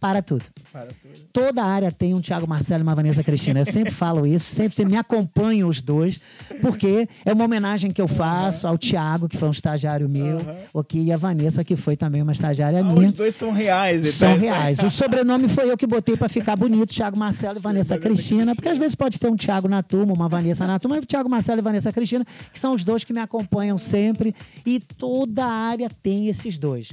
para 0.00 0.22
tudo. 0.22 0.44
Para 0.72 0.86
tudo. 0.86 1.28
Toda 1.32 1.64
área 1.64 1.90
tem 1.90 2.14
um 2.14 2.20
Tiago 2.20 2.48
Marcelo 2.48 2.82
e 2.82 2.84
uma 2.84 2.94
Vanessa 2.94 3.22
Cristina. 3.22 3.60
Eu 3.60 3.66
sempre 3.66 3.92
falo 3.92 4.26
isso, 4.26 4.44
sempre 4.46 4.76
você 4.76 4.84
me 4.84 4.96
acompanha 4.96 5.66
os 5.66 5.82
dois, 5.82 6.20
porque 6.60 7.08
é 7.24 7.32
uma 7.32 7.44
homenagem 7.44 7.90
que 7.90 8.00
eu 8.00 8.06
faço 8.06 8.64
uhum. 8.64 8.72
ao 8.72 8.78
Tiago, 8.78 9.28
que 9.28 9.36
foi 9.36 9.48
um 9.48 9.52
estagiário 9.52 10.08
meu, 10.08 10.36
uhum. 10.36 10.56
okay, 10.72 11.02
e 11.02 11.12
a 11.12 11.16
Vanessa, 11.16 11.64
que 11.64 11.74
foi 11.74 11.96
também 11.96 12.22
uma 12.22 12.32
estagiária 12.32 12.80
ah, 12.80 12.84
minha. 12.84 13.08
Os 13.08 13.14
dois 13.14 13.34
são 13.34 13.50
reais. 13.50 14.06
São 14.14 14.36
então. 14.36 14.40
reais. 14.40 14.78
O 14.78 14.90
sobrenome 14.90 15.48
foi 15.48 15.70
eu 15.70 15.76
que 15.76 15.86
botei 15.86 16.16
para 16.16 16.28
ficar 16.28 16.54
bonito, 16.54 16.86
Tiago 16.86 17.18
Marcelo 17.18 17.58
e 17.58 17.60
Vanessa 17.60 17.98
Cristina, 17.98 18.54
porque 18.54 18.68
às 18.68 18.78
vezes 18.78 18.94
pode 18.94 19.18
ter 19.18 19.28
um 19.28 19.36
Tiago 19.36 19.66
na 19.66 19.82
turma, 19.82 20.12
uma 20.12 20.28
Vanessa 20.28 20.66
na 20.66 20.78
turma, 20.78 20.96
mas 20.96 21.06
Tiago 21.06 21.28
Marcelo 21.28 21.58
e 21.58 21.62
Vanessa 21.62 21.92
Cristina, 21.92 22.24
que 22.52 22.58
são 22.58 22.72
os 22.74 22.84
dois 22.84 23.02
que 23.02 23.12
me 23.12 23.20
acompanham 23.20 23.76
sempre, 23.76 24.34
e 24.64 24.78
toda 24.78 25.44
área 25.44 25.90
tem 26.02 26.28
esses 26.28 26.56
dois. 26.56 26.92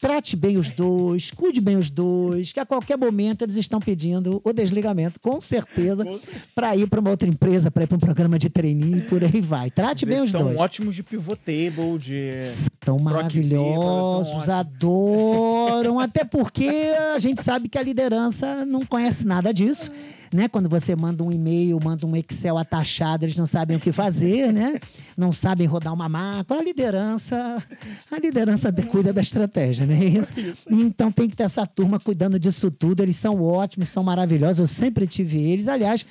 Trate 0.00 0.34
bem 0.34 0.56
os 0.56 0.70
dois, 0.70 1.30
cuide 1.30 1.60
bem 1.60 1.76
os 1.76 1.90
dois, 1.90 2.52
que 2.52 2.58
a 2.58 2.64
qualquer 2.64 2.96
momento 2.96 3.44
eles 3.44 3.56
estão 3.56 3.78
pedindo 3.78 4.40
o 4.42 4.50
desligamento, 4.50 5.20
com 5.20 5.38
certeza, 5.42 6.06
para 6.54 6.74
ir 6.74 6.88
para 6.88 7.00
uma 7.00 7.10
outra 7.10 7.28
empresa, 7.28 7.70
para 7.70 7.82
ir 7.82 7.86
para 7.86 7.96
um 7.96 8.00
programa 8.00 8.38
de 8.38 8.48
trainee, 8.48 9.02
por 9.02 9.22
aí 9.22 9.42
vai. 9.42 9.70
Trate 9.70 10.06
bem 10.06 10.22
os 10.22 10.30
são 10.30 10.40
dois. 10.40 10.54
São 10.54 10.64
ótimos 10.64 10.94
de 10.94 11.02
pivot 11.02 11.36
table, 11.36 11.98
de. 11.98 12.38
São 12.38 12.98
maravilhosos, 12.98 14.48
adoram, 14.48 16.00
até 16.00 16.24
porque 16.24 16.94
a 17.14 17.18
gente 17.18 17.42
sabe 17.42 17.68
que 17.68 17.76
a 17.76 17.82
liderança 17.82 18.64
não 18.64 18.86
conhece 18.86 19.26
nada 19.26 19.52
disso 19.52 19.90
né? 20.32 20.48
Quando 20.48 20.68
você 20.68 20.94
manda 20.94 21.24
um 21.24 21.32
e-mail, 21.32 21.78
manda 21.82 22.06
um 22.06 22.16
Excel 22.16 22.56
atachado, 22.56 23.24
eles 23.24 23.36
não 23.36 23.46
sabem 23.46 23.76
o 23.76 23.80
que 23.80 23.90
fazer, 23.90 24.52
né? 24.52 24.78
Não 25.16 25.32
sabem 25.32 25.66
rodar 25.66 25.92
uma 25.92 26.08
máquina. 26.08 26.60
A 26.60 26.62
liderança, 26.62 27.62
a 28.10 28.18
liderança 28.18 28.72
cuida 28.72 29.12
da 29.12 29.20
estratégia, 29.20 29.86
né? 29.86 29.89
Isso. 29.98 30.32
Então 30.68 31.10
tem 31.10 31.28
que 31.28 31.36
ter 31.36 31.44
essa 31.44 31.66
turma 31.66 31.98
cuidando 31.98 32.38
disso 32.38 32.70
tudo. 32.70 33.02
Eles 33.02 33.16
são 33.16 33.42
ótimos, 33.42 33.88
são 33.88 34.02
maravilhosos. 34.02 34.58
Eu 34.58 34.66
sempre 34.66 35.06
tive 35.06 35.38
eles. 35.40 35.68
Aliás, 35.68 36.04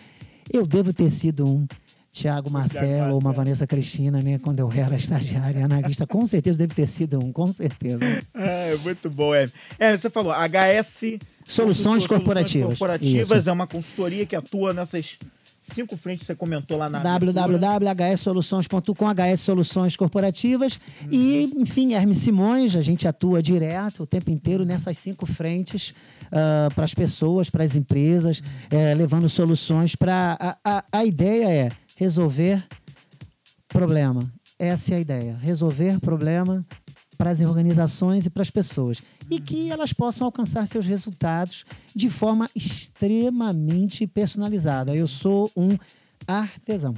eu 0.52 0.66
devo 0.66 0.94
ter 0.94 1.10
sido 1.10 1.48
um. 1.48 1.68
Tiago 2.12 2.50
Marcelo 2.50 3.14
ou 3.14 3.20
uma 3.20 3.32
Vanessa 3.32 3.68
Cristina, 3.68 4.20
né? 4.20 4.40
Quando 4.40 4.60
eu 4.60 4.72
era 4.76 4.96
estagiária, 4.96 5.64
analista, 5.64 6.08
com 6.08 6.26
certeza 6.26 6.58
deve 6.58 6.74
ter 6.74 6.88
sido 6.88 7.20
um, 7.20 7.32
com 7.32 7.54
certeza. 7.54 8.04
É, 8.34 8.76
muito 8.78 9.12
bom, 9.12 9.34
é. 9.34 9.48
É, 9.78 9.96
você 9.96 10.10
falou, 10.10 10.34
HS 10.34 11.20
Soluções 11.50 12.06
corporativas. 12.06 12.70
corporativas 12.70 13.48
é 13.48 13.52
uma 13.52 13.66
consultoria 13.66 14.26
que 14.26 14.36
atua 14.36 14.72
nessas 14.72 15.18
cinco 15.74 15.98
frentes 15.98 16.22
que 16.22 16.28
você 16.28 16.36
comentou 16.36 16.78
lá 16.78 16.90
na 16.90 17.00
www.hssoluções.com, 17.00 19.06
HS 19.06 19.40
Soluções 19.40 19.96
Corporativas 19.96 20.80
uhum. 21.04 21.10
e, 21.12 21.44
enfim, 21.58 21.94
Hermes 21.94 22.18
Simões, 22.18 22.76
a 22.76 22.82
gente 22.82 23.08
atua 23.08 23.42
direto 23.42 24.04
o 24.04 24.08
tempo 24.08 24.32
inteiro 24.32 24.66
nessas 24.66 24.98
cinco 24.98 25.26
frentes 25.26 25.94
uh, 26.28 26.74
para 26.74 26.86
as 26.86 26.94
pessoas, 26.94 27.50
para 27.50 27.64
as 27.64 27.76
empresas, 27.76 28.40
uhum. 28.40 28.98
levando 28.98 29.30
soluções 29.30 29.96
para... 29.96 30.38
A, 30.40 30.58
a, 30.64 30.84
a 30.92 31.06
ideia 31.06 31.50
é 31.50 31.70
resolver 31.98 32.64
problema. 33.68 34.32
Essa 34.58 34.94
é 34.94 34.98
a 34.98 35.00
ideia. 35.00 35.38
Resolver 35.42 36.00
problema 36.00 36.66
para 37.20 37.32
as 37.32 37.42
organizações 37.42 38.26
e 38.26 38.30
para 38.30 38.42
as 38.42 38.50
pessoas. 38.50 39.04
E 39.30 39.42
que 39.42 39.70
elas 39.70 39.92
possam 39.92 40.26
alcançar 40.26 40.66
seus 40.66 40.86
resultados 40.86 41.66
de 41.94 42.10
forma 42.10 42.50
extremamente 42.56 44.08
personalizada. 44.08 44.96
Eu 44.96 45.06
sou 45.06 45.52
um 45.54 45.78
artesão, 46.26 46.96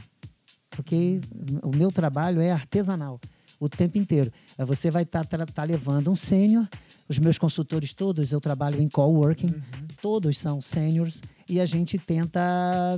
porque 0.69 1.19
o 1.63 1.75
meu 1.75 1.91
trabalho 1.91 2.39
é 2.39 2.51
artesanal 2.51 3.19
o 3.59 3.67
tempo 3.67 3.97
inteiro. 3.97 4.31
Você 4.59 4.91
vai 4.91 5.03
estar 5.03 5.25
tá, 5.25 5.45
tá 5.45 5.63
levando 5.63 6.11
um 6.11 6.15
sênior, 6.15 6.67
os 7.09 7.17
meus 7.17 7.39
consultores 7.39 7.91
todos, 7.93 8.31
eu 8.31 8.41
trabalho 8.41 8.81
em 8.81 8.87
coworking, 8.87 9.47
uhum. 9.47 9.87
todos 10.01 10.37
são 10.37 10.59
sêniors, 10.61 11.21
e 11.47 11.59
a 11.59 11.65
gente 11.65 11.97
tenta 11.97 12.41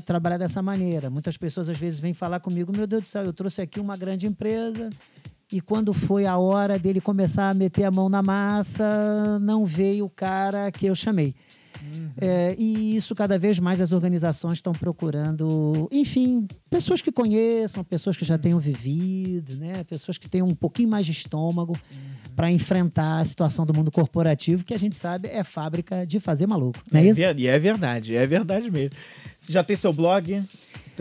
trabalhar 0.06 0.38
dessa 0.38 0.62
maneira. 0.62 1.10
Muitas 1.10 1.36
pessoas 1.38 1.68
às 1.68 1.78
vezes 1.78 2.00
vêm 2.00 2.14
falar 2.14 2.40
comigo, 2.40 2.72
meu 2.72 2.88
Deus 2.88 3.04
do 3.04 3.08
céu, 3.08 3.26
eu 3.26 3.34
trouxe 3.34 3.62
aqui 3.62 3.80
uma 3.80 3.98
grande 3.98 4.26
empresa 4.26 4.90
e 5.54 5.62
quando 5.62 5.94
foi 5.94 6.26
a 6.26 6.36
hora 6.36 6.80
dele 6.80 7.00
começar 7.00 7.52
a 7.52 7.54
meter 7.54 7.84
a 7.84 7.92
mão 7.92 8.10
na 8.10 8.24
massa, 8.24 9.38
não 9.40 9.68
veio 9.68 10.06
o 10.06 10.10
cara 10.10 10.72
que 10.72 10.88
eu 10.88 10.96
chamei. 10.96 11.36
Uhum. 11.80 12.10
É, 12.20 12.56
e 12.58 12.96
isso 12.96 13.14
cada 13.14 13.38
vez 13.38 13.60
mais 13.60 13.80
as 13.80 13.92
organizações 13.92 14.58
estão 14.58 14.74
procurando, 14.74 15.88
enfim, 15.92 16.48
pessoas 16.72 17.04
que 17.04 17.12
conheçam, 17.12 17.84
pessoas 17.84 18.18
que 18.18 18.26
já 18.26 18.36
tenham 18.36 18.60
vivido, 18.60 19.56
né? 19.58 19.84
pessoas 19.84 20.18
que 20.18 20.28
tenham 20.28 20.48
um 20.48 20.56
pouquinho 20.56 20.90
mais 20.90 21.06
de 21.06 21.12
estômago 21.12 21.74
uhum. 21.74 22.32
para 22.36 22.50
enfrentar 22.50 23.20
a 23.20 23.26
situação 23.26 23.64
do 23.64 23.76
mundo 23.76 23.92
corporativo, 23.92 24.64
que 24.64 24.74
a 24.74 24.80
gente 24.80 24.96
sabe 24.96 25.28
é 25.28 25.44
fábrica 25.44 26.04
de 26.04 26.20
fazer 26.20 26.48
maluco. 26.48 26.80
Não 26.92 27.00
é, 27.00 27.04
é 27.04 27.10
isso? 27.10 27.22
E 27.22 27.48
é 27.48 27.60
verdade, 27.60 28.16
é 28.16 28.26
verdade 28.26 28.72
mesmo. 28.72 28.98
Você 29.40 29.54
já 29.54 29.64
tem 29.64 29.76
seu 29.76 29.94
blog? 29.94 30.44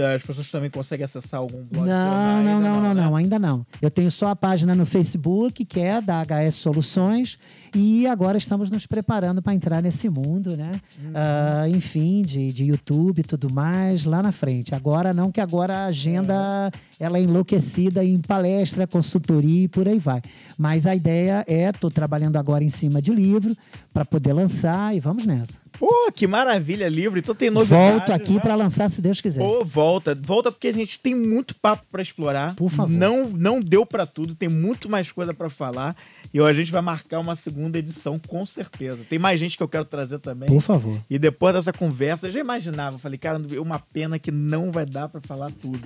As 0.00 0.22
pessoas 0.22 0.50
também 0.50 0.70
conseguem 0.70 1.04
acessar 1.04 1.40
algum 1.40 1.62
blog? 1.64 1.86
Não, 1.86 2.42
não, 2.42 2.60
não, 2.60 2.80
não, 2.80 2.94
não, 2.94 3.16
ainda 3.16 3.38
não. 3.38 3.66
Eu 3.80 3.90
tenho 3.90 4.10
só 4.10 4.28
a 4.28 4.36
página 4.36 4.74
no 4.74 4.86
Facebook, 4.86 5.64
que 5.64 5.80
é 5.80 6.00
da 6.00 6.22
HS 6.22 6.54
Soluções, 6.54 7.38
e 7.74 8.06
agora 8.06 8.38
estamos 8.38 8.70
nos 8.70 8.86
preparando 8.86 9.42
para 9.42 9.54
entrar 9.54 9.82
nesse 9.82 10.08
mundo, 10.08 10.56
né? 10.56 10.80
Uhum. 11.02 11.10
Uh, 11.10 11.76
enfim, 11.76 12.22
de, 12.22 12.52
de 12.52 12.64
YouTube 12.64 13.20
e 13.20 13.22
tudo 13.22 13.50
mais, 13.50 14.04
lá 14.04 14.22
na 14.22 14.32
frente. 14.32 14.74
Agora 14.74 15.12
não, 15.12 15.32
que 15.32 15.40
agora 15.40 15.78
a 15.78 15.86
agenda 15.86 16.70
é. 17.00 17.04
ela 17.04 17.18
é 17.18 17.22
enlouquecida 17.22 18.04
em 18.04 18.20
palestra, 18.20 18.86
consultoria 18.86 19.64
e 19.64 19.68
por 19.68 19.88
aí 19.88 19.98
vai. 19.98 20.22
Mas 20.58 20.86
a 20.86 20.94
ideia 20.94 21.44
é, 21.48 21.68
estou 21.68 21.90
trabalhando 21.90 22.36
agora 22.36 22.62
em 22.62 22.68
cima 22.68 23.00
de 23.00 23.12
livro 23.12 23.56
para 23.92 24.04
poder 24.04 24.32
lançar 24.32 24.94
e 24.94 25.00
vamos 25.00 25.26
nessa. 25.26 25.58
Pô, 25.82 26.12
que 26.14 26.28
maravilha, 26.28 26.88
livro. 26.88 27.18
Então 27.18 27.34
tem 27.34 27.50
novidade. 27.50 27.90
Volto 27.90 28.12
aqui 28.12 28.34
né? 28.34 28.40
para 28.40 28.54
lançar, 28.54 28.88
se 28.88 29.02
Deus 29.02 29.20
quiser. 29.20 29.40
Pô, 29.40 29.64
volta. 29.64 30.14
Volta 30.14 30.52
porque 30.52 30.68
a 30.68 30.72
gente 30.72 31.00
tem 31.00 31.12
muito 31.12 31.56
papo 31.56 31.84
para 31.90 32.00
explorar. 32.00 32.54
Por 32.54 32.70
favor. 32.70 32.88
Não, 32.88 33.28
não 33.28 33.60
deu 33.60 33.84
para 33.84 34.06
tudo, 34.06 34.32
tem 34.32 34.48
muito 34.48 34.88
mais 34.88 35.10
coisa 35.10 35.34
para 35.34 35.50
falar. 35.50 35.96
E 36.32 36.38
a 36.40 36.52
gente 36.52 36.70
vai 36.70 36.80
marcar 36.80 37.18
uma 37.18 37.34
segunda 37.34 37.80
edição, 37.80 38.16
com 38.28 38.46
certeza. 38.46 39.04
Tem 39.10 39.18
mais 39.18 39.40
gente 39.40 39.56
que 39.56 39.62
eu 39.62 39.66
quero 39.66 39.84
trazer 39.84 40.20
também. 40.20 40.48
Por 40.48 40.60
favor. 40.60 40.96
E 41.10 41.18
depois 41.18 41.52
dessa 41.52 41.72
conversa, 41.72 42.28
eu 42.28 42.30
já 42.30 42.38
imaginava. 42.38 42.96
Falei, 43.00 43.18
cara, 43.18 43.40
uma 43.60 43.80
pena 43.80 44.20
que 44.20 44.30
não 44.30 44.70
vai 44.70 44.86
dar 44.86 45.08
para 45.08 45.20
falar 45.20 45.50
tudo. 45.50 45.80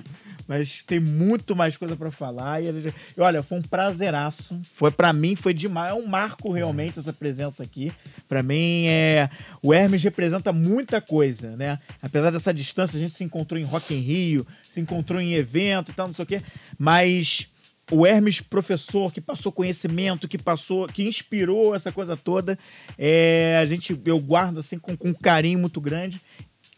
Mas 0.47 0.83
tem 0.85 0.99
muito 0.99 1.55
mais 1.55 1.75
coisa 1.75 1.95
para 1.95 2.11
falar. 2.11 2.61
E, 2.61 2.71
gente... 2.81 2.93
olha, 3.17 3.41
foi 3.41 3.57
um 3.57 3.63
prazeraço. 3.63 4.59
Foi 4.75 4.91
para 4.91 5.11
mim, 5.11 5.35
foi 5.35 5.55
demais. 5.55 5.89
É 5.89 5.95
um 5.95 6.05
marco 6.05 6.51
realmente 6.51 6.99
essa 6.99 7.11
presença 7.11 7.63
aqui. 7.63 7.91
Para 8.27 8.43
mim, 8.43 8.85
é 8.85 9.27
o 9.63 9.73
Hermes 9.87 10.03
representa 10.03 10.51
muita 10.51 10.99
coisa, 10.99 11.55
né? 11.55 11.79
Apesar 12.01 12.29
dessa 12.29 12.53
distância, 12.53 12.97
a 12.97 12.99
gente 12.99 13.13
se 13.13 13.23
encontrou 13.23 13.59
em 13.59 13.63
Rock 13.63 13.93
in 13.93 13.99
Rio, 13.99 14.45
se 14.61 14.81
encontrou 14.81 15.21
em 15.21 15.33
evento 15.33 15.91
e 15.91 15.93
tal, 15.93 16.07
não 16.07 16.13
sei 16.13 16.23
o 16.23 16.27
quê. 16.27 16.41
Mas 16.77 17.47
o 17.89 18.05
Hermes 18.05 18.41
professor 18.41 19.13
que 19.13 19.21
passou 19.21 19.49
conhecimento, 19.49 20.27
que 20.27 20.37
passou, 20.37 20.87
que 20.87 21.07
inspirou 21.07 21.73
essa 21.73 21.89
coisa 21.89 22.17
toda, 22.17 22.59
é, 22.97 23.57
a 23.61 23.65
gente 23.65 23.97
eu 24.05 24.19
guardo 24.19 24.59
assim 24.59 24.77
com, 24.77 24.95
com 24.97 25.09
um 25.09 25.13
carinho 25.13 25.57
muito 25.57 25.79
grande. 25.79 26.19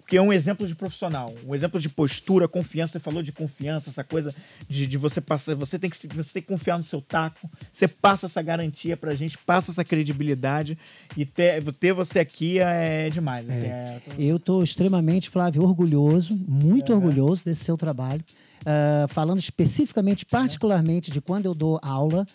Porque 0.10 0.18
é 0.18 0.22
um 0.24 0.34
exemplo 0.34 0.66
de 0.66 0.74
profissional, 0.74 1.32
um 1.46 1.54
exemplo 1.54 1.80
de 1.80 1.88
postura, 1.88 2.48
confiança. 2.48 2.94
Você 2.94 3.00
falou 3.00 3.22
de 3.22 3.32
confiança, 3.32 3.92
essa 3.92 4.04
coisa 4.04 4.34
de, 4.68 4.88
de 4.88 4.98
você 4.98 5.22
passar. 5.22 5.54
Você 5.54 5.78
tem, 5.78 5.88
que, 5.88 5.96
você 6.08 6.34
tem 6.34 6.42
que 6.42 6.48
confiar 6.48 6.78
no 6.78 6.84
seu 6.84 7.00
taco. 7.00 7.48
Você 7.72 7.88
passa 7.88 8.26
essa 8.26 8.42
garantia 8.42 8.98
pra 8.98 9.14
gente, 9.14 9.38
passa 9.38 9.70
essa 9.70 9.86
credibilidade. 9.86 10.76
E 11.16 11.28
ter, 11.28 11.64
ter 11.74 11.94
você 11.94 12.18
aqui 12.18 12.58
é 12.58 13.08
demais. 13.12 13.48
Assim, 13.48 13.68
é. 13.68 14.02
Eu 14.18 14.38
estou 14.38 14.64
extremamente, 14.64 15.30
Flávio, 15.30 15.62
orgulhoso, 15.62 16.36
muito 16.48 16.92
orgulhoso 16.92 17.44
desse 17.46 17.64
seu 17.64 17.78
trabalho. 17.78 18.26
Uh, 18.62 19.08
falando 19.08 19.40
especificamente, 19.40 20.26
particularmente 20.26 21.12
de 21.12 21.22
quando 21.22 21.46
eu 21.46 21.54
dou 21.54 21.80
aula, 21.84 22.26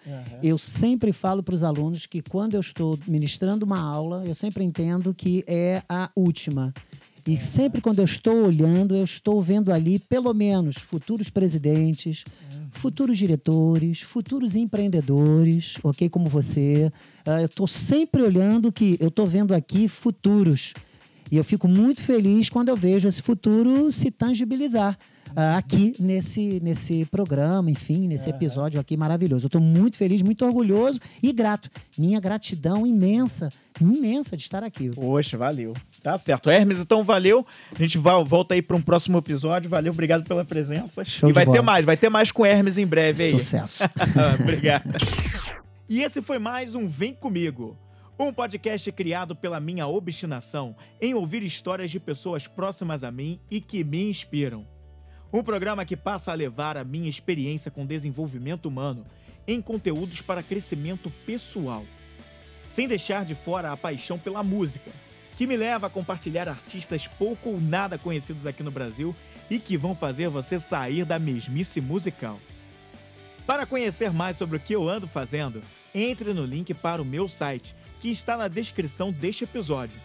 eu 0.43 0.57
sempre 0.57 1.13
falo 1.13 1.43
para 1.43 1.55
os 1.55 1.63
alunos 1.63 2.07
que 2.07 2.23
quando 2.23 2.55
eu 2.55 2.61
estou 2.61 2.99
ministrando 3.07 3.67
uma 3.67 3.79
aula, 3.79 4.25
eu 4.25 4.35
sempre 4.35 4.63
entendo 4.65 5.13
que 5.13 5.45
é 5.47 5.83
a 5.89 6.09
última. 6.17 6.73
E 7.27 7.41
sempre 7.41 7.81
quando 7.81 8.01
eu 8.01 8.05
estou 8.05 8.45
olhando, 8.45 8.95
eu 8.95 9.03
estou 9.03 9.41
vendo 9.41 9.73
ali 9.73 9.99
pelo 9.99 10.35
menos 10.35 10.77
futuros 10.77 11.31
presidentes, 11.31 12.25
futuros 12.71 13.17
diretores, 13.17 14.03
futuros 14.03 14.55
empreendedores, 14.55 15.79
ok? 15.83 16.09
Como 16.11 16.29
você. 16.29 16.93
Uh, 17.27 17.41
eu 17.41 17.47
estou 17.47 17.67
sempre 17.67 18.23
olhando 18.23 18.71
que 18.71 18.99
eu 19.01 19.09
estou 19.09 19.27
vendo 19.27 19.55
aqui 19.55 19.89
futuros. 19.89 20.75
E 21.31 21.37
eu 21.37 21.45
fico 21.45 21.67
muito 21.67 22.03
feliz 22.03 22.51
quando 22.51 22.69
eu 22.69 22.77
vejo 22.77 23.09
esse 23.09 23.23
futuro 23.23 23.91
se 23.91 24.11
tangibilizar 24.11 24.99
uh, 25.37 25.57
aqui 25.57 25.95
nesse, 25.99 26.61
nesse 26.63 27.05
programa, 27.07 27.71
enfim, 27.71 28.07
nesse 28.09 28.31
episódio 28.31 28.81
aqui 28.81 28.97
maravilhoso. 28.97 29.47
Eu 29.47 29.49
estou 29.49 29.61
muito 29.61 29.97
feliz, 29.97 30.23
muito 30.23 30.45
orgulhoso 30.45 31.01
e 31.23 31.33
grato. 31.33 31.69
Minha 31.99 32.21
gratidão 32.21 32.87
imensa, 32.87 33.51
imensa 33.81 34.37
de 34.37 34.43
estar 34.43 34.63
aqui. 34.63 34.91
Poxa, 34.91 35.37
valeu. 35.37 35.75
Tá 36.03 36.17
certo. 36.17 36.51
Hermes, 36.51 36.81
então 36.81 37.05
valeu. 37.05 37.47
A 37.75 37.83
gente 37.83 37.99
vai, 37.99 38.23
volta 38.25 38.55
aí 38.55 38.63
para 38.63 38.77
um 38.77 38.83
próximo 38.83 39.19
episódio. 39.19 39.69
Valeu, 39.69 39.93
obrigado 39.93 40.25
pela 40.25 40.45
presença. 40.45 41.05
Show 41.05 41.29
e 41.29 41.33
vai 41.33 41.45
ter 41.45 41.53
bola. 41.53 41.63
mais, 41.63 41.85
vai 41.85 41.97
ter 41.97 42.09
mais 42.09 42.31
com 42.31 42.47
Hermes 42.47 42.79
em 42.79 42.87
breve 42.87 43.25
aí. 43.25 43.31
Sucesso. 43.31 43.85
Obrigado. 44.41 44.85
E 45.89 46.03
esse 46.03 46.23
foi 46.23 46.39
mais 46.39 46.75
um 46.75 46.89
Vem 46.89 47.15
Comigo. 47.15 47.77
Um 48.19 48.33
podcast 48.33 48.91
criado 48.93 49.35
pela 49.35 49.59
minha 49.59 49.89
obstinação 49.89 50.77
em 51.01 51.15
ouvir 51.15 51.43
histórias 51.43 51.91
de 51.91 51.99
pessoas 51.99 52.47
próximas 52.47 53.03
a 53.03 53.11
mim 53.11 53.41
e 53.51 53.61
que 53.61 53.83
me 53.83 54.09
inspiram. 54.09 54.74
Um 55.35 55.43
programa 55.43 55.85
que 55.85 55.97
passa 55.97 56.31
a 56.31 56.35
levar 56.37 56.77
a 56.77 56.85
minha 56.85 57.11
experiência 57.11 57.69
com 57.69 57.85
desenvolvimento 57.85 58.67
humano 58.67 59.05
em 59.49 59.61
conteúdos 59.61 60.21
para 60.21 60.45
crescimento 60.45 61.11
pessoal. 61.27 61.85
Sem 62.69 62.87
deixar 62.87 63.25
de 63.25 63.35
fora 63.35 63.73
a 63.73 63.77
paixão 63.77 64.17
pela 64.17 64.45
música, 64.45 64.93
que 65.37 65.45
me 65.45 65.57
leva 65.57 65.89
a 65.89 65.91
compartilhar 65.91 66.49
artistas 66.49 67.09
pouco 67.09 67.51
ou 67.51 67.61
nada 67.61 67.99
conhecidos 67.99 68.47
aqui 68.47 68.63
no 68.63 68.71
Brasil 68.71 69.13
e 69.51 69.59
que 69.59 69.77
vão 69.77 69.93
fazer 69.93 70.29
você 70.29 70.61
sair 70.61 71.05
da 71.05 71.19
mesmice 71.19 71.81
musical. 71.81 72.39
Para 73.45 73.67
conhecer 73.67 74.13
mais 74.13 74.37
sobre 74.37 74.59
o 74.59 74.61
que 74.61 74.77
eu 74.77 74.89
ando 74.89 75.09
fazendo, 75.09 75.65
entre 75.93 76.33
no 76.33 76.45
link 76.45 76.73
para 76.75 77.03
o 77.03 77.05
meu 77.05 77.29
site, 77.29 77.75
que 78.01 78.09
está 78.09 78.37
na 78.37 78.47
descrição 78.47 79.11
deste 79.11 79.43
episódio. 79.43 79.99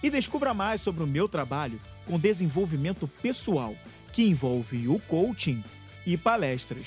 E 0.00 0.08
descubra 0.08 0.54
mais 0.54 0.82
sobre 0.82 1.02
o 1.02 1.06
meu 1.06 1.28
trabalho 1.28 1.80
com 2.06 2.16
desenvolvimento 2.16 3.08
pessoal, 3.20 3.74
que 4.12 4.22
envolve 4.22 4.88
o 4.88 4.98
coaching 5.00 5.64
e 6.06 6.16
palestras. 6.18 6.86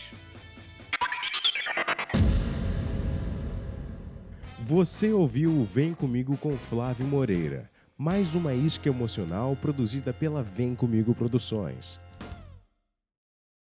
Você 4.60 5.12
ouviu 5.12 5.52
o 5.52 5.66
Vem 5.66 5.94
Comigo 5.94 6.38
com 6.38 6.56
Flávio 6.58 7.06
Moreira, 7.06 7.70
mais 7.98 8.36
uma 8.36 8.54
isca 8.54 8.90
emocional 8.90 9.56
produzida 9.56 10.14
pela 10.14 10.44
Vem 10.44 10.76
Comigo 10.76 11.16
Produções. 11.16 12.00